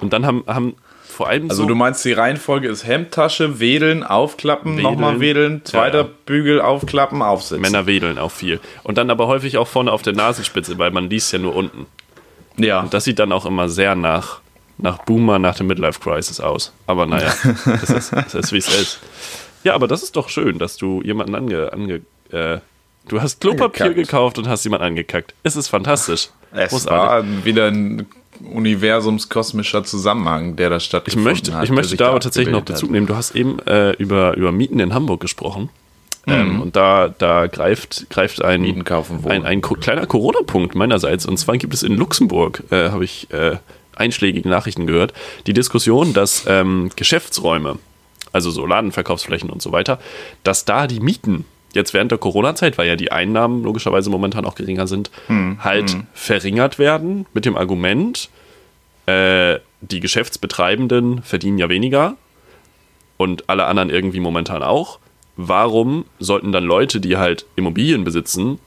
Und 0.00 0.12
dann 0.12 0.26
haben, 0.26 0.44
haben 0.46 0.74
vor 1.12 1.28
allem. 1.28 1.50
Also, 1.50 1.62
so 1.62 1.68
du 1.68 1.74
meinst, 1.74 2.04
die 2.04 2.12
Reihenfolge 2.12 2.68
ist 2.68 2.86
Hemdtasche, 2.86 3.60
wedeln, 3.60 4.02
aufklappen, 4.02 4.76
nochmal 4.76 5.20
wedeln, 5.20 5.64
zweiter 5.64 5.98
ja, 5.98 6.04
ja. 6.04 6.10
Bügel, 6.26 6.60
aufklappen, 6.60 7.22
aufsetzen. 7.22 7.60
Männer 7.60 7.86
wedeln 7.86 8.18
auch 8.18 8.30
viel. 8.30 8.60
Und 8.82 8.98
dann 8.98 9.10
aber 9.10 9.28
häufig 9.28 9.58
auch 9.58 9.68
vorne 9.68 9.92
auf 9.92 10.02
der 10.02 10.14
Nasenspitze, 10.14 10.78
weil 10.78 10.90
man 10.90 11.08
liest 11.08 11.32
ja 11.32 11.38
nur 11.38 11.54
unten. 11.54 11.86
Ja. 12.56 12.80
Und 12.80 12.92
das 12.92 13.04
sieht 13.04 13.18
dann 13.18 13.32
auch 13.32 13.46
immer 13.46 13.68
sehr 13.68 13.94
nach 13.94 14.40
nach 14.78 15.04
Boomer 15.04 15.38
nach 15.38 15.54
der 15.54 15.66
Midlife 15.66 16.00
Crisis 16.00 16.40
aus. 16.40 16.72
Aber 16.86 17.06
naja, 17.06 17.32
es 17.82 17.90
ist, 17.90 18.12
es 18.12 18.34
ist 18.34 18.52
wie 18.52 18.58
es 18.58 18.68
ist. 18.68 18.98
Ja, 19.64 19.74
aber 19.74 19.88
das 19.88 20.02
ist 20.02 20.16
doch 20.16 20.28
schön, 20.28 20.58
dass 20.58 20.76
du 20.76 21.02
jemanden 21.02 21.34
ange. 21.34 21.72
ange 21.72 22.00
äh, 22.30 22.60
du 23.08 23.20
hast 23.20 23.40
Klopapier 23.40 23.86
angekackt. 23.86 24.08
gekauft 24.08 24.38
und 24.38 24.48
hast 24.48 24.64
jemanden 24.64 24.86
angekackt. 24.86 25.34
Es 25.42 25.56
ist 25.56 25.68
fantastisch. 25.68 26.30
Es 26.52 26.70
Großartig. 26.70 26.90
war 26.90 27.44
wieder 27.44 27.66
ein 27.68 28.06
universumskosmischer 28.40 29.84
Zusammenhang, 29.84 30.56
der 30.56 30.70
da 30.70 30.80
stattgefunden 30.80 31.26
ich 31.26 31.32
möchte, 31.32 31.54
hat. 31.54 31.64
Ich 31.64 31.70
möchte 31.70 31.96
da 31.96 32.08
aber 32.08 32.20
tatsächlich 32.20 32.52
noch 32.52 32.62
Bezug 32.62 32.90
nehmen. 32.90 33.06
Du 33.06 33.14
hast 33.14 33.36
eben 33.36 33.58
äh, 33.60 33.92
über, 33.92 34.36
über 34.36 34.52
Mieten 34.52 34.80
in 34.80 34.94
Hamburg 34.94 35.20
gesprochen. 35.20 35.68
Mhm. 36.26 36.32
Ähm, 36.32 36.62
und 36.62 36.76
da, 36.76 37.08
da 37.08 37.46
greift, 37.46 38.08
greift 38.10 38.42
ein, 38.42 38.64
ein, 38.64 39.44
ein, 39.44 39.60
kleiner 39.60 40.06
Corona-Punkt 40.06 40.74
meinerseits. 40.74 41.26
Und 41.26 41.36
zwar 41.36 41.56
gibt 41.56 41.74
es 41.74 41.82
in 41.82 41.96
Luxemburg, 41.96 42.64
äh, 42.70 42.90
habe 42.90 43.04
ich 43.04 43.30
äh, 43.32 43.56
einschlägigen 43.96 44.50
Nachrichten 44.50 44.86
gehört, 44.86 45.12
die 45.46 45.52
Diskussion, 45.52 46.12
dass 46.12 46.44
ähm, 46.46 46.90
Geschäftsräume, 46.96 47.78
also 48.32 48.50
so 48.50 48.66
Ladenverkaufsflächen 48.66 49.50
und 49.50 49.62
so 49.62 49.72
weiter, 49.72 49.98
dass 50.42 50.64
da 50.64 50.86
die 50.86 51.00
Mieten 51.00 51.44
jetzt 51.74 51.94
während 51.94 52.10
der 52.10 52.18
Corona-Zeit, 52.18 52.78
weil 52.78 52.88
ja 52.88 52.96
die 52.96 53.12
Einnahmen 53.12 53.62
logischerweise 53.62 54.10
momentan 54.10 54.44
auch 54.44 54.54
geringer 54.54 54.86
sind, 54.86 55.10
halt 55.58 55.96
verringert 56.12 56.78
werden 56.78 57.26
mit 57.32 57.44
dem 57.44 57.56
Argument, 57.56 58.28
äh, 59.06 59.58
die 59.80 60.00
Geschäftsbetreibenden 60.00 61.22
verdienen 61.22 61.58
ja 61.58 61.68
weniger 61.68 62.16
und 63.16 63.48
alle 63.48 63.64
anderen 63.66 63.90
irgendwie 63.90 64.20
momentan 64.20 64.62
auch. 64.62 64.98
Warum 65.36 66.04
sollten 66.18 66.52
dann 66.52 66.64
Leute, 66.64 67.00
die 67.00 67.16
halt 67.16 67.46
Immobilien 67.56 68.04
besitzen, 68.04 68.58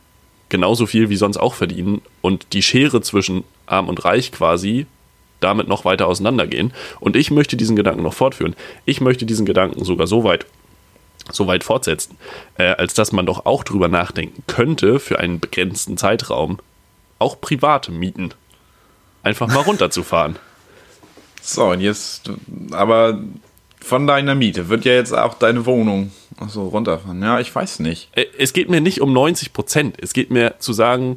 genauso 0.49 0.85
viel 0.85 1.09
wie 1.09 1.15
sonst 1.15 1.37
auch 1.37 1.53
verdienen 1.53 2.01
und 2.21 2.53
die 2.53 2.61
Schere 2.61 3.01
zwischen 3.01 3.43
arm 3.65 3.87
und 3.87 4.03
reich 4.03 4.31
quasi 4.31 4.87
damit 5.39 5.67
noch 5.67 5.85
weiter 5.85 6.07
auseinandergehen? 6.07 6.73
Und 6.99 7.15
ich 7.15 7.31
möchte 7.31 7.57
diesen 7.57 7.75
Gedanken 7.75 8.03
noch 8.03 8.13
fortführen. 8.13 8.55
Ich 8.85 9.01
möchte 9.01 9.25
diesen 9.25 9.45
Gedanken 9.45 9.83
sogar 9.83 10.07
so 10.07 10.23
weit 10.23 10.45
so 11.31 11.47
weit 11.47 11.63
fortsetzen, 11.63 12.17
äh, 12.59 12.65
als 12.65 12.93
dass 12.93 13.11
man 13.11 13.25
doch 13.25 13.47
auch 13.47 13.63
drüber 13.63 13.87
nachdenken 13.87 14.43
könnte, 14.45 14.99
für 14.99 15.17
einen 15.17 15.39
begrenzten 15.39 15.97
Zeitraum 15.97 16.59
auch 17.17 17.41
private 17.41 17.91
Mieten 17.91 18.29
einfach 19.23 19.47
mal 19.47 19.61
runterzufahren. 19.65 20.35
So, 21.41 21.65
und 21.71 21.81
jetzt, 21.81 22.29
aber 22.71 23.19
von 23.79 24.05
deiner 24.07 24.35
Miete 24.35 24.69
wird 24.69 24.85
ja 24.85 24.93
jetzt 24.93 25.13
auch 25.13 25.33
deine 25.35 25.65
Wohnung 25.65 26.11
so 26.47 26.67
runterfahren. 26.67 27.21
Ja, 27.21 27.39
ich 27.39 27.53
weiß 27.53 27.79
nicht. 27.79 28.09
Äh, 28.15 28.25
Es 28.37 28.53
geht 28.53 28.69
mir 28.69 28.81
nicht 28.81 29.01
um 29.01 29.13
90 29.13 29.53
Prozent. 29.53 29.95
Es 29.99 30.13
geht 30.13 30.29
mir 30.29 30.55
zu 30.59 30.73
sagen, 30.73 31.15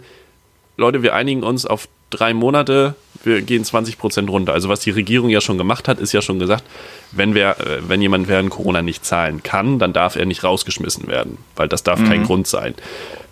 Leute, 0.76 1.02
wir 1.02 1.14
einigen 1.14 1.42
uns 1.42 1.66
auf 1.66 1.88
drei 2.11 2.33
Monate, 2.33 2.94
wir 3.24 3.42
gehen 3.42 3.64
20 3.64 3.98
Prozent 3.98 4.31
runter. 4.31 4.52
Also 4.52 4.68
was 4.68 4.81
die 4.81 4.90
Regierung 4.90 5.28
ja 5.31 5.40
schon 5.40 5.59
gemacht 5.59 5.88
hat, 5.88 5.98
ist 5.98 6.12
ja 6.12 6.22
schon 6.22 6.38
gesagt, 6.38 6.64
wenn, 7.12 7.35
wer, 7.35 7.59
äh, 7.61 7.88
wenn 7.88 8.00
jemand 8.02 8.28
während 8.28 8.50
Corona 8.50 8.83
nicht 8.83 9.04
zahlen 9.04 9.42
kann, 9.42 9.78
dann 9.78 9.92
darf 9.92 10.16
er 10.16 10.26
nicht 10.26 10.44
rausgeschmissen 10.44 11.07
werden, 11.09 11.38
weil 11.57 11.68
das 11.68 11.83
darf 11.83 12.02
kein 12.02 12.24
Grund 12.24 12.46
sein. 12.46 12.74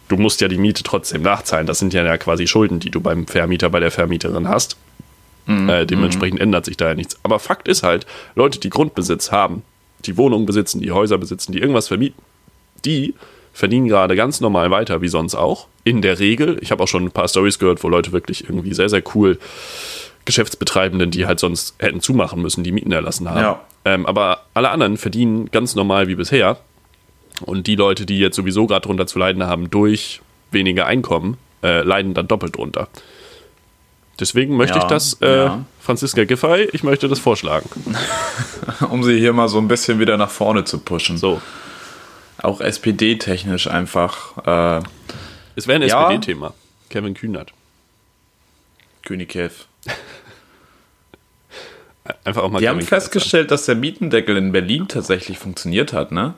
Du 0.08 0.16
musst 0.16 0.40
ja 0.40 0.48
die 0.48 0.58
Miete 0.58 0.82
trotzdem 0.82 1.22
nachzahlen. 1.22 1.66
Das 1.66 1.78
sind 1.78 1.92
ja 1.92 2.16
quasi 2.16 2.46
Schulden, 2.46 2.78
die 2.78 2.90
du 2.90 3.00
beim 3.00 3.26
Vermieter, 3.26 3.70
bei 3.70 3.80
der 3.80 3.90
Vermieterin 3.90 4.48
hast. 4.48 4.76
Äh, 5.68 5.86
dementsprechend 5.86 6.40
ändert 6.40 6.64
sich 6.64 6.76
da 6.76 6.88
ja 6.88 6.94
nichts. 6.94 7.18
Aber 7.22 7.38
Fakt 7.38 7.68
ist 7.68 7.82
halt, 7.82 8.06
Leute, 8.34 8.58
die 8.58 8.70
Grundbesitz 8.70 9.30
haben, 9.30 9.62
die 10.04 10.16
Wohnungen 10.16 10.46
besitzen, 10.46 10.80
die 10.80 10.92
Häuser 10.92 11.18
besitzen, 11.18 11.52
die 11.52 11.60
irgendwas 11.60 11.88
vermieten, 11.88 12.20
die 12.84 13.14
verdienen 13.52 13.88
gerade 13.88 14.16
ganz 14.16 14.40
normal 14.40 14.70
weiter, 14.70 15.00
wie 15.02 15.08
sonst 15.08 15.34
auch. 15.34 15.68
In 15.86 16.02
der 16.02 16.18
Regel. 16.18 16.58
Ich 16.62 16.72
habe 16.72 16.82
auch 16.82 16.88
schon 16.88 17.04
ein 17.04 17.10
paar 17.12 17.28
Stories 17.28 17.60
gehört, 17.60 17.84
wo 17.84 17.88
Leute 17.88 18.10
wirklich 18.10 18.42
irgendwie 18.42 18.74
sehr, 18.74 18.88
sehr 18.88 19.04
cool 19.14 19.38
Geschäftsbetreibenden, 20.24 21.12
die 21.12 21.26
halt 21.26 21.38
sonst 21.38 21.76
hätten 21.78 22.00
zumachen 22.00 22.42
müssen, 22.42 22.64
die 22.64 22.72
Mieten 22.72 22.90
erlassen 22.90 23.30
haben. 23.30 23.38
Ja. 23.38 23.60
Ähm, 23.84 24.04
aber 24.04 24.40
alle 24.52 24.70
anderen 24.70 24.96
verdienen 24.96 25.48
ganz 25.52 25.76
normal 25.76 26.08
wie 26.08 26.16
bisher. 26.16 26.58
Und 27.42 27.68
die 27.68 27.76
Leute, 27.76 28.04
die 28.04 28.18
jetzt 28.18 28.34
sowieso 28.34 28.66
gerade 28.66 28.80
drunter 28.80 29.06
zu 29.06 29.20
leiden 29.20 29.44
haben 29.44 29.70
durch 29.70 30.20
weniger 30.50 30.86
Einkommen, 30.86 31.36
äh, 31.62 31.82
leiden 31.82 32.14
dann 32.14 32.26
doppelt 32.26 32.56
drunter. 32.56 32.88
Deswegen 34.18 34.56
möchte 34.56 34.78
Ja, 34.78 34.82
ich 34.82 34.88
das, 34.88 35.12
äh, 35.20 35.36
ja. 35.44 35.64
Franziska 35.80 36.24
Giffey, 36.24 36.68
ich 36.72 36.82
möchte 36.82 37.06
das 37.06 37.20
vorschlagen. 37.20 37.68
Um 38.90 39.04
sie 39.04 39.20
hier 39.20 39.32
mal 39.32 39.46
so 39.48 39.58
ein 39.58 39.68
bisschen 39.68 40.00
wieder 40.00 40.16
nach 40.16 40.30
vorne 40.30 40.64
zu 40.64 40.78
pushen. 40.78 41.16
So, 41.16 41.40
Auch 42.42 42.60
SPD-technisch 42.60 43.68
einfach. 43.68 44.78
Äh, 44.78 44.82
es 45.56 45.66
wäre 45.66 45.82
ein 45.82 45.88
Ja. 45.88 46.04
SPD-Thema. 46.10 46.54
Kevin 46.90 47.14
Kühnert. 47.14 47.52
Königkev. 49.04 49.64
Einfach 52.24 52.42
auch 52.44 52.50
mal 52.50 52.60
Die 52.60 52.68
haben 52.68 52.80
festgestellt, 52.82 53.50
dass 53.50 53.66
der 53.66 53.74
Mietendeckel 53.74 54.36
in 54.36 54.52
Berlin 54.52 54.86
tatsächlich 54.86 55.38
funktioniert 55.38 55.92
hat, 55.92 56.12
ne? 56.12 56.34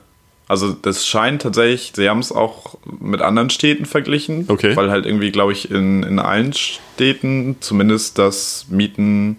Also 0.47 0.73
das 0.73 1.05
scheint 1.05 1.43
tatsächlich, 1.43 1.91
sie 1.95 2.09
haben 2.09 2.17
es 2.19 2.31
auch 2.31 2.79
mit 2.99 3.21
anderen 3.21 3.51
Städten 3.51 3.85
verglichen, 3.85 4.45
Okay. 4.47 4.75
weil 4.75 4.89
halt 4.89 5.05
irgendwie, 5.05 5.31
glaube 5.31 5.51
ich, 5.51 5.69
in, 5.69 6.01
in 6.01 6.17
allen 6.17 6.53
Städten 6.53 7.57
zumindest 7.59 8.17
das 8.17 8.65
Mieten, 8.69 9.37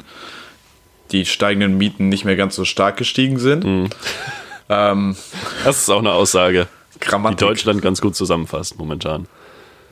die 1.10 1.26
steigenden 1.26 1.76
Mieten 1.78 2.08
nicht 2.08 2.24
mehr 2.24 2.36
ganz 2.36 2.54
so 2.54 2.64
stark 2.64 2.96
gestiegen 2.96 3.40
sind. 3.40 3.64
Ähm, 3.64 3.88
sagen. 4.68 5.16
Das 5.64 5.78
ist 5.80 5.88
auch 5.90 5.98
eine 5.98 6.12
Aussage, 6.12 6.68
die 6.94 7.00
Grammatik. 7.00 7.38
Deutschland 7.40 7.82
ganz 7.82 8.00
gut 8.00 8.14
zusammenfasst 8.14 8.78
momentan. 8.78 9.26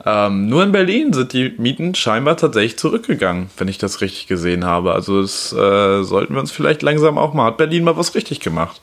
Ähm, 0.05 0.47
nur 0.47 0.63
in 0.63 0.71
Berlin 0.71 1.13
sind 1.13 1.33
die 1.33 1.53
Mieten 1.57 1.93
scheinbar 1.95 2.37
tatsächlich 2.37 2.77
zurückgegangen, 2.77 3.49
wenn 3.57 3.67
ich 3.67 3.77
das 3.77 4.01
richtig 4.01 4.27
gesehen 4.27 4.65
habe. 4.65 4.93
Also 4.93 5.21
das 5.21 5.51
äh, 5.53 6.03
sollten 6.03 6.33
wir 6.33 6.39
uns 6.39 6.51
vielleicht 6.51 6.81
langsam 6.81 7.17
auch 7.17 7.33
mal, 7.33 7.45
hat 7.45 7.57
Berlin 7.57 7.83
mal 7.83 7.97
was 7.97 8.15
richtig 8.15 8.39
gemacht. 8.39 8.81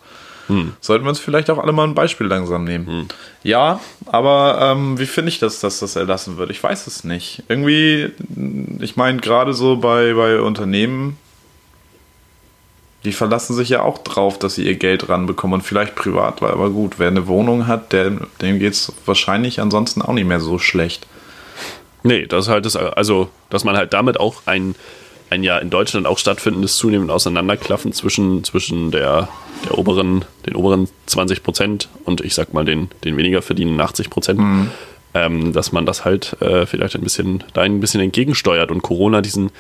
Sollten 0.81 1.05
wir 1.05 1.09
uns 1.09 1.19
vielleicht 1.19 1.51
auch 1.51 1.59
alle 1.59 1.73
mal 1.73 1.85
ein 1.85 1.95
Beispiel 1.95 2.29
langsam 2.29 2.65
nehmen. 2.65 3.09
Ja, 3.43 3.81
aber 4.07 4.59
ähm, 4.61 4.97
wie 4.99 5.07
finde 5.07 5.31
ich 5.31 5.41
das, 5.41 5.59
dass 5.61 5.81
das 5.81 5.97
erlassen 5.97 6.37
wird? 6.37 6.51
Ich 6.51 6.63
weiß 6.63 6.87
es 6.87 7.03
nicht. 7.03 7.43
Irgendwie, 7.49 8.13
ich 8.81 8.97
meine, 8.97 9.19
gerade 9.19 9.55
so 9.55 9.77
bei, 9.77 10.15
bei 10.15 10.41
Unternehmen, 10.41 11.19
die 13.07 13.13
verlassen 13.13 13.55
sich 13.55 13.69
ja 13.69 13.83
auch 13.83 13.99
drauf, 13.99 14.37
dass 14.37 14.57
sie 14.57 14.67
ihr 14.67 14.75
Geld 14.75 15.09
ranbekommen 15.09 15.61
und 15.61 15.63
vielleicht 15.63 15.95
privat, 15.95 16.43
aber 16.43 16.71
gut, 16.71 16.99
wer 16.99 17.07
eine 17.07 17.29
Wohnung 17.29 17.69
hat, 17.69 17.93
der, 17.93 18.11
dem 18.43 18.59
geht 18.59 18.73
es 18.73 18.93
wahrscheinlich 19.07 19.61
ansonsten 19.61 20.03
auch 20.03 20.13
nicht 20.13 20.27
mehr 20.27 20.41
so 20.41 20.59
schlecht. 20.59 21.07
Nee, 22.03 22.27
das 22.27 22.47
ist 22.47 22.51
halt 22.51 22.67
das, 22.67 22.75
also, 22.75 23.29
dass 23.49 23.63
man 23.63 23.77
halt 23.77 23.93
damit 23.93 24.19
auch 24.19 24.43
ein, 24.47 24.75
ein 25.31 25.45
ja 25.45 25.57
in 25.59 25.71
Deutschland 25.71 26.07
auch 26.09 26.19
stattfindendes 26.19 26.77
zunehmend 26.79 27.13
Auseinanderklaffen 27.13 27.93
zwischen, 27.93 28.43
zwischen 28.43 28.91
der, 28.91 29.29
der 29.65 29.79
oberen, 29.79 30.25
den 30.45 30.57
oberen 30.57 30.89
20 31.07 31.45
Prozent 31.45 31.89
und 32.05 32.21
ich 32.23 32.35
sag 32.35 32.53
mal 32.53 32.65
den, 32.65 32.89
den 33.05 33.17
weniger 33.17 33.41
verdienenden 33.41 33.81
80 33.81 34.11
Prozent, 34.11 34.41
ähm, 35.15 35.53
dass 35.53 35.71
man 35.71 35.87
das 35.87 36.05
halt 36.05 36.41
äh, 36.43 36.67
vielleicht 36.67 36.97
ein 36.97 37.03
bisschen, 37.03 37.45
da 37.55 37.63
ein 37.63 37.79
bisschen 37.79 38.01
entgegensteuert 38.01 38.73
und 38.73 38.83
Corona 38.83 39.21
diesen, 39.21 39.51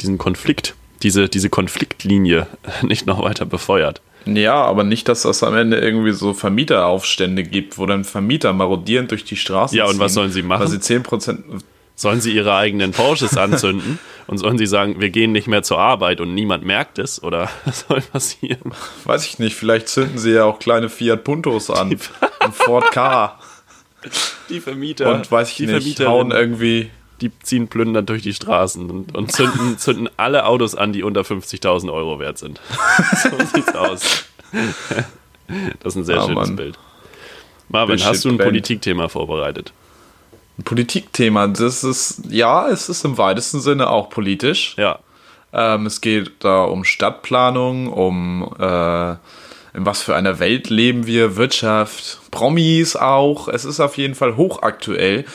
diesen 0.00 0.18
Konflikt, 0.18 0.74
diese, 1.06 1.28
diese 1.28 1.48
Konfliktlinie 1.48 2.48
nicht 2.82 3.06
noch 3.06 3.22
weiter 3.22 3.46
befeuert. 3.46 4.02
Ja, 4.24 4.56
aber 4.56 4.82
nicht, 4.82 5.08
dass 5.08 5.22
das 5.22 5.44
am 5.44 5.54
Ende 5.54 5.78
irgendwie 5.78 6.10
so 6.10 6.34
Vermieteraufstände 6.34 7.44
gibt, 7.44 7.78
wo 7.78 7.86
dann 7.86 8.02
Vermieter 8.02 8.52
marodierend 8.52 9.12
durch 9.12 9.24
die 9.24 9.36
Straßen 9.36 9.78
Ja, 9.78 9.86
und 9.86 10.00
was 10.00 10.14
sollen 10.14 10.32
sie 10.32 10.42
machen? 10.42 10.62
Weil 10.62 10.68
sie 10.68 10.78
10%. 10.78 11.38
Sollen 11.94 12.20
sie 12.20 12.32
ihre 12.34 12.54
eigenen 12.54 12.90
Porsches 12.90 13.36
anzünden 13.38 14.00
und 14.26 14.38
sollen 14.38 14.58
sie 14.58 14.66
sagen, 14.66 15.00
wir 15.00 15.10
gehen 15.10 15.30
nicht 15.30 15.46
mehr 15.46 15.62
zur 15.62 15.78
Arbeit 15.78 16.20
und 16.20 16.34
niemand 16.34 16.64
merkt 16.64 16.98
es? 16.98 17.22
Oder 17.22 17.48
was 17.64 17.86
soll 17.88 18.00
passieren? 18.00 18.72
Weiß 19.04 19.24
ich 19.26 19.38
nicht, 19.38 19.54
vielleicht 19.54 19.88
zünden 19.88 20.18
sie 20.18 20.32
ja 20.32 20.44
auch 20.44 20.58
kleine 20.58 20.88
Fiat 20.88 21.22
Puntos 21.22 21.70
an. 21.70 21.90
und 21.90 22.54
Ford 22.54 22.90
K. 22.90 23.38
Die 24.50 24.60
Vermieter, 24.60 25.14
Und 25.14 25.30
weiß 25.30 25.50
ich 25.50 25.56
die 25.56 25.66
nicht, 25.66 26.00
hauen 26.00 26.32
irgendwie. 26.32 26.90
Die 27.20 27.30
ziehen 27.40 27.68
plündern 27.68 28.06
durch 28.06 28.22
die 28.22 28.34
Straßen 28.34 28.90
und, 28.90 29.14
und 29.16 29.32
zünden, 29.32 29.78
zünden 29.78 30.08
alle 30.16 30.46
Autos 30.46 30.74
an, 30.74 30.92
die 30.92 31.02
unter 31.02 31.22
50.000 31.22 31.92
Euro 31.92 32.18
wert 32.18 32.38
sind. 32.38 32.60
so 33.22 33.30
sieht's 33.54 33.74
aus. 33.74 34.24
Das 35.80 35.94
ist 35.94 35.96
ein 35.96 36.04
sehr 36.04 36.18
Ah, 36.18 36.26
schönes 36.26 36.34
Mann. 36.48 36.56
Bild. 36.56 36.78
Marvin, 37.68 37.98
Shit 37.98 38.06
hast 38.06 38.24
du 38.24 38.30
ein. 38.30 38.38
Politikthema 38.38 39.08
vorbereitet? 39.08 39.72
Ein 40.58 40.64
Politikthema, 40.64 41.48
das 41.48 41.84
ist, 41.84 42.22
ja, 42.30 42.68
es 42.68 42.88
ist 42.88 43.04
im 43.04 43.18
weitesten 43.18 43.60
Sinne 43.60 43.90
auch 43.90 44.08
politisch. 44.08 44.74
Ja. 44.78 45.00
Ähm, 45.52 45.86
es 45.86 46.00
geht 46.00 46.32
da 46.40 46.64
um 46.64 46.84
Stadtplanung, 46.84 47.92
um 47.92 48.54
äh, 48.58 49.10
in 49.76 49.84
was 49.84 50.02
für 50.02 50.16
einer 50.16 50.38
Welt 50.38 50.70
leben 50.70 51.06
wir, 51.06 51.36
Wirtschaft, 51.36 52.20
Promis 52.30 52.96
auch. 52.96 53.48
Es 53.48 53.64
ist 53.64 53.80
auf 53.80 53.98
jeden 53.98 54.14
Fall 54.14 54.36
hochaktuell. 54.36 55.26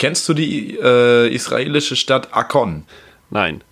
Kennst 0.00 0.28
du 0.28 0.34
die 0.34 0.76
äh, 0.82 1.28
israelische 1.32 1.94
Stadt 1.94 2.34
Akkon? 2.34 2.82
Nein. 3.30 3.62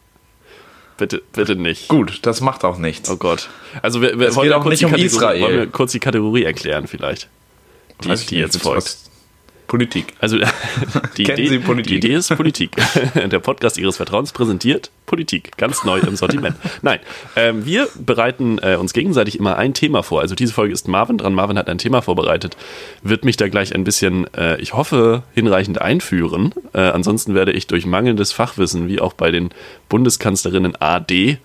Bitte, 0.99 1.23
bitte 1.33 1.57
nicht. 1.57 1.88
Gut, 1.88 2.21
das 2.23 2.41
macht 2.41 2.64
auch 2.64 2.77
nichts. 2.79 3.09
Oh 3.09 3.17
Gott. 3.17 3.49
Also 3.83 4.03
wir, 4.03 4.19
wir 4.21 4.29
Es 4.29 4.37
wollen 4.37 4.49
geht 4.49 4.57
auch 4.57 4.62
kurz 4.62 4.71
nicht 4.73 4.81
die 4.83 4.85
um 4.85 4.91
Kategorie, 4.91 5.07
Israel. 5.07 5.41
Wollen 5.43 5.57
wir 5.59 5.67
kurz 5.69 5.93
die 5.93 6.01
Kategorie 6.01 6.45
erklären 6.45 6.87
vielleicht? 6.87 7.29
Die, 8.05 8.14
die 8.14 8.37
jetzt 8.37 8.61
folgt. 8.62 8.77
was- 8.85 9.08
Politik. 9.69 10.15
Also 10.19 10.39
die 11.17 11.25
Kennen 11.25 11.39
Idee, 11.39 11.49
Sie 11.49 11.59
Politik? 11.59 12.01
die 12.01 12.07
Idee 12.09 12.15
ist 12.17 12.35
Politik. 12.35 12.71
Der 13.15 13.39
Podcast 13.39 13.79
Ihres 13.79 13.97
Vertrauens 13.97 14.33
präsentiert 14.33 14.91
Politik, 15.07 15.57
ganz 15.57 15.85
neu 15.85 15.99
im 16.01 16.17
Sortiment. 16.17 16.57
Nein, 16.83 16.99
ähm, 17.37 17.65
wir 17.65 17.89
bereiten 17.99 18.59
äh, 18.59 18.77
uns 18.77 18.93
gegenseitig 18.93 19.39
immer 19.39 19.57
ein 19.57 19.75
Thema 19.75 20.03
vor. 20.03 20.21
Also 20.21 20.35
diese 20.35 20.53
Folge 20.53 20.73
ist 20.73 20.89
Marvin 20.89 21.19
dran. 21.19 21.35
Marvin 21.35 21.59
hat 21.59 21.69
ein 21.69 21.79
Thema 21.79 22.03
vorbereitet, 22.03 22.57
wird 23.03 23.25
mich 23.25 23.37
da 23.37 23.49
gleich 23.49 23.75
ein 23.75 23.85
bisschen, 23.85 24.33
äh, 24.35 24.59
ich 24.61 24.75
hoffe, 24.75 25.23
hinreichend 25.35 25.81
einführen. 25.81 26.53
Äh, 26.73 26.81
ansonsten 26.81 27.35
werde 27.35 27.53
ich 27.53 27.67
durch 27.67 27.87
mangelndes 27.87 28.33
Fachwissen, 28.33 28.89
wie 28.89 29.01
auch 29.01 29.13
bei 29.13 29.31
den 29.31 29.51
Bundeskanzlerinnen 29.89 30.77
AD, 30.81 31.39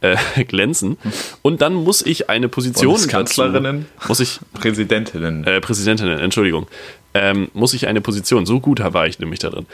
äh, 0.00 0.16
glänzen. 0.44 0.96
Und 1.42 1.62
dann 1.62 1.74
muss 1.74 2.04
ich 2.04 2.30
eine 2.30 2.48
Position 2.48 2.92
Bundeskanzlerinnen? 2.92 3.86
dazu, 3.96 4.08
muss 4.08 4.20
ich 4.20 4.40
Präsidentinnen. 4.54 5.44
äh, 5.44 5.60
Präsidentinnen, 5.60 6.18
Entschuldigung, 6.18 6.66
ähm, 7.14 7.50
muss 7.54 7.74
ich 7.74 7.88
eine 7.88 8.00
Position, 8.00 8.46
so 8.46 8.60
gut 8.60 8.80
war 8.80 9.06
ich 9.06 9.18
nämlich 9.18 9.40
da 9.40 9.50
drin. 9.50 9.66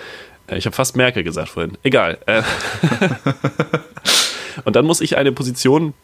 Äh, 0.46 0.58
ich 0.58 0.66
habe 0.66 0.74
fast 0.74 0.96
Merkel 0.96 1.22
gesagt 1.22 1.48
vorhin. 1.50 1.76
Egal. 1.82 2.18
Äh, 2.26 2.42
und 4.64 4.76
dann 4.76 4.84
muss 4.84 5.00
ich 5.00 5.16
eine 5.16 5.32
Position 5.32 5.94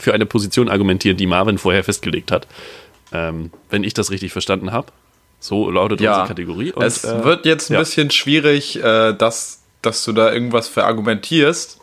für 0.00 0.14
eine 0.14 0.26
Position 0.26 0.68
argumentieren, 0.68 1.16
die 1.16 1.26
Marvin 1.26 1.58
vorher 1.58 1.84
festgelegt 1.84 2.32
hat. 2.32 2.46
Ähm, 3.12 3.50
wenn 3.70 3.84
ich 3.84 3.94
das 3.94 4.10
richtig 4.10 4.32
verstanden 4.32 4.72
habe. 4.72 4.88
So 5.38 5.70
lautet 5.70 6.00
Ja, 6.00 6.12
unsere 6.12 6.28
Kategorie. 6.28 6.72
Und, 6.72 6.84
es 6.84 7.04
äh, 7.04 7.24
wird 7.24 7.46
jetzt 7.46 7.70
ein 7.70 7.74
ja. 7.74 7.80
bisschen 7.80 8.10
schwierig, 8.10 8.82
äh, 8.82 9.12
dass, 9.12 9.62
dass 9.82 10.04
du 10.04 10.12
da 10.12 10.32
irgendwas 10.32 10.68
verargumentierst. 10.68 11.78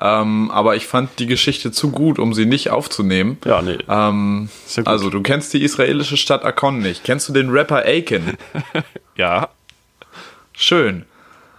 Ähm, 0.00 0.50
aber 0.50 0.76
ich 0.76 0.86
fand 0.86 1.18
die 1.18 1.26
Geschichte 1.26 1.72
zu 1.72 1.90
gut, 1.90 2.18
um 2.18 2.34
sie 2.34 2.46
nicht 2.46 2.70
aufzunehmen. 2.70 3.38
Ja, 3.44 3.62
nee. 3.62 3.78
Ähm, 3.88 4.48
ja 4.76 4.82
also, 4.84 5.10
du 5.10 5.22
kennst 5.22 5.52
die 5.54 5.62
israelische 5.62 6.16
Stadt 6.16 6.44
Akkon 6.44 6.80
nicht. 6.80 7.04
Kennst 7.04 7.28
du 7.28 7.32
den 7.32 7.50
Rapper 7.50 7.84
Aiken? 7.84 8.36
ja, 9.16 9.48
Schön. 10.56 11.04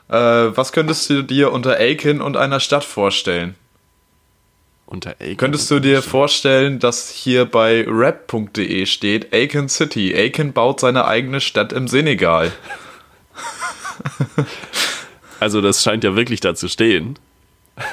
Äh, 0.07 0.15
was 0.15 0.71
könntest 0.71 1.09
du 1.09 1.21
dir 1.21 1.51
unter 1.51 1.77
Aiken 1.77 2.21
und 2.21 2.37
einer 2.37 2.59
Stadt 2.59 2.83
vorstellen? 2.83 3.55
unter 4.87 5.15
Aiken. 5.19 5.37
Könntest 5.37 5.69
du 5.71 5.79
dir 5.79 6.03
vorstellen, 6.03 6.77
dass 6.77 7.09
hier 7.09 7.45
bei 7.45 7.83
rap.de 7.87 8.85
steht 8.85 9.33
Aiken 9.33 9.67
City. 9.67 10.13
Aiken 10.15 10.53
baut 10.53 10.79
seine 10.79 11.05
eigene 11.05 11.41
Stadt 11.41 11.73
im 11.73 11.87
Senegal. 11.87 12.51
Also, 15.41 15.59
das 15.59 15.83
scheint 15.83 16.05
ja 16.05 16.15
wirklich 16.15 16.39
da 16.39 16.55
zu 16.55 16.69
stehen. 16.69 17.19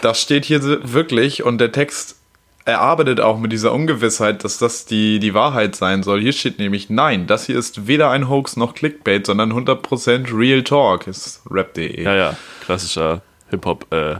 Das 0.02 0.20
steht 0.20 0.44
hier 0.44 0.62
wirklich 0.62 1.42
und 1.42 1.58
der 1.58 1.72
Text 1.72 2.16
erarbeitet 2.64 3.20
auch 3.20 3.38
mit 3.38 3.52
dieser 3.52 3.72
Ungewissheit, 3.72 4.44
dass 4.44 4.58
das 4.58 4.84
die, 4.84 5.18
die 5.18 5.34
Wahrheit 5.34 5.74
sein 5.74 6.02
soll. 6.02 6.20
Hier 6.20 6.32
steht 6.32 6.58
nämlich, 6.58 6.90
nein, 6.90 7.26
das 7.26 7.46
hier 7.46 7.58
ist 7.58 7.86
weder 7.86 8.10
ein 8.10 8.28
Hoax 8.28 8.56
noch 8.56 8.74
Clickbait, 8.74 9.26
sondern 9.26 9.52
100% 9.52 10.36
Real 10.36 10.62
Talk, 10.62 11.06
ist 11.06 11.42
rap.de. 11.50 12.02
Ja, 12.02 12.14
ja, 12.14 12.36
klassischer 12.64 13.22
Hip-Hop. 13.50 13.92
Äh, 13.92 14.16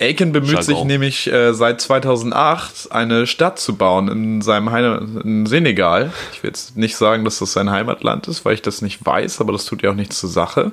Aiken 0.00 0.32
bemüht 0.32 0.62
sich 0.62 0.68
Jargon. 0.68 0.86
nämlich 0.86 1.30
äh, 1.30 1.52
seit 1.52 1.80
2008 1.80 2.90
eine 2.90 3.26
Stadt 3.26 3.58
zu 3.58 3.76
bauen 3.76 4.08
in 4.08 4.40
seinem 4.40 4.70
Heim 4.70 5.20
in 5.22 5.46
Senegal. 5.46 6.10
Ich 6.32 6.42
will 6.42 6.48
jetzt 6.48 6.76
nicht 6.76 6.96
sagen, 6.96 7.24
dass 7.24 7.38
das 7.38 7.52
sein 7.52 7.70
Heimatland 7.70 8.26
ist, 8.26 8.44
weil 8.46 8.54
ich 8.54 8.62
das 8.62 8.80
nicht 8.80 9.04
weiß, 9.04 9.42
aber 9.42 9.52
das 9.52 9.66
tut 9.66 9.82
ja 9.82 9.90
auch 9.90 9.94
nichts 9.94 10.18
zur 10.18 10.30
Sache. 10.30 10.72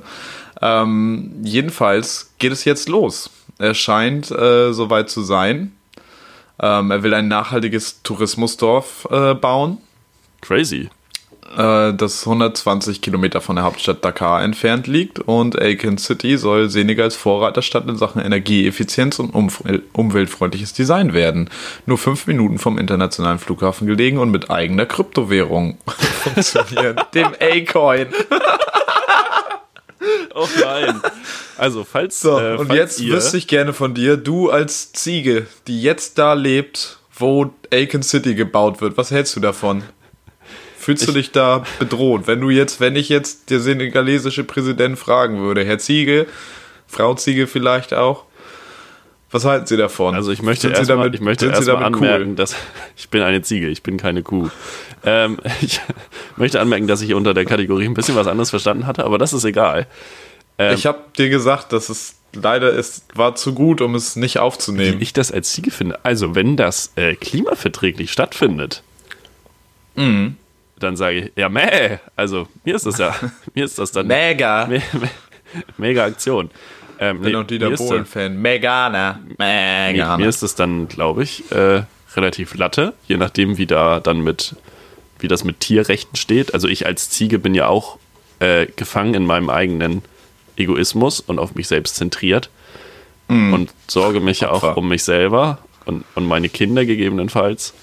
Ähm, 0.62 1.34
jedenfalls 1.44 2.32
geht 2.40 2.54
es 2.54 2.64
jetzt 2.64 2.88
los. 2.88 3.30
Er 3.60 3.74
scheint 3.74 4.30
äh, 4.32 4.72
soweit 4.74 5.10
zu 5.10 5.22
sein. 5.24 5.72
Ähm, 6.60 6.92
er 6.92 7.04
will 7.04 7.14
ein 7.14 7.28
nachhaltiges 7.28 8.02
Tourismusdorf 8.04 9.08
äh, 9.12 9.34
bauen, 9.36 9.78
crazy. 10.42 10.90
äh, 11.56 11.94
das 11.94 12.26
120 12.26 13.02
Kilometer 13.02 13.42
von 13.42 13.56
der 13.58 13.66
Hauptstadt 13.66 14.04
Dakar 14.04 14.42
entfernt 14.44 14.88
liegt. 14.88 15.20
Und 15.20 15.60
Aiken 15.62 15.98
City 16.00 16.38
soll 16.38 16.70
Senegals 16.70 17.16
Vorreiterstadt 17.16 17.88
in 17.88 17.96
Sachen 17.98 18.22
Energieeffizienz 18.24 19.20
und 19.20 19.36
umf- 19.36 19.62
umweltfreundliches 19.94 20.74
Design 20.74 21.14
werden. 21.14 21.50
Nur 21.86 22.00
fünf 22.00 22.26
Minuten 22.26 22.58
vom 22.58 22.80
internationalen 22.80 23.38
Flughafen 23.40 23.86
gelegen 23.86 24.18
und 24.18 24.32
mit 24.32 24.50
eigener 24.50 24.88
Kryptowährung 24.88 25.78
funktionieren. 26.24 26.96
Dem 27.14 27.28
A-Coin. 27.40 28.08
Oh 30.36 30.48
nein. 30.62 31.02
Also, 31.58 31.84
falls. 31.84 32.22
So, 32.22 32.40
äh, 32.40 32.56
und 32.58 32.68
falls 32.68 32.80
jetzt 32.80 33.00
ihr, 33.00 33.14
wüsste 33.14 33.38
ich 33.38 33.48
gerne 33.48 33.74
von 33.74 33.94
dir, 33.94 34.18
du 34.18 34.50
als 34.50 34.92
Ziege, 34.94 35.48
die 35.68 35.82
jetzt 35.82 36.18
da 36.18 36.34
lebt, 36.34 37.00
wo 37.14 37.52
Aiken 37.72 38.04
City 38.04 38.36
gebaut 38.36 38.82
wird, 38.82 38.98
was 38.98 39.12
hältst 39.12 39.36
du 39.36 39.40
davon? 39.40 39.84
Fühlst 40.78 41.08
du 41.08 41.12
dich 41.12 41.32
da 41.32 41.66
bedroht? 41.80 42.28
Wenn 42.28 42.40
du 42.40 42.50
jetzt, 42.50 42.80
wenn 42.80 42.96
ich 42.96 43.10
jetzt 43.10 43.50
der 43.50 43.60
senegalesische 43.60 44.44
Präsident 44.44 44.98
fragen 44.98 45.40
würde, 45.42 45.66
Herr 45.66 45.80
Ziege, 45.80 46.28
Frau 46.88 47.14
Ziege 47.16 47.48
vielleicht 47.48 47.94
auch, 47.94 48.24
was 49.32 49.44
halten 49.46 49.66
Sie 49.68 49.78
davon? 49.78 50.16
Also 50.16 50.32
ich 50.32 50.42
möchte 50.42 50.70
erstmal 50.70 51.14
ich 51.14 51.22
möchte 51.22 51.46
Sie 51.46 51.52
erstmal 51.52 51.78
damit 51.84 52.00
cool? 52.02 52.08
anmerken, 52.08 52.36
dass 52.36 52.56
ich 52.98 53.10
bin 53.10 53.22
eine 53.22 53.42
Ziege, 53.42 53.68
ich 53.68 53.84
bin 53.84 53.98
keine 53.98 54.24
Kuh. 54.24 54.50
Ähm, 55.04 55.38
ich 55.62 55.80
möchte 56.38 56.60
anmerken, 56.62 56.88
dass 56.88 57.02
ich 57.02 57.14
unter 57.14 57.34
der 57.34 57.46
Kategorie 57.46 57.86
ein 57.86 57.94
bisschen 57.94 58.16
was 58.16 58.28
anderes 58.28 58.50
verstanden 58.50 58.88
hatte, 58.88 59.04
aber 59.06 59.18
das 59.18 59.34
ist 59.34 59.44
egal. 59.44 59.88
Ähm, 60.58 60.74
Ich 60.76 60.86
habe 60.86 61.00
dir 61.18 61.30
gesagt, 61.30 61.72
dass 61.74 61.90
es 61.90 62.16
leider 62.34 62.72
ist, 62.72 63.06
war 63.16 63.36
zu 63.36 63.54
gut, 63.54 63.82
um 63.82 63.96
es 63.96 64.16
nicht 64.16 64.40
aufzunehmen. 64.40 65.00
wie 65.00 65.04
ich 65.04 65.14
das 65.14 65.32
als 65.32 65.52
Ziege 65.52 65.72
finde. 65.72 66.00
Also 66.04 66.36
wenn 66.36 66.56
das 66.58 66.92
äh, 66.96 67.16
klimaverträglich 67.16 68.12
stattfindet, 68.12 68.84
Mhm. 69.96 70.36
dann 70.80 70.96
sage 70.96 71.18
ich 71.18 71.32
ja 71.36 71.50
meh. 71.50 71.98
Also 72.16 72.48
mir 72.64 72.76
ist 72.76 72.86
das 72.86 72.98
ja, 73.00 73.16
mir 73.56 73.66
ist 73.66 73.80
das 73.80 73.92
dann 73.92 74.08
Mega. 74.08 74.68
me 74.68 74.82
me 74.94 75.10
mega 75.78 76.06
Aktion. 76.06 76.52
Ähm, 77.00 77.22
bin 77.22 77.32
nee, 77.32 77.38
auch 77.38 77.44
Dieter 77.44 77.72
Bohlen-Fan. 77.72 78.42
Megana. 78.42 79.20
Megana. 79.38 80.18
mir 80.18 80.28
ist 80.28 80.42
es 80.42 80.56
dann, 80.56 80.88
glaube 80.88 81.24
ich, 81.24 81.52
äh, 81.52 81.84
relativ 82.16 82.56
latte, 82.56 82.94
je 83.08 83.18
nachdem, 83.18 83.58
wie 83.58 83.68
da 83.68 84.00
dann 84.00 84.22
mit, 84.22 84.56
wie 85.20 85.28
das 85.28 85.44
mit 85.44 85.60
Tierrechten 85.60 86.16
steht. 86.16 86.54
Also 86.54 86.68
ich 86.68 86.86
als 86.86 87.10
Ziege 87.10 87.40
bin 87.40 87.54
ja 87.54 87.68
auch 87.68 87.98
äh, 88.40 88.68
gefangen 88.76 89.14
in 89.14 89.26
meinem 89.26 89.50
eigenen 89.50 90.02
Egoismus 90.56 91.20
und 91.20 91.38
auf 91.40 91.54
mich 91.56 91.68
selbst 91.68 91.96
zentriert 91.96 92.50
und 93.30 93.74
sorge 93.88 94.22
mich 94.22 94.42
ja 94.42 94.52
auch 94.52 94.78
um 94.78 94.88
mich 94.88 95.04
selber 95.04 95.60
und, 95.86 96.06
und 96.16 96.26
meine 96.26 96.50
Kinder 96.50 96.86
gegebenenfalls. 96.86 97.74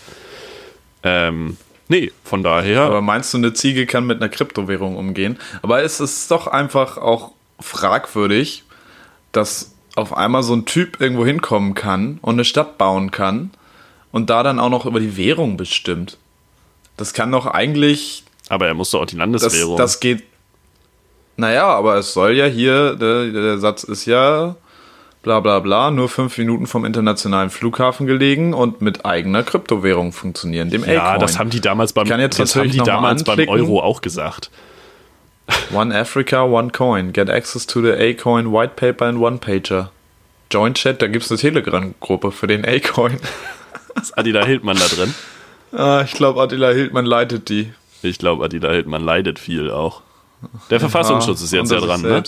Ähm, 1.02 1.58
nee, 1.88 2.12
von 2.24 2.42
daher. 2.42 2.82
Aber 2.82 3.02
meinst 3.02 3.34
du, 3.34 3.38
eine 3.38 3.52
Ziege 3.52 3.86
kann 3.86 4.06
mit 4.06 4.20
einer 4.20 4.30
Kryptowährung 4.30 4.96
umgehen? 4.96 5.38
Aber 5.62 5.82
es 5.82 6.00
ist 6.00 6.30
doch 6.30 6.46
einfach 6.46 6.96
auch 6.96 7.32
fragwürdig, 7.60 8.63
dass 9.36 9.74
auf 9.96 10.16
einmal 10.16 10.42
so 10.42 10.54
ein 10.54 10.64
Typ 10.64 11.00
irgendwo 11.00 11.24
hinkommen 11.24 11.74
kann 11.74 12.18
und 12.22 12.34
eine 12.34 12.44
Stadt 12.44 12.78
bauen 12.78 13.10
kann 13.10 13.50
und 14.12 14.30
da 14.30 14.42
dann 14.42 14.58
auch 14.58 14.70
noch 14.70 14.86
über 14.86 15.00
die 15.00 15.16
Währung 15.16 15.56
bestimmt. 15.56 16.18
Das 16.96 17.12
kann 17.12 17.30
doch 17.32 17.46
eigentlich, 17.46 18.24
aber 18.48 18.66
er 18.66 18.74
muss 18.74 18.90
doch 18.90 19.02
auch 19.02 19.06
die 19.06 19.16
das, 19.16 19.20
Landeswährung. 19.20 19.76
das 19.76 20.00
geht. 20.00 20.24
Naja, 21.36 21.66
aber 21.66 21.96
es 21.96 22.12
soll 22.12 22.32
ja 22.32 22.46
hier, 22.46 22.94
der, 22.94 23.26
der 23.30 23.58
Satz 23.58 23.82
ist 23.82 24.06
ja 24.06 24.54
bla 25.24 25.40
bla 25.40 25.58
bla, 25.58 25.90
nur 25.90 26.08
fünf 26.08 26.38
Minuten 26.38 26.68
vom 26.68 26.84
internationalen 26.84 27.50
Flughafen 27.50 28.06
gelegen 28.06 28.54
und 28.54 28.82
mit 28.82 29.04
eigener 29.04 29.42
Kryptowährung 29.42 30.12
funktionieren, 30.12 30.70
dem 30.70 30.84
ja, 30.84 31.18
das 31.18 31.38
haben 31.38 31.50
die 31.50 31.60
damals 31.60 31.92
beim, 31.92 32.06
das 32.06 32.54
haben 32.54 32.70
die 32.70 32.78
damals 32.78 33.24
beim. 33.24 33.48
Euro 33.48 33.80
auch 33.80 34.00
gesagt. 34.00 34.50
One 35.70 35.92
Africa, 35.92 36.44
one 36.44 36.70
coin. 36.70 37.12
Get 37.12 37.28
access 37.28 37.66
to 37.66 37.82
the 37.82 37.92
A-Coin 38.00 38.52
White 38.52 38.76
Paper 38.76 39.06
and 39.06 39.18
One 39.20 39.38
Pager. 39.38 39.90
Join 40.50 40.74
Chat, 40.74 41.02
da 41.02 41.08
gibt 41.08 41.24
es 41.24 41.30
eine 41.30 41.40
Telegram-Gruppe 41.40 42.30
für 42.32 42.46
den 42.46 42.64
A-Coin. 42.64 43.18
Ist 44.00 44.16
Adila 44.16 44.44
Hildmann 44.44 44.78
da 44.78 44.86
drin? 44.86 45.14
ah, 45.72 46.02
ich 46.04 46.12
glaube, 46.12 46.40
Attila 46.42 46.70
Hildmann 46.70 47.06
leitet 47.06 47.48
die. 47.48 47.72
Ich 48.02 48.18
glaube, 48.18 48.44
Adila 48.44 48.70
Hildmann 48.70 49.04
leidet 49.04 49.38
viel 49.38 49.70
auch. 49.70 50.02
Der 50.70 50.78
Verfassungsschutz 50.80 51.40
ist 51.40 51.52
jetzt 51.52 51.72
ja 51.72 51.80
dran, 51.80 52.02
ne? 52.02 52.22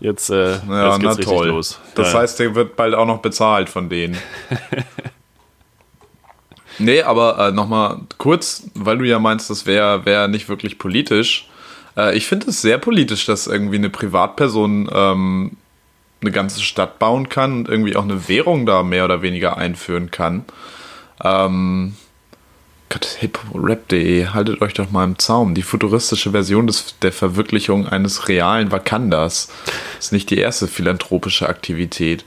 Jetzt, 0.00 0.30
äh, 0.30 0.56
Ja, 0.68 0.88
jetzt 0.88 1.00
geht's 1.00 1.18
richtig 1.18 1.36
toll. 1.36 1.48
los. 1.48 1.78
Das 1.94 2.12
ja, 2.12 2.20
heißt, 2.20 2.40
der 2.40 2.54
wird 2.54 2.74
bald 2.74 2.94
auch 2.94 3.06
noch 3.06 3.18
bezahlt 3.18 3.68
von 3.68 3.88
denen. 3.88 4.18
nee, 6.78 7.02
aber 7.02 7.38
äh, 7.38 7.52
nochmal 7.52 7.98
kurz, 8.18 8.64
weil 8.74 8.98
du 8.98 9.04
ja 9.04 9.18
meinst, 9.18 9.50
das 9.50 9.66
wäre 9.66 10.04
wär 10.04 10.26
nicht 10.26 10.48
wirklich 10.48 10.78
politisch. 10.78 11.48
Äh, 11.96 12.16
ich 12.16 12.26
finde 12.26 12.50
es 12.50 12.62
sehr 12.62 12.78
politisch, 12.78 13.26
dass 13.26 13.46
irgendwie 13.46 13.76
eine 13.76 13.90
Privatperson 13.90 14.88
ähm, 14.92 15.56
eine 16.20 16.30
ganze 16.30 16.60
Stadt 16.62 16.98
bauen 16.98 17.28
kann 17.28 17.58
und 17.58 17.68
irgendwie 17.68 17.96
auch 17.96 18.04
eine 18.04 18.28
Währung 18.28 18.66
da 18.66 18.82
mehr 18.82 19.04
oder 19.04 19.22
weniger 19.22 19.56
einführen 19.56 20.10
kann. 20.10 20.44
Ähm, 21.22 21.96
Gott, 22.88 23.06
hiprap.de, 23.06 24.26
haltet 24.28 24.60
euch 24.60 24.74
doch 24.74 24.90
mal 24.90 25.04
im 25.04 25.18
Zaum. 25.18 25.54
Die 25.54 25.62
futuristische 25.62 26.30
Version 26.32 26.66
des, 26.66 26.98
der 27.00 27.12
Verwirklichung 27.12 27.86
eines 27.86 28.28
realen 28.28 28.70
Wakandas 28.70 29.48
ist 29.98 30.12
nicht 30.12 30.28
die 30.28 30.38
erste 30.38 30.68
philanthropische 30.68 31.48
Aktivität. 31.48 32.24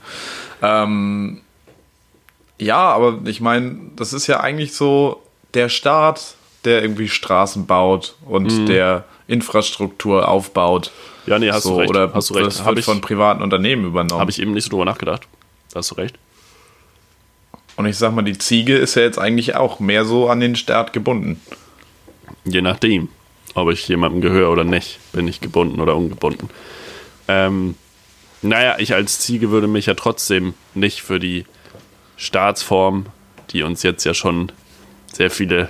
Ähm, 0.63 1.41
ja, 2.57 2.78
aber 2.78 3.20
ich 3.26 3.41
meine, 3.41 3.78
das 3.95 4.11
ist 4.11 4.28
ja 4.28 4.39
eigentlich 4.39 4.74
so 4.74 5.22
der 5.53 5.70
Staat, 5.70 6.36
der 6.63 6.82
irgendwie 6.82 7.09
Straßen 7.09 7.68
baut 7.68 8.16
und 8.26 8.68
der 8.68 9.03
Infrastruktur 9.28 10.28
aufbaut. 10.28 10.92
ja, 11.26 11.40
nee, 11.40 11.52
hast 11.52 11.64
so, 11.64 11.72
du 11.74 11.80
recht. 11.80 11.90
Oder 11.90 12.14
hast 12.14 12.30
du 12.30 12.36
recht. 12.36 12.48
das 12.48 12.60
Habe 12.60 12.72
wird 12.72 12.80
ich, 12.80 12.86
von 12.86 13.02
privaten 13.02 13.42
Unternehmen 13.42 13.86
übernommen. 13.86 14.22
hab 14.22 14.30
ich 14.30 14.42
eben 14.42 14.54
nicht 14.54 14.66
so 14.66 14.70
drüber 14.70 14.86
nachgedacht. 14.86 15.28
Da 15.72 15.80
hast 15.80 15.92
du 15.92 15.96
recht. 15.96 16.18
und 17.76 17.86
ich 17.86 17.98
sag 17.98 18.14
mal, 18.14 18.22
die 18.22 18.38
Ziege 18.38 18.78
ist 18.78 18.96
ja 18.96 19.02
jetzt 19.02 19.20
eigentlich 19.20 19.56
auch 19.56 19.80
mehr 19.80 20.06
so 20.06 20.30
an 20.30 20.40
den 20.40 20.56
Staat 20.56 20.94
gebunden. 20.94 21.42
Je 22.46 22.62
nachdem, 22.62 23.10
ob 23.56 23.72
ich 23.72 23.88
jemandem 23.88 24.22
gehöre 24.22 24.52
oder 24.52 24.64
nicht, 24.64 25.00
bin 25.12 25.28
ich 25.28 25.42
gebunden 25.42 25.82
oder 25.82 25.96
ungebunden. 25.96 26.50
Ähm, 27.28 27.76
naja, 28.42 28.76
ich 28.78 28.94
als 28.94 29.20
Ziege 29.20 29.50
würde 29.50 29.68
mich 29.68 29.88
ja 29.88 29.96
trotzdem 29.96 30.54
nicht 30.76 31.02
für 31.02 31.20
die 31.20 31.46
Staatsform, 32.18 33.08
die 33.52 33.64
uns 33.64 33.84
jetzt 33.84 34.04
ja 34.04 34.14
schon 34.14 34.52
sehr 35.12 35.32
viele 35.32 35.70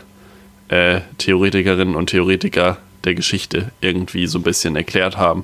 äh, 0.67 1.01
Theoretikerinnen 1.17 1.95
und 1.95 2.09
Theoretiker 2.09 2.77
der 3.05 3.15
Geschichte 3.15 3.71
irgendwie 3.81 4.27
so 4.27 4.39
ein 4.39 4.43
bisschen 4.43 4.75
erklärt 4.75 5.17
haben, 5.17 5.43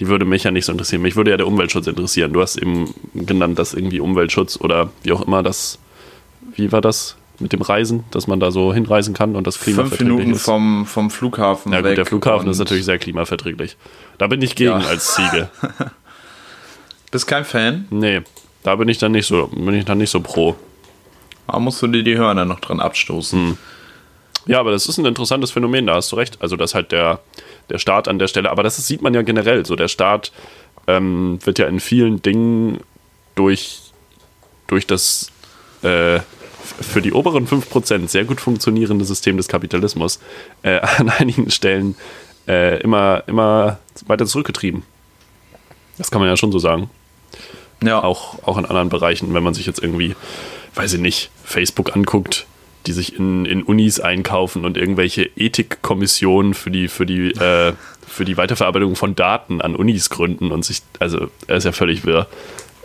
die 0.00 0.06
würde 0.06 0.24
mich 0.24 0.44
ja 0.44 0.50
nicht 0.50 0.64
so 0.66 0.72
interessieren. 0.72 1.02
Mich 1.02 1.16
würde 1.16 1.30
ja 1.32 1.36
der 1.36 1.46
Umweltschutz 1.46 1.86
interessieren. 1.86 2.32
Du 2.32 2.40
hast 2.40 2.56
eben 2.56 2.94
genannt, 3.14 3.58
dass 3.58 3.74
irgendwie 3.74 4.00
Umweltschutz 4.00 4.58
oder 4.60 4.90
wie 5.02 5.12
auch 5.12 5.22
immer 5.26 5.42
das, 5.42 5.78
wie 6.54 6.70
war 6.72 6.80
das? 6.80 7.16
mit 7.40 7.52
dem 7.52 7.62
Reisen, 7.62 8.02
dass 8.10 8.26
man 8.26 8.40
da 8.40 8.50
so 8.50 8.74
hinreisen 8.74 9.14
kann 9.14 9.36
und 9.36 9.46
das 9.46 9.56
Fünf 9.56 9.76
klimaverträglich 9.76 10.08
Minuten 10.16 10.32
ist. 10.32 10.42
vom, 10.42 10.86
vom 10.86 11.08
Flughafen 11.08 11.70
ja 11.72 11.84
weg. 11.84 11.92
gut, 11.92 11.98
der 11.98 12.06
Flughafen 12.06 12.50
ist 12.50 12.58
natürlich 12.58 12.84
sehr 12.84 12.98
klimaverträglich. 12.98 13.76
Da 14.18 14.26
bin 14.26 14.42
ich 14.42 14.56
gegen 14.56 14.70
Ja. 14.70 14.78
als 14.88 15.14
Ziege. 15.14 15.48
Bist 17.12 17.28
kein 17.28 17.44
Fan? 17.44 17.86
Nee, 17.90 18.22
da 18.64 18.74
bin 18.74 18.88
ich 18.88 18.98
dann 18.98 19.12
nicht 19.12 19.28
so, 19.28 19.46
bin 19.46 19.72
ich 19.74 19.84
dann 19.84 19.98
nicht 19.98 20.10
so 20.10 20.20
pro. 20.20 20.56
Da 21.46 21.60
musst 21.60 21.80
du 21.80 21.86
dir 21.86 22.02
die 22.02 22.18
Hörner 22.18 22.44
noch 22.44 22.58
dran 22.58 22.80
abstoßen. 22.80 23.56
Ja, 24.46 24.60
aber 24.60 24.70
das 24.70 24.86
ist 24.86 24.98
ein 24.98 25.04
interessantes 25.04 25.50
Phänomen, 25.50 25.86
da 25.86 25.94
hast 25.96 26.12
du 26.12 26.16
recht. 26.16 26.38
Also, 26.40 26.56
dass 26.56 26.74
halt 26.74 26.92
der, 26.92 27.20
der 27.70 27.78
Staat 27.78 28.08
an 28.08 28.18
der 28.18 28.28
Stelle, 28.28 28.50
aber 28.50 28.62
das 28.62 28.76
sieht 28.86 29.02
man 29.02 29.14
ja 29.14 29.22
generell 29.22 29.66
so. 29.66 29.76
Der 29.76 29.88
Staat 29.88 30.32
ähm, 30.86 31.38
wird 31.44 31.58
ja 31.58 31.66
in 31.66 31.80
vielen 31.80 32.22
Dingen 32.22 32.80
durch, 33.34 33.80
durch 34.66 34.86
das 34.86 35.30
äh, 35.82 36.20
für 36.80 37.02
die 37.02 37.12
oberen 37.12 37.46
5% 37.46 38.08
sehr 38.08 38.24
gut 38.24 38.40
funktionierende 38.40 39.04
System 39.04 39.36
des 39.36 39.48
Kapitalismus 39.48 40.18
äh, 40.62 40.80
an 40.98 41.10
einigen 41.10 41.50
Stellen 41.50 41.94
äh, 42.46 42.80
immer, 42.80 43.22
immer 43.26 43.78
weiter 44.06 44.26
zurückgetrieben. 44.26 44.82
Das 45.98 46.10
kann 46.10 46.20
man 46.20 46.28
ja 46.28 46.36
schon 46.36 46.52
so 46.52 46.58
sagen. 46.58 46.90
Ja, 47.82 48.02
Auch, 48.02 48.42
auch 48.44 48.58
in 48.58 48.64
anderen 48.64 48.88
Bereichen, 48.88 49.32
wenn 49.34 49.42
man 49.42 49.54
sich 49.54 49.66
jetzt 49.66 49.80
irgendwie, 49.80 50.16
weiß 50.74 50.94
ich 50.94 51.00
nicht, 51.00 51.30
Facebook 51.44 51.94
anguckt, 51.94 52.46
die 52.88 52.92
sich 52.94 53.18
in, 53.18 53.44
in 53.44 53.62
Unis 53.62 54.00
einkaufen 54.00 54.64
und 54.64 54.78
irgendwelche 54.78 55.28
Ethikkommissionen 55.36 56.54
für 56.54 56.70
die, 56.70 56.88
für 56.88 57.04
die, 57.04 57.32
äh, 57.32 57.74
für 58.06 58.24
die 58.24 58.38
Weiterverarbeitung 58.38 58.96
von 58.96 59.14
Daten 59.14 59.60
an 59.60 59.76
Unis 59.76 60.08
gründen 60.08 60.50
und 60.50 60.64
sich, 60.64 60.80
also 60.98 61.28
er 61.46 61.58
ist 61.58 61.64
ja 61.64 61.72
völlig 61.72 62.06
wirr, 62.06 62.26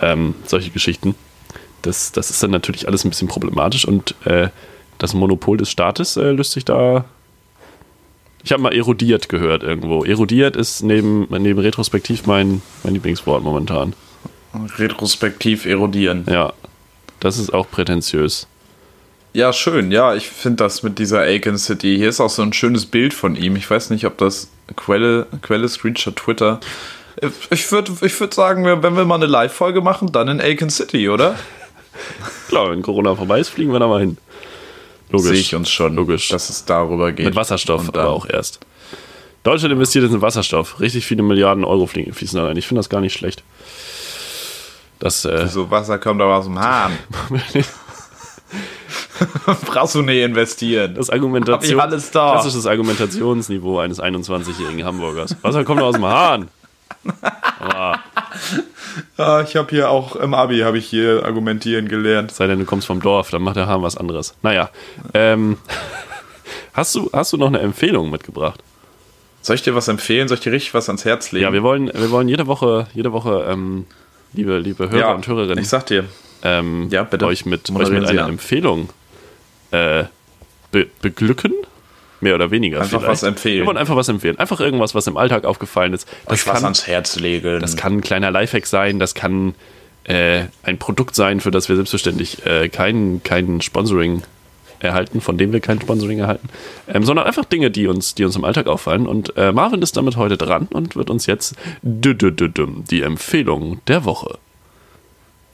ähm, 0.02 0.36
solche 0.46 0.72
Geschichten. 0.72 1.16
Das, 1.84 2.12
das 2.12 2.30
ist 2.30 2.44
dann 2.44 2.52
natürlich 2.52 2.86
alles 2.88 3.06
ein 3.06 3.10
bisschen 3.10 3.30
problematisch 3.30 3.86
und 3.86 4.14
äh, 4.26 4.50
das 4.98 5.14
Monopol 5.14 5.56
des 5.58 5.72
Staates 5.72 6.18
äh, 6.18 6.32
löst 6.32 6.52
sich 6.52 6.66
da. 6.66 7.06
Ich 8.44 8.52
habe 8.52 8.62
mal 8.62 8.76
erodiert 8.76 9.30
gehört 9.30 9.64
irgendwo. 9.64 10.04
Erodiert 10.04 10.58
ist 10.58 10.84
neben, 10.84 11.28
neben 11.30 11.60
retrospektiv 11.60 12.26
mein, 12.26 12.62
mein 12.84 12.94
Lieblingswort 12.94 13.42
momentan. 13.42 13.94
retrospektiv 14.78 15.66
erodieren. 15.66 16.26
Ja, 16.30 16.52
das 17.22 17.38
ist 17.38 17.54
auch 17.54 17.72
prätentiös. 17.72 18.48
Ja, 19.34 19.52
schön. 19.52 19.92
Ja, 19.92 20.14
ich 20.14 20.30
finde 20.30 20.58
das 20.64 20.84
mit 20.84 21.00
dieser 21.00 21.22
Aiken 21.22 21.58
City. 21.58 21.96
Hier 21.98 22.10
ist 22.10 22.20
auch 22.22 22.30
so 22.30 22.44
ein 22.44 22.54
schönes 22.54 22.86
Bild 22.86 23.14
von 23.14 23.36
ihm. 23.36 23.56
Ich 23.56 23.68
weiß 23.70 23.90
nicht, 23.90 24.06
ob 24.06 24.18
das 24.20 24.50
Quelle, 24.76 25.26
Quelle 25.42 25.68
Screenshot 25.68 26.16
Twitter. 26.16 26.60
Ich 27.50 27.72
würde 27.72 27.92
ich 28.02 28.20
würd 28.20 28.34
sagen, 28.34 28.64
wenn 28.66 28.96
wir 28.96 29.06
mal 29.06 29.16
eine 29.16 29.26
Live-Folge 29.26 29.82
machen, 29.82 30.12
dann 30.12 30.28
in 30.28 30.40
Aiken 30.42 30.70
City, 30.70 31.10
oder? 31.10 31.36
Klar, 32.48 32.72
wenn 32.72 32.82
Corona 32.82 33.16
vorbei 33.16 33.40
ist, 33.40 33.50
fliegen 33.50 33.72
wir 33.72 33.80
da 33.80 33.88
mal 33.88 34.02
hin. 34.02 34.18
Logisch. 35.10 35.30
Sehe 35.30 35.40
ich 35.40 35.56
uns 35.56 35.70
schon, 35.70 35.96
Logisch. 35.96 36.30
dass 36.30 36.50
es 36.50 36.66
darüber 36.66 37.12
geht. 37.12 37.26
Mit 37.26 37.36
Wasserstoff 37.36 37.88
aber 37.88 38.10
auch 38.10 38.28
erst. 38.28 38.60
Deutschland 39.44 39.74
investiert 39.74 40.04
jetzt 40.06 40.14
in 40.14 40.22
Wasserstoff. 40.22 40.80
Richtig 40.80 41.06
viele 41.06 41.22
Milliarden 41.24 41.64
Euro 41.66 41.86
fliegen- 41.86 42.14
fließen 42.14 42.38
da 42.40 42.46
rein. 42.48 42.58
Ich 42.58 42.68
finde 42.68 42.80
das 42.80 42.90
gar 42.90 43.02
nicht 43.02 43.14
schlecht. 43.14 43.44
Das, 45.00 45.26
äh, 45.26 45.48
So 45.48 45.70
Wasser 45.70 45.98
kommt 46.00 46.22
aber 46.22 46.38
aus 46.38 46.46
dem 46.46 46.60
Hahn. 46.60 46.98
Brauchst 49.66 49.96
du 49.96 50.02
nicht 50.02 50.22
investieren. 50.24 50.96
das 50.96 51.10
Argumentation, 51.10 51.56
Hab 51.56 51.64
ich 51.64 51.80
alles 51.94 52.12
da. 52.12 52.32
klassisches 52.34 52.66
Argumentationsniveau 52.66 53.80
eines 53.80 54.02
21-jährigen 54.02 54.84
Hamburgers. 54.86 55.36
Wasser 55.42 55.64
kommt 55.64 55.82
aus 55.82 55.96
dem 55.96 56.06
Hahn. 56.06 56.50
Ja, 59.18 59.42
ich 59.42 59.56
habe 59.56 59.70
hier 59.70 59.90
auch 59.90 60.16
im 60.16 60.34
Abi 60.34 60.60
habe 60.60 60.78
ich 60.78 60.86
hier 60.86 61.24
argumentieren 61.26 61.88
gelernt. 61.88 62.32
sei 62.32 62.48
denn, 62.48 62.60
du 62.60 62.66
kommst 62.66 62.88
vom 62.88 63.02
Dorf, 63.02 63.30
dann 63.32 63.42
macht 63.42 63.56
der 63.56 63.68
Hahn 63.68 63.82
was 63.82 63.98
anderes. 63.98 64.36
Naja, 64.42 64.70
ähm, 65.14 65.58
hast, 66.74 66.96
du, 66.96 67.10
hast 67.14 67.34
du 67.34 67.38
noch 67.38 67.48
eine 67.48 67.60
Empfehlung 67.60 68.10
mitgebracht? 68.10 68.62
Soll 69.42 69.56
ich 69.56 69.62
dir 69.64 69.76
was 69.76 69.88
empfehlen? 69.88 70.28
Soll 70.28 70.38
ich 70.38 70.44
dir 70.44 70.54
richtig 70.54 70.74
was 70.74 70.88
ans 70.88 71.04
Herz 71.06 71.32
legen? 71.32 71.44
Ja, 71.44 71.52
wir 71.54 71.64
wollen, 71.64 71.88
wir 71.94 72.12
wollen 72.12 72.30
jede 72.30 72.48
Woche, 72.48 72.88
jede 72.94 73.12
Woche, 73.12 73.46
ähm, 73.50 73.86
liebe, 74.34 74.58
liebe 74.60 74.90
Hörer 74.90 75.00
Ja, 75.00 75.12
und 75.14 75.28
Hörerinnen, 75.28 75.60
Ich 75.60 75.70
sag 75.70 75.86
dir. 75.88 76.06
Ähm, 76.44 76.88
Ja, 76.92 77.08
euch 77.22 77.46
mit, 77.46 77.70
euch 77.70 77.90
mit 77.90 78.06
einer. 78.06 78.28
Empfehlung 78.28 78.90
äh, 79.72 80.06
be 80.72 80.88
beglücken. 81.02 81.54
Mehr 82.22 82.36
oder 82.36 82.52
weniger. 82.52 82.80
Einfach 82.80 83.00
vielleicht. 83.00 83.12
was 83.12 83.24
empfehlen. 83.24 83.60
Wir 83.60 83.66
wollen 83.66 83.78
einfach 83.78 83.98
was 83.98 84.08
empfehlen. 84.08 84.40
Einfach 84.40 84.62
irgendwas, 84.62 84.96
was 84.96 85.08
im 85.08 85.18
Alltag 85.18 85.44
aufgefallen 85.44 85.92
ist. 85.94 86.08
Das, 86.26 86.34
Euch 86.40 86.48
was 86.48 86.56
kann, 86.56 86.64
ans 86.64 86.88
Herz 86.88 87.20
legen. 87.20 87.60
das 87.60 87.76
kann 87.76 87.98
ein 87.98 88.02
kleiner 88.02 88.32
Lifehack 88.32 88.66
sein, 88.66 88.98
das 88.98 89.14
kann 89.14 89.56
äh, 90.06 90.44
ein 90.64 90.78
Produkt 90.78 91.16
sein, 91.16 91.42
für 91.42 91.52
das 91.52 91.68
wir 91.68 91.76
selbstverständlich 91.76 92.46
äh, 92.46 92.70
kein, 92.70 93.22
kein 93.24 93.60
Sponsoring 93.60 94.24
erhalten, 94.80 95.22
von 95.22 95.38
dem 95.38 95.52
wir 95.54 95.60
kein 95.60 95.82
Sponsoring 95.82 96.20
erhalten, 96.20 96.50
ähm, 96.88 97.04
sondern 97.04 97.26
einfach 97.26 97.46
Dinge, 97.46 97.72
die 97.72 97.88
uns, 97.88 98.16
die 98.16 98.24
uns 98.26 98.36
im 98.36 98.44
Alltag 98.44 98.68
auffallen. 98.68 99.08
Und 99.08 99.36
äh, 99.38 99.52
Marvin 99.52 99.82
ist 99.82 99.98
damit 99.98 100.18
heute 100.18 100.38
dran 100.38 100.68
und 100.72 100.96
wird 100.96 101.10
uns 101.10 101.26
jetzt 101.26 101.56
die 101.82 103.02
Empfehlung 103.02 103.82
der 103.88 104.06
Woche. 104.06 104.38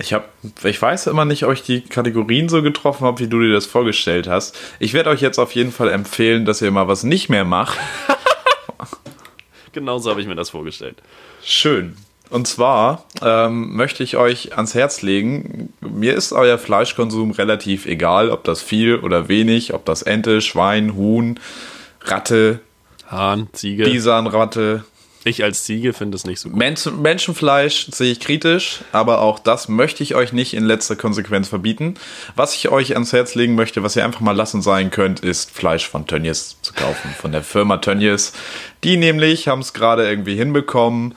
Ich, 0.01 0.13
hab, 0.13 0.29
ich 0.63 0.81
weiß 0.81 1.07
immer 1.07 1.25
nicht, 1.25 1.43
ob 1.43 1.51
ich 1.51 1.61
die 1.61 1.81
Kategorien 1.81 2.47
so 2.47 2.61
getroffen 2.61 3.05
habe, 3.05 3.19
wie 3.19 3.27
du 3.27 3.41
dir 3.41 3.51
das 3.51 3.65
vorgestellt 3.65 4.27
hast. 4.27 4.57
Ich 4.79 4.93
werde 4.93 5.09
euch 5.09 5.19
jetzt 5.19 5.39
auf 5.39 5.53
jeden 5.53 5.73
Fall 5.73 5.89
empfehlen, 5.89 6.45
dass 6.45 6.61
ihr 6.61 6.71
mal 6.71 6.87
was 6.87 7.03
nicht 7.03 7.27
mehr 7.29 7.43
macht. 7.43 7.77
Genauso 9.73 10.09
habe 10.09 10.21
ich 10.21 10.27
mir 10.27 10.35
das 10.35 10.51
vorgestellt. 10.51 10.97
Schön. 11.43 11.97
Und 12.29 12.47
zwar 12.47 13.05
ähm, 13.21 13.75
möchte 13.75 14.03
ich 14.03 14.15
euch 14.15 14.55
ans 14.55 14.73
Herz 14.73 15.01
legen, 15.01 15.73
mir 15.81 16.13
ist 16.13 16.31
euer 16.31 16.57
Fleischkonsum 16.57 17.31
relativ 17.31 17.85
egal, 17.85 18.29
ob 18.29 18.43
das 18.43 18.61
viel 18.61 18.97
oder 18.97 19.27
wenig, 19.27 19.73
ob 19.73 19.83
das 19.85 20.03
Ente, 20.03 20.39
Schwein, 20.41 20.95
Huhn, 20.95 21.39
Ratte, 22.01 22.61
Hahn, 23.07 23.49
Ziege. 23.53 23.83
Bisanratte, 23.83 24.85
Ich 25.25 25.43
als 25.43 25.65
Ziege 25.65 25.91
finde 25.91 26.15
es 26.15 26.25
nicht 26.25 26.39
so 26.39 26.49
gut. 26.49 26.57
Menschen, 26.57 27.01
Menschenfleisch 27.01 27.87
sehe 27.91 28.11
ich 28.11 28.21
kritisch, 28.21 28.79
aber 28.93 29.19
auch 29.19 29.39
das 29.39 29.67
möchte 29.67 30.01
ich 30.01 30.15
euch 30.15 30.31
nicht 30.31 30.53
in 30.53 30.63
letzter 30.63 30.95
Konsequenz 30.95 31.49
verbieten. 31.49 31.95
Was 32.35 32.55
ich 32.55 32.69
euch 32.69 32.93
ans 32.93 33.11
Herz 33.11 33.35
legen 33.35 33.55
möchte, 33.55 33.83
was 33.83 33.97
ihr 33.97 34.05
einfach 34.05 34.21
mal 34.21 34.35
lassen 34.35 34.61
sein 34.61 34.91
könnt, 34.91 35.19
ist 35.19 35.51
Fleisch 35.51 35.87
von 35.89 36.07
Tönnies 36.07 36.57
zu 36.61 36.73
kaufen, 36.73 37.13
von 37.19 37.33
der 37.33 37.43
Firma 37.43 37.77
Tönnies. 37.77 38.31
Die 38.85 38.95
nämlich 38.95 39.49
haben 39.49 39.59
es 39.59 39.73
gerade 39.73 40.07
irgendwie 40.07 40.35
hinbekommen, 40.35 41.15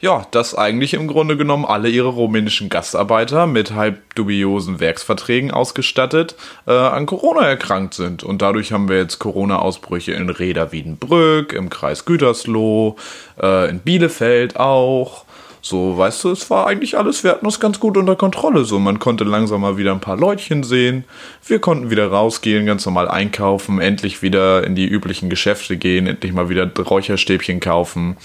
ja, 0.00 0.26
dass 0.30 0.54
eigentlich 0.54 0.94
im 0.94 1.08
Grunde 1.08 1.36
genommen 1.36 1.64
alle 1.64 1.88
ihre 1.88 2.08
rumänischen 2.08 2.68
Gastarbeiter 2.68 3.46
mit 3.46 3.72
halb 3.72 4.14
dubiosen 4.14 4.78
Werksverträgen 4.78 5.50
ausgestattet 5.50 6.36
äh, 6.66 6.72
an 6.72 7.06
Corona 7.06 7.46
erkrankt 7.46 7.94
sind. 7.94 8.22
Und 8.22 8.42
dadurch 8.42 8.72
haben 8.72 8.88
wir 8.88 8.98
jetzt 8.98 9.18
Corona-Ausbrüche 9.18 10.12
in 10.12 10.28
Reda 10.28 10.72
Wiedenbrück, 10.72 11.52
im 11.52 11.70
Kreis 11.70 12.04
Gütersloh, 12.04 12.96
äh, 13.40 13.70
in 13.70 13.80
Bielefeld 13.80 14.56
auch. 14.56 15.24
So, 15.62 15.98
weißt 15.98 16.22
du, 16.22 16.30
es 16.30 16.48
war 16.48 16.68
eigentlich 16.68 16.96
alles, 16.96 17.24
wir 17.24 17.32
hatten 17.32 17.44
das 17.44 17.58
ganz 17.58 17.80
gut 17.80 17.96
unter 17.96 18.14
Kontrolle. 18.14 18.64
So, 18.64 18.78
man 18.78 19.00
konnte 19.00 19.24
langsam 19.24 19.62
mal 19.62 19.76
wieder 19.76 19.90
ein 19.90 20.00
paar 20.00 20.16
Leutchen 20.16 20.62
sehen. 20.62 21.02
Wir 21.44 21.58
konnten 21.58 21.90
wieder 21.90 22.06
rausgehen, 22.06 22.66
ganz 22.66 22.86
normal 22.86 23.08
einkaufen, 23.08 23.80
endlich 23.80 24.22
wieder 24.22 24.62
in 24.62 24.76
die 24.76 24.86
üblichen 24.86 25.28
Geschäfte 25.28 25.76
gehen, 25.76 26.06
endlich 26.06 26.32
mal 26.32 26.48
wieder 26.48 26.70
Räucherstäbchen 26.72 27.58
kaufen. 27.58 28.16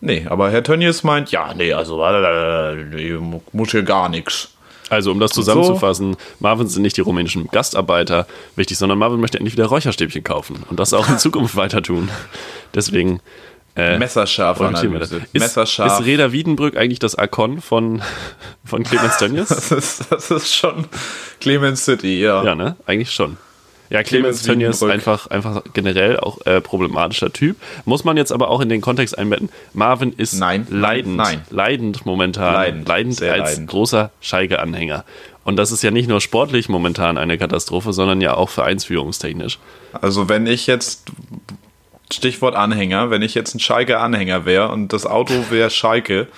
Nee, 0.00 0.26
aber 0.28 0.50
Herr 0.50 0.62
Tönnies 0.62 1.02
meint, 1.02 1.30
ja, 1.30 1.52
nee, 1.54 1.72
also 1.72 2.02
äh, 2.02 3.18
muss 3.52 3.70
hier 3.70 3.82
gar 3.82 4.08
nichts. 4.08 4.50
Also, 4.88 5.12
um 5.12 5.20
das 5.20 5.30
zusammenzufassen, 5.30 6.16
Marvin 6.40 6.66
sind 6.66 6.82
nicht 6.82 6.96
die 6.96 7.00
rumänischen 7.00 7.46
Gastarbeiter 7.46 8.26
wichtig, 8.56 8.76
sondern 8.76 8.98
Marvin 8.98 9.20
möchte 9.20 9.38
endlich 9.38 9.54
wieder 9.54 9.66
Räucherstäbchen 9.66 10.24
kaufen 10.24 10.64
und 10.68 10.80
das 10.80 10.92
auch 10.92 11.08
in 11.08 11.18
Zukunft 11.18 11.54
weiter 11.54 11.80
tun. 11.80 12.10
Deswegen 12.74 13.20
äh, 13.76 13.98
Messerscharf. 13.98 14.60
Ist, 14.60 15.32
Messerscharf. 15.32 16.00
ist 16.00 16.06
Reda 16.06 16.32
Wiedenbrück 16.32 16.76
eigentlich 16.76 16.98
das 16.98 17.14
Akon 17.14 17.60
von, 17.60 18.02
von 18.64 18.82
Clemens 18.82 19.16
Tönnies? 19.18 19.48
das, 19.48 19.70
ist, 19.70 20.10
das 20.10 20.30
ist 20.30 20.54
schon 20.54 20.86
Clemens 21.40 21.84
City, 21.84 22.20
ja. 22.20 22.42
Ja, 22.42 22.54
ne? 22.56 22.74
Eigentlich 22.86 23.12
schon. 23.12 23.36
Ja, 23.90 24.04
Clemens 24.04 24.42
Tönnies 24.42 24.80
Wiedenbrück. 24.80 24.90
einfach, 24.92 25.26
einfach 25.26 25.62
generell 25.72 26.18
auch 26.18 26.46
äh, 26.46 26.60
problematischer 26.60 27.32
Typ. 27.32 27.56
Muss 27.84 28.04
man 28.04 28.16
jetzt 28.16 28.30
aber 28.30 28.48
auch 28.48 28.60
in 28.60 28.68
den 28.68 28.80
Kontext 28.80 29.18
einbetten. 29.18 29.48
Marvin 29.74 30.12
ist 30.12 30.34
Nein, 30.34 30.66
leidend, 30.70 31.16
nein. 31.16 31.42
leidend 31.50 32.06
momentan. 32.06 32.54
Leidend, 32.54 32.88
leidend 32.88 33.22
als 33.22 33.50
leidend. 33.50 33.68
großer 33.68 34.10
Schalke-Anhänger. 34.20 35.04
Und 35.42 35.56
das 35.56 35.72
ist 35.72 35.82
ja 35.82 35.90
nicht 35.90 36.08
nur 36.08 36.20
sportlich 36.20 36.68
momentan 36.68 37.18
eine 37.18 37.36
Katastrophe, 37.36 37.92
sondern 37.92 38.20
ja 38.20 38.34
auch 38.34 38.48
vereinsführungstechnisch. 38.50 39.58
Also 40.00 40.28
wenn 40.28 40.46
ich 40.46 40.68
jetzt, 40.68 41.10
Stichwort 42.12 42.54
Anhänger, 42.54 43.10
wenn 43.10 43.22
ich 43.22 43.34
jetzt 43.34 43.54
ein 43.54 43.60
Schalke-Anhänger 43.60 44.44
wäre 44.44 44.68
und 44.68 44.92
das 44.92 45.06
Auto 45.06 45.32
wäre 45.50 45.70
Schalke, 45.70 46.28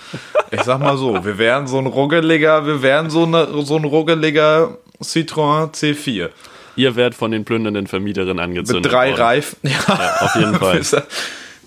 ich 0.50 0.62
sag 0.62 0.80
mal 0.80 0.96
so, 0.96 1.24
wir 1.24 1.36
wären 1.36 1.66
so 1.66 1.78
ein 1.78 1.86
ruggeliger, 1.86 2.66
wir 2.66 2.80
wären 2.82 3.11
so, 3.11 3.24
eine, 3.24 3.48
so 3.62 3.76
ein 3.76 3.84
ruggeliger 3.84 4.78
Citroën 5.03 5.72
C4. 5.72 6.30
Ihr 6.77 6.97
werdet 6.97 7.14
von 7.16 7.31
den 7.31 7.45
plündernden 7.45 7.87
Vermieterinnen 7.87 8.39
angezündet. 8.39 8.85
Mit 8.85 8.93
drei 8.93 9.11
worden. 9.11 9.20
Reifen. 9.23 9.59
Ja, 9.62 10.16
auf 10.20 10.35
jeden 10.35 10.55
Fall. 10.59 10.83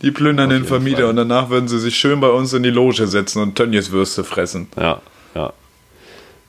Die 0.01 0.12
plündern 0.12 0.49
den 0.49 0.58
jeden 0.60 0.68
Vermieter 0.68 0.97
Fall. 0.97 1.10
und 1.10 1.16
danach 1.16 1.49
würden 1.49 1.68
sie 1.68 1.80
sich 1.80 1.95
schön 1.95 2.20
bei 2.20 2.30
uns 2.30 2.53
in 2.53 2.64
die 2.64 2.70
Loge 2.70 3.08
setzen 3.08 3.41
und 3.41 3.56
Tönnies 3.56 3.91
Würste 3.91 4.24
fressen. 4.24 4.68
Ja, 4.78 5.01
ja. 5.36 5.53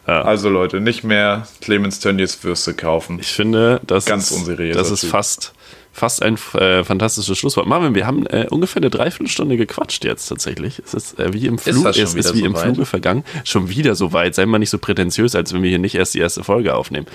Ja. 0.07 0.23
Also 0.23 0.49
Leute, 0.49 0.81
nicht 0.81 1.03
mehr 1.03 1.49
Clemens 1.61 1.99
Tönnies 1.99 2.43
Würste 2.45 2.75
kaufen. 2.75 3.19
Ich 3.21 3.33
finde, 3.33 3.81
das 3.85 4.05
Ganz 4.05 4.31
ist, 4.31 4.49
das 4.75 4.91
ist 4.93 5.05
fast, 5.05 5.53
fast 5.93 6.23
ein 6.23 6.37
äh, 6.55 6.85
fantastisches 6.85 7.39
Schlusswort. 7.39 7.67
Marvin, 7.67 7.95
wir 7.95 8.07
haben 8.07 8.27
äh, 8.27 8.47
ungefähr 8.51 8.83
eine 8.83 8.91
Dreiviertelstunde 8.91 9.57
gequatscht 9.57 10.05
jetzt 10.05 10.27
tatsächlich. 10.27 10.79
Es 10.85 10.93
ist 10.93 11.19
äh, 11.19 11.33
wie 11.33 11.47
im 11.47 11.59
Flug, 11.59 11.79
wieder 11.79 11.91
ist 11.97 12.14
wie 12.14 12.23
so 12.23 12.35
im 12.35 12.53
weit? 12.53 12.62
Fluge 12.64 12.85
vergangen. 12.85 13.25
Schon 13.45 13.71
wieder 13.71 13.95
so 13.95 14.12
weit. 14.12 14.35
Sei 14.35 14.45
mal 14.45 14.59
nicht 14.59 14.69
so 14.69 14.77
prätentiös, 14.79 15.35
als 15.35 15.55
wenn 15.55 15.62
wir 15.62 15.71
hier 15.71 15.79
nicht 15.79 15.95
erst 15.95 16.12
die 16.12 16.19
erste 16.19 16.45
Folge 16.45 16.75
aufnehmen. 16.75 17.07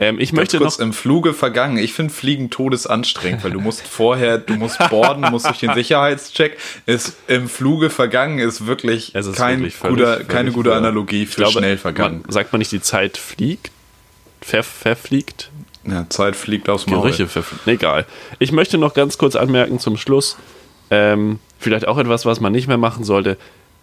Ähm, 0.00 0.18
ich 0.18 0.32
möchte 0.32 0.58
kurz 0.58 0.78
noch 0.78 0.84
im 0.84 0.92
Fluge 0.92 1.32
vergangen. 1.32 1.78
Ich 1.78 1.92
finde 1.92 2.12
Fliegen 2.12 2.50
todesanstrengend, 2.50 3.44
weil 3.44 3.52
du 3.52 3.60
musst 3.60 3.86
vorher, 3.86 4.38
du 4.38 4.54
musst 4.54 4.78
boarden, 4.90 5.30
musst 5.30 5.46
durch 5.46 5.60
den 5.60 5.72
Sicherheitscheck. 5.74 6.58
Ist 6.86 7.14
im 7.28 7.48
Fluge 7.48 7.88
vergangen 7.88 8.40
ist 8.40 8.66
wirklich, 8.66 9.14
ist 9.14 9.36
kein 9.36 9.60
wirklich 9.60 9.76
völlig- 9.76 9.96
guter, 9.98 10.14
völlig 10.14 10.28
keine 10.28 10.50
gute. 10.50 10.74
Analogie 10.74 11.26
für 11.26 11.36
glaube, 11.42 11.58
schnell 11.58 11.78
vergangen. 11.78 12.22
Man, 12.22 12.32
sagt 12.32 12.52
man 12.52 12.58
nicht, 12.58 12.72
die 12.72 12.80
Zeit 12.80 13.16
fliegt? 13.16 13.70
Ver, 14.40 14.62
verfliegt? 14.64 15.50
Ja, 15.86 16.06
Zeit 16.08 16.36
fliegt 16.36 16.68
aufs 16.68 16.86
Maul. 16.86 17.02
Gerüche 17.02 17.26
verfliegt. 17.26 17.66
Egal. 17.66 18.06
Ich 18.38 18.52
möchte 18.52 18.78
noch 18.78 18.94
ganz 18.94 19.18
kurz 19.18 19.36
anmerken 19.36 19.78
zum 19.78 19.96
Schluss, 19.96 20.36
ähm, 20.90 21.38
vielleicht 21.58 21.86
auch 21.86 21.98
etwas, 21.98 22.26
was 22.26 22.40
man 22.40 22.52
nicht 22.52 22.68
mehr 22.68 22.78
machen 22.78 23.04
sollte. 23.04 23.36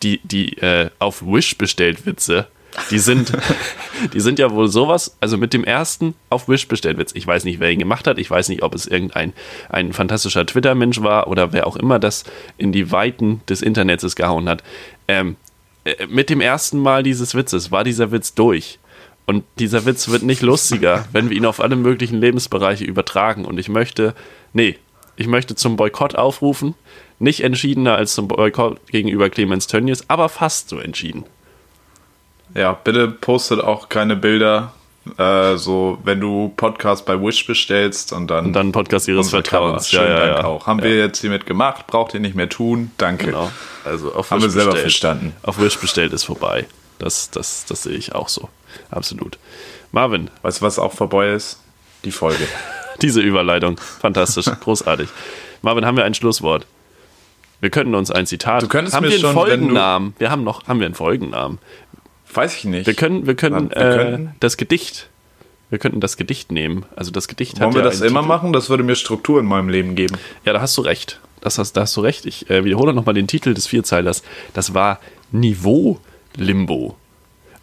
Die, 0.04 0.20
die 0.24 0.58
äh, 0.58 0.90
auf 0.98 1.22
Wish 1.22 1.58
bestellt 1.58 2.06
Witze, 2.08 2.48
die 2.90 3.00
sind, 3.00 3.32
die 4.14 4.20
sind 4.20 4.40
ja 4.40 4.52
wohl 4.52 4.68
sowas, 4.68 5.16
also 5.20 5.38
mit 5.38 5.54
dem 5.54 5.64
ersten 5.64 6.16
auf 6.30 6.48
Wish 6.48 6.68
bestellt 6.68 6.98
Witz. 6.98 7.12
Ich 7.14 7.28
weiß 7.28 7.44
nicht, 7.44 7.60
wer 7.60 7.72
ihn 7.72 7.80
gemacht 7.80 8.08
hat. 8.08 8.18
Ich 8.18 8.30
weiß 8.30 8.50
nicht, 8.50 8.64
ob 8.64 8.74
es 8.74 8.88
irgendein 8.88 9.34
ein 9.70 9.94
fantastischer 9.94 10.46
Twitter-Mensch 10.46 11.02
war 11.02 11.28
oder 11.28 11.54
wer 11.54 11.68
auch 11.68 11.76
immer 11.76 12.00
das 12.00 12.24
in 12.58 12.72
die 12.72 12.92
Weiten 12.92 13.42
des 13.48 13.62
Internets 13.62 14.16
gehauen 14.16 14.50
hat. 14.50 14.64
Ähm, 15.08 15.36
äh, 15.84 16.08
mit 16.08 16.30
dem 16.30 16.42
ersten 16.42 16.80
Mal 16.80 17.04
dieses 17.04 17.36
Witzes 17.36 17.72
war 17.72 17.84
dieser 17.84 18.12
Witz 18.12 18.34
durch. 18.34 18.80
Und 19.32 19.46
dieser 19.60 19.86
Witz 19.86 20.10
wird 20.10 20.24
nicht 20.24 20.42
lustiger, 20.42 21.06
wenn 21.14 21.30
wir 21.30 21.38
ihn 21.38 21.46
auf 21.46 21.62
alle 21.62 21.78
möglichen 21.78 22.20
Lebensbereiche 22.20 22.84
übertragen. 22.84 23.46
Und 23.46 23.58
ich 23.58 23.70
möchte, 23.70 24.14
nee, 24.52 24.78
ich 25.16 25.28
möchte 25.28 25.56
zum 25.56 25.78
Boykott 25.78 26.16
aufrufen. 26.16 26.76
Nicht 27.18 27.42
entschiedener 27.42 27.96
als 27.96 28.14
zum 28.14 28.28
Boykott 28.28 28.86
gegenüber 28.88 29.30
Clemens 29.30 29.68
Tönnies, 29.68 30.04
aber 30.10 30.28
fast 30.28 30.68
so 30.68 30.80
entschieden. 30.80 31.24
Ja, 32.56 32.74
bitte 32.74 33.08
postet 33.08 33.62
auch 33.62 33.88
keine 33.88 34.18
Bilder, 34.18 34.74
äh, 35.18 35.56
so 35.56 35.98
wenn 36.04 36.20
du 36.20 36.52
Podcast 36.58 37.06
bei 37.06 37.18
Wish 37.22 37.46
bestellst 37.48 38.12
und 38.12 38.28
dann, 38.28 38.48
Und 38.48 38.54
dann 38.54 38.74
Podcast 38.74 39.08
ihres 39.08 39.30
Vertrauens. 39.30 39.90
Schönen 39.90 40.08
Ja, 40.08 40.10
ja, 40.12 40.26
Dank 40.26 40.38
ja. 40.40 40.44
auch. 40.46 40.68
Haben 40.68 40.80
Ja. 40.80 40.86
wir 40.86 40.98
jetzt 40.98 41.22
hiermit 41.22 41.46
gemacht, 41.46 41.88
braucht 41.88 42.14
ihr 42.14 42.20
nicht 42.20 42.36
mehr 42.36 42.50
tun. 42.50 42.92
Danke. 42.98 43.28
Genau. 43.28 43.50
Also 43.86 44.14
auf 44.14 44.30
Haben 44.32 44.40
Wish 44.40 44.48
wir 44.48 44.50
selber 44.50 44.72
bestellt. 44.72 44.82
verstanden. 44.92 45.34
Auf 45.44 45.62
Wish 45.62 45.78
bestellt 45.78 46.12
ist 46.12 46.26
vorbei. 46.26 46.66
Das, 47.00 47.32
das, 47.32 47.64
das 47.66 47.84
sehe 47.84 47.96
ich 47.96 48.14
auch 48.14 48.28
so. 48.28 48.50
Absolut. 48.90 49.38
Marvin, 49.92 50.30
Weißt 50.42 50.62
du, 50.62 50.66
was 50.66 50.80
auch 50.80 50.94
vorbei 50.94 51.32
ist? 51.32 51.60
Die 52.06 52.12
Folge. 52.12 52.46
diese 53.02 53.22
Überleitung. 53.22 53.78
Fantastisch. 53.78 54.46
Großartig. 54.62 55.10
Marvin, 55.62 55.86
haben 55.86 55.98
wir 55.98 56.06
ein 56.06 56.14
Schlusswort? 56.14 56.66
Wir 57.60 57.70
könnten 57.70 57.94
uns 57.94 58.10
ein 58.10 58.26
Zitat. 58.26 58.64
Du 58.64 58.68
könntest 58.68 58.96
haben 58.96 59.04
mir 59.04 59.10
wir 59.10 59.16
einen 59.18 59.22
schon, 59.22 59.34
Folgennamen? 59.34 60.14
Wir 60.18 60.32
haben 60.32 60.44
noch, 60.44 60.68
haben 60.68 60.80
wir 60.80 60.86
einen 60.88 60.96
Folgennamen? 60.96 61.60
Weiß 62.34 62.56
ich 62.58 62.64
nicht. 62.66 62.88
Wir 62.88 62.94
können, 62.96 63.28
wir 63.28 63.36
können, 63.36 63.70
Wir 63.70 63.78
äh, 63.78 63.98
könnten- 63.98 64.36
das 64.40 64.58
Gedicht. 64.58 65.10
Wir 65.70 65.78
könnten 65.80 66.00
das 66.02 66.18
Gedicht 66.18 66.52
nehmen. 66.52 66.86
Also 66.96 67.12
das 67.12 67.28
Gedicht 67.28 67.60
Wollen 67.60 67.70
hat 67.70 67.76
wir 67.76 67.82
ja 67.84 67.90
das 67.90 68.02
immer 68.02 68.22
Titel. 68.22 68.28
machen? 68.28 68.54
Das 68.54 68.70
würde 68.70 68.84
mir 68.84 68.96
Struktur 68.96 69.40
in 69.40 69.46
meinem 69.46 69.70
Leben 69.70 69.96
geben. 69.96 70.18
Ja, 70.44 70.54
da 70.54 70.62
hast 70.62 70.76
du 70.78 70.82
recht. 70.82 71.20
Das 71.42 71.58
hast, 71.60 71.74
da 71.74 71.82
hast 71.82 71.96
du 71.96 72.02
recht. 72.02 72.26
Ich 72.26 72.50
äh, 72.50 72.66
wiederhole 72.66 72.94
nochmal 72.94 73.14
den 73.16 73.28
Titel 73.28 73.54
des 73.54 73.68
Vierzeilers. 73.68 74.24
Das 74.54 74.74
war 74.74 75.00
Niveau 75.32 76.00
Limbo. 76.36 76.98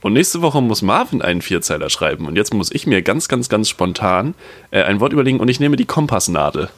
Und 0.01 0.13
nächste 0.13 0.43
Woche 0.43 0.61
muss 0.61 0.83
Marvin 0.83 1.23
einen 1.23 1.43
Vierzeiler 1.43 1.91
schreiben. 1.91 2.27
Und 2.27 2.37
jetzt 2.37 2.55
muss 2.55 2.71
ich 2.71 2.87
mir 2.87 3.03
ganz, 3.03 3.29
ganz, 3.29 3.49
ganz 3.49 3.69
spontan 3.69 4.35
äh, 4.71 4.83
ein 4.83 5.01
Wort 5.01 5.13
überlegen 5.13 5.41
und 5.41 5.49
ich 5.49 5.59
nehme 5.61 5.77
die 5.77 5.87
Kompassnadel. 5.87 6.69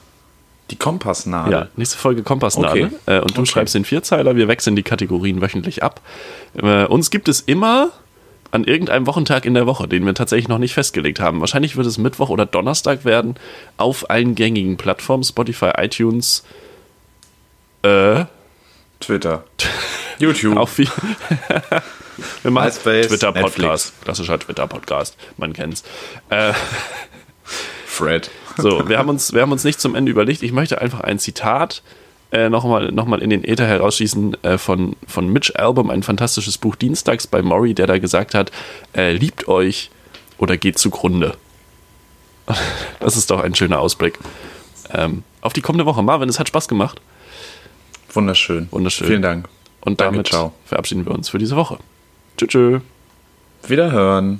Die 0.71 0.77
Kompassnadel. 0.77 1.53
Ja, 1.53 1.68
nächste 1.77 1.99
Folge 1.99 2.23
Kompassnadel. 2.23 2.87
Okay. 2.87 2.95
Äh, 3.07 3.21
und 3.21 3.37
du 3.37 3.43
Okay. 3.43 3.51
schreibst 3.51 3.75
den 3.75 3.85
Vierzeiler. 3.85 4.37
Wir 4.37 4.49
wechseln 4.49 4.77
die 4.77 4.83
Kategorien 4.83 5.43
wöchentlich 5.43 5.83
ab. 5.83 6.01
Äh, 6.55 6.85
uns 6.87 7.11
gibt 7.11 7.29
es 7.29 7.41
immer 7.41 7.91
an 8.53 8.64
irgendeinem 8.64 9.07
Wochentag 9.07 9.45
in 9.45 9.55
der 9.55 9.66
Woche, 9.66 9.87
den 9.87 10.07
wir 10.07 10.14
tatsächlich 10.14 10.49
noch 10.49 10.59
nicht 10.59 10.75
festgelegt 10.75 11.21
haben. 11.21 11.41
Wahrscheinlich 11.41 11.77
wird 11.77 11.87
es 11.87 11.99
Mittwoch 11.99 12.31
oder 12.31 12.47
Donnerstag 12.47 13.05
werden 13.05 13.35
auf 13.77 14.11
allen 14.11 14.35
gängigen 14.35 14.77
Plattformen, 14.77 15.25
Spotify, 15.25 15.73
iTunes, 15.77 16.45
äh, 17.83 18.25
Twitter. 19.01 19.45
YouTube. 20.18 20.57
auch 20.57 20.68
viel. 20.71 20.89
wir 22.43 22.51
machen 22.51 22.71
Twitter-Podcast. 22.71 23.93
Klassischer 24.03 24.39
Twitter-Podcast. 24.39 25.16
Man 25.37 25.53
kennt's. 25.53 25.83
Äh, 26.29 26.53
Fred. 27.87 28.31
So, 28.57 28.89
wir 28.89 28.99
haben, 28.99 29.09
uns, 29.09 29.33
wir 29.33 29.43
haben 29.43 29.53
uns 29.53 29.64
nicht 29.64 29.81
zum 29.81 29.95
Ende 29.95 30.11
überlegt. 30.11 30.43
Ich 30.43 30.53
möchte 30.53 30.81
einfach 30.81 31.01
ein 31.01 31.18
Zitat 31.18 31.83
äh, 32.33 32.49
nochmal 32.49 32.93
noch 32.93 33.07
mal 33.07 33.23
in 33.23 33.31
den 33.31 33.45
Äther 33.45 33.66
herausschießen 33.66 34.43
äh, 34.45 34.59
von, 34.59 34.97
von 35.07 35.29
Mitch 35.29 35.53
Album, 35.57 35.91
ein 35.91 36.03
fantastisches 36.03 36.59
Buch 36.59 36.77
Dienstags 36.77 37.27
bei 37.27 37.43
Maury, 37.43 37.75
der 37.75 37.87
da 37.87 37.99
gesagt 37.99 38.35
hat, 38.35 38.53
äh, 38.97 39.12
liebt 39.12 39.49
euch 39.49 39.91
oder 40.39 40.57
geht 40.57 40.79
zugrunde. 40.79 41.37
Das 43.01 43.16
ist 43.16 43.31
doch 43.31 43.41
ein 43.41 43.55
schöner 43.55 43.79
Ausblick. 43.79 44.18
Ähm, 44.93 45.23
auf 45.41 45.53
die 45.53 45.62
kommende 45.62 45.87
Woche. 45.87 46.03
Marvin, 46.03 46.29
es 46.29 46.39
hat 46.39 46.49
Spaß 46.49 46.68
gemacht. 46.68 47.01
Wunderschön. 48.12 48.68
Wunderschön. 48.71 49.07
Vielen 49.07 49.23
Dank. 49.23 49.49
Und 49.81 50.01
Danke, 50.01 50.14
damit 50.16 50.27
ciao. 50.29 50.53
verabschieden 50.66 51.07
wir 51.07 51.12
uns 51.12 51.31
für 51.31 51.39
diese 51.39 51.57
Woche. 51.57 51.79
Tschüss. 52.41 52.49
tschüss. 52.49 52.82
Wiederhören. 53.68 54.38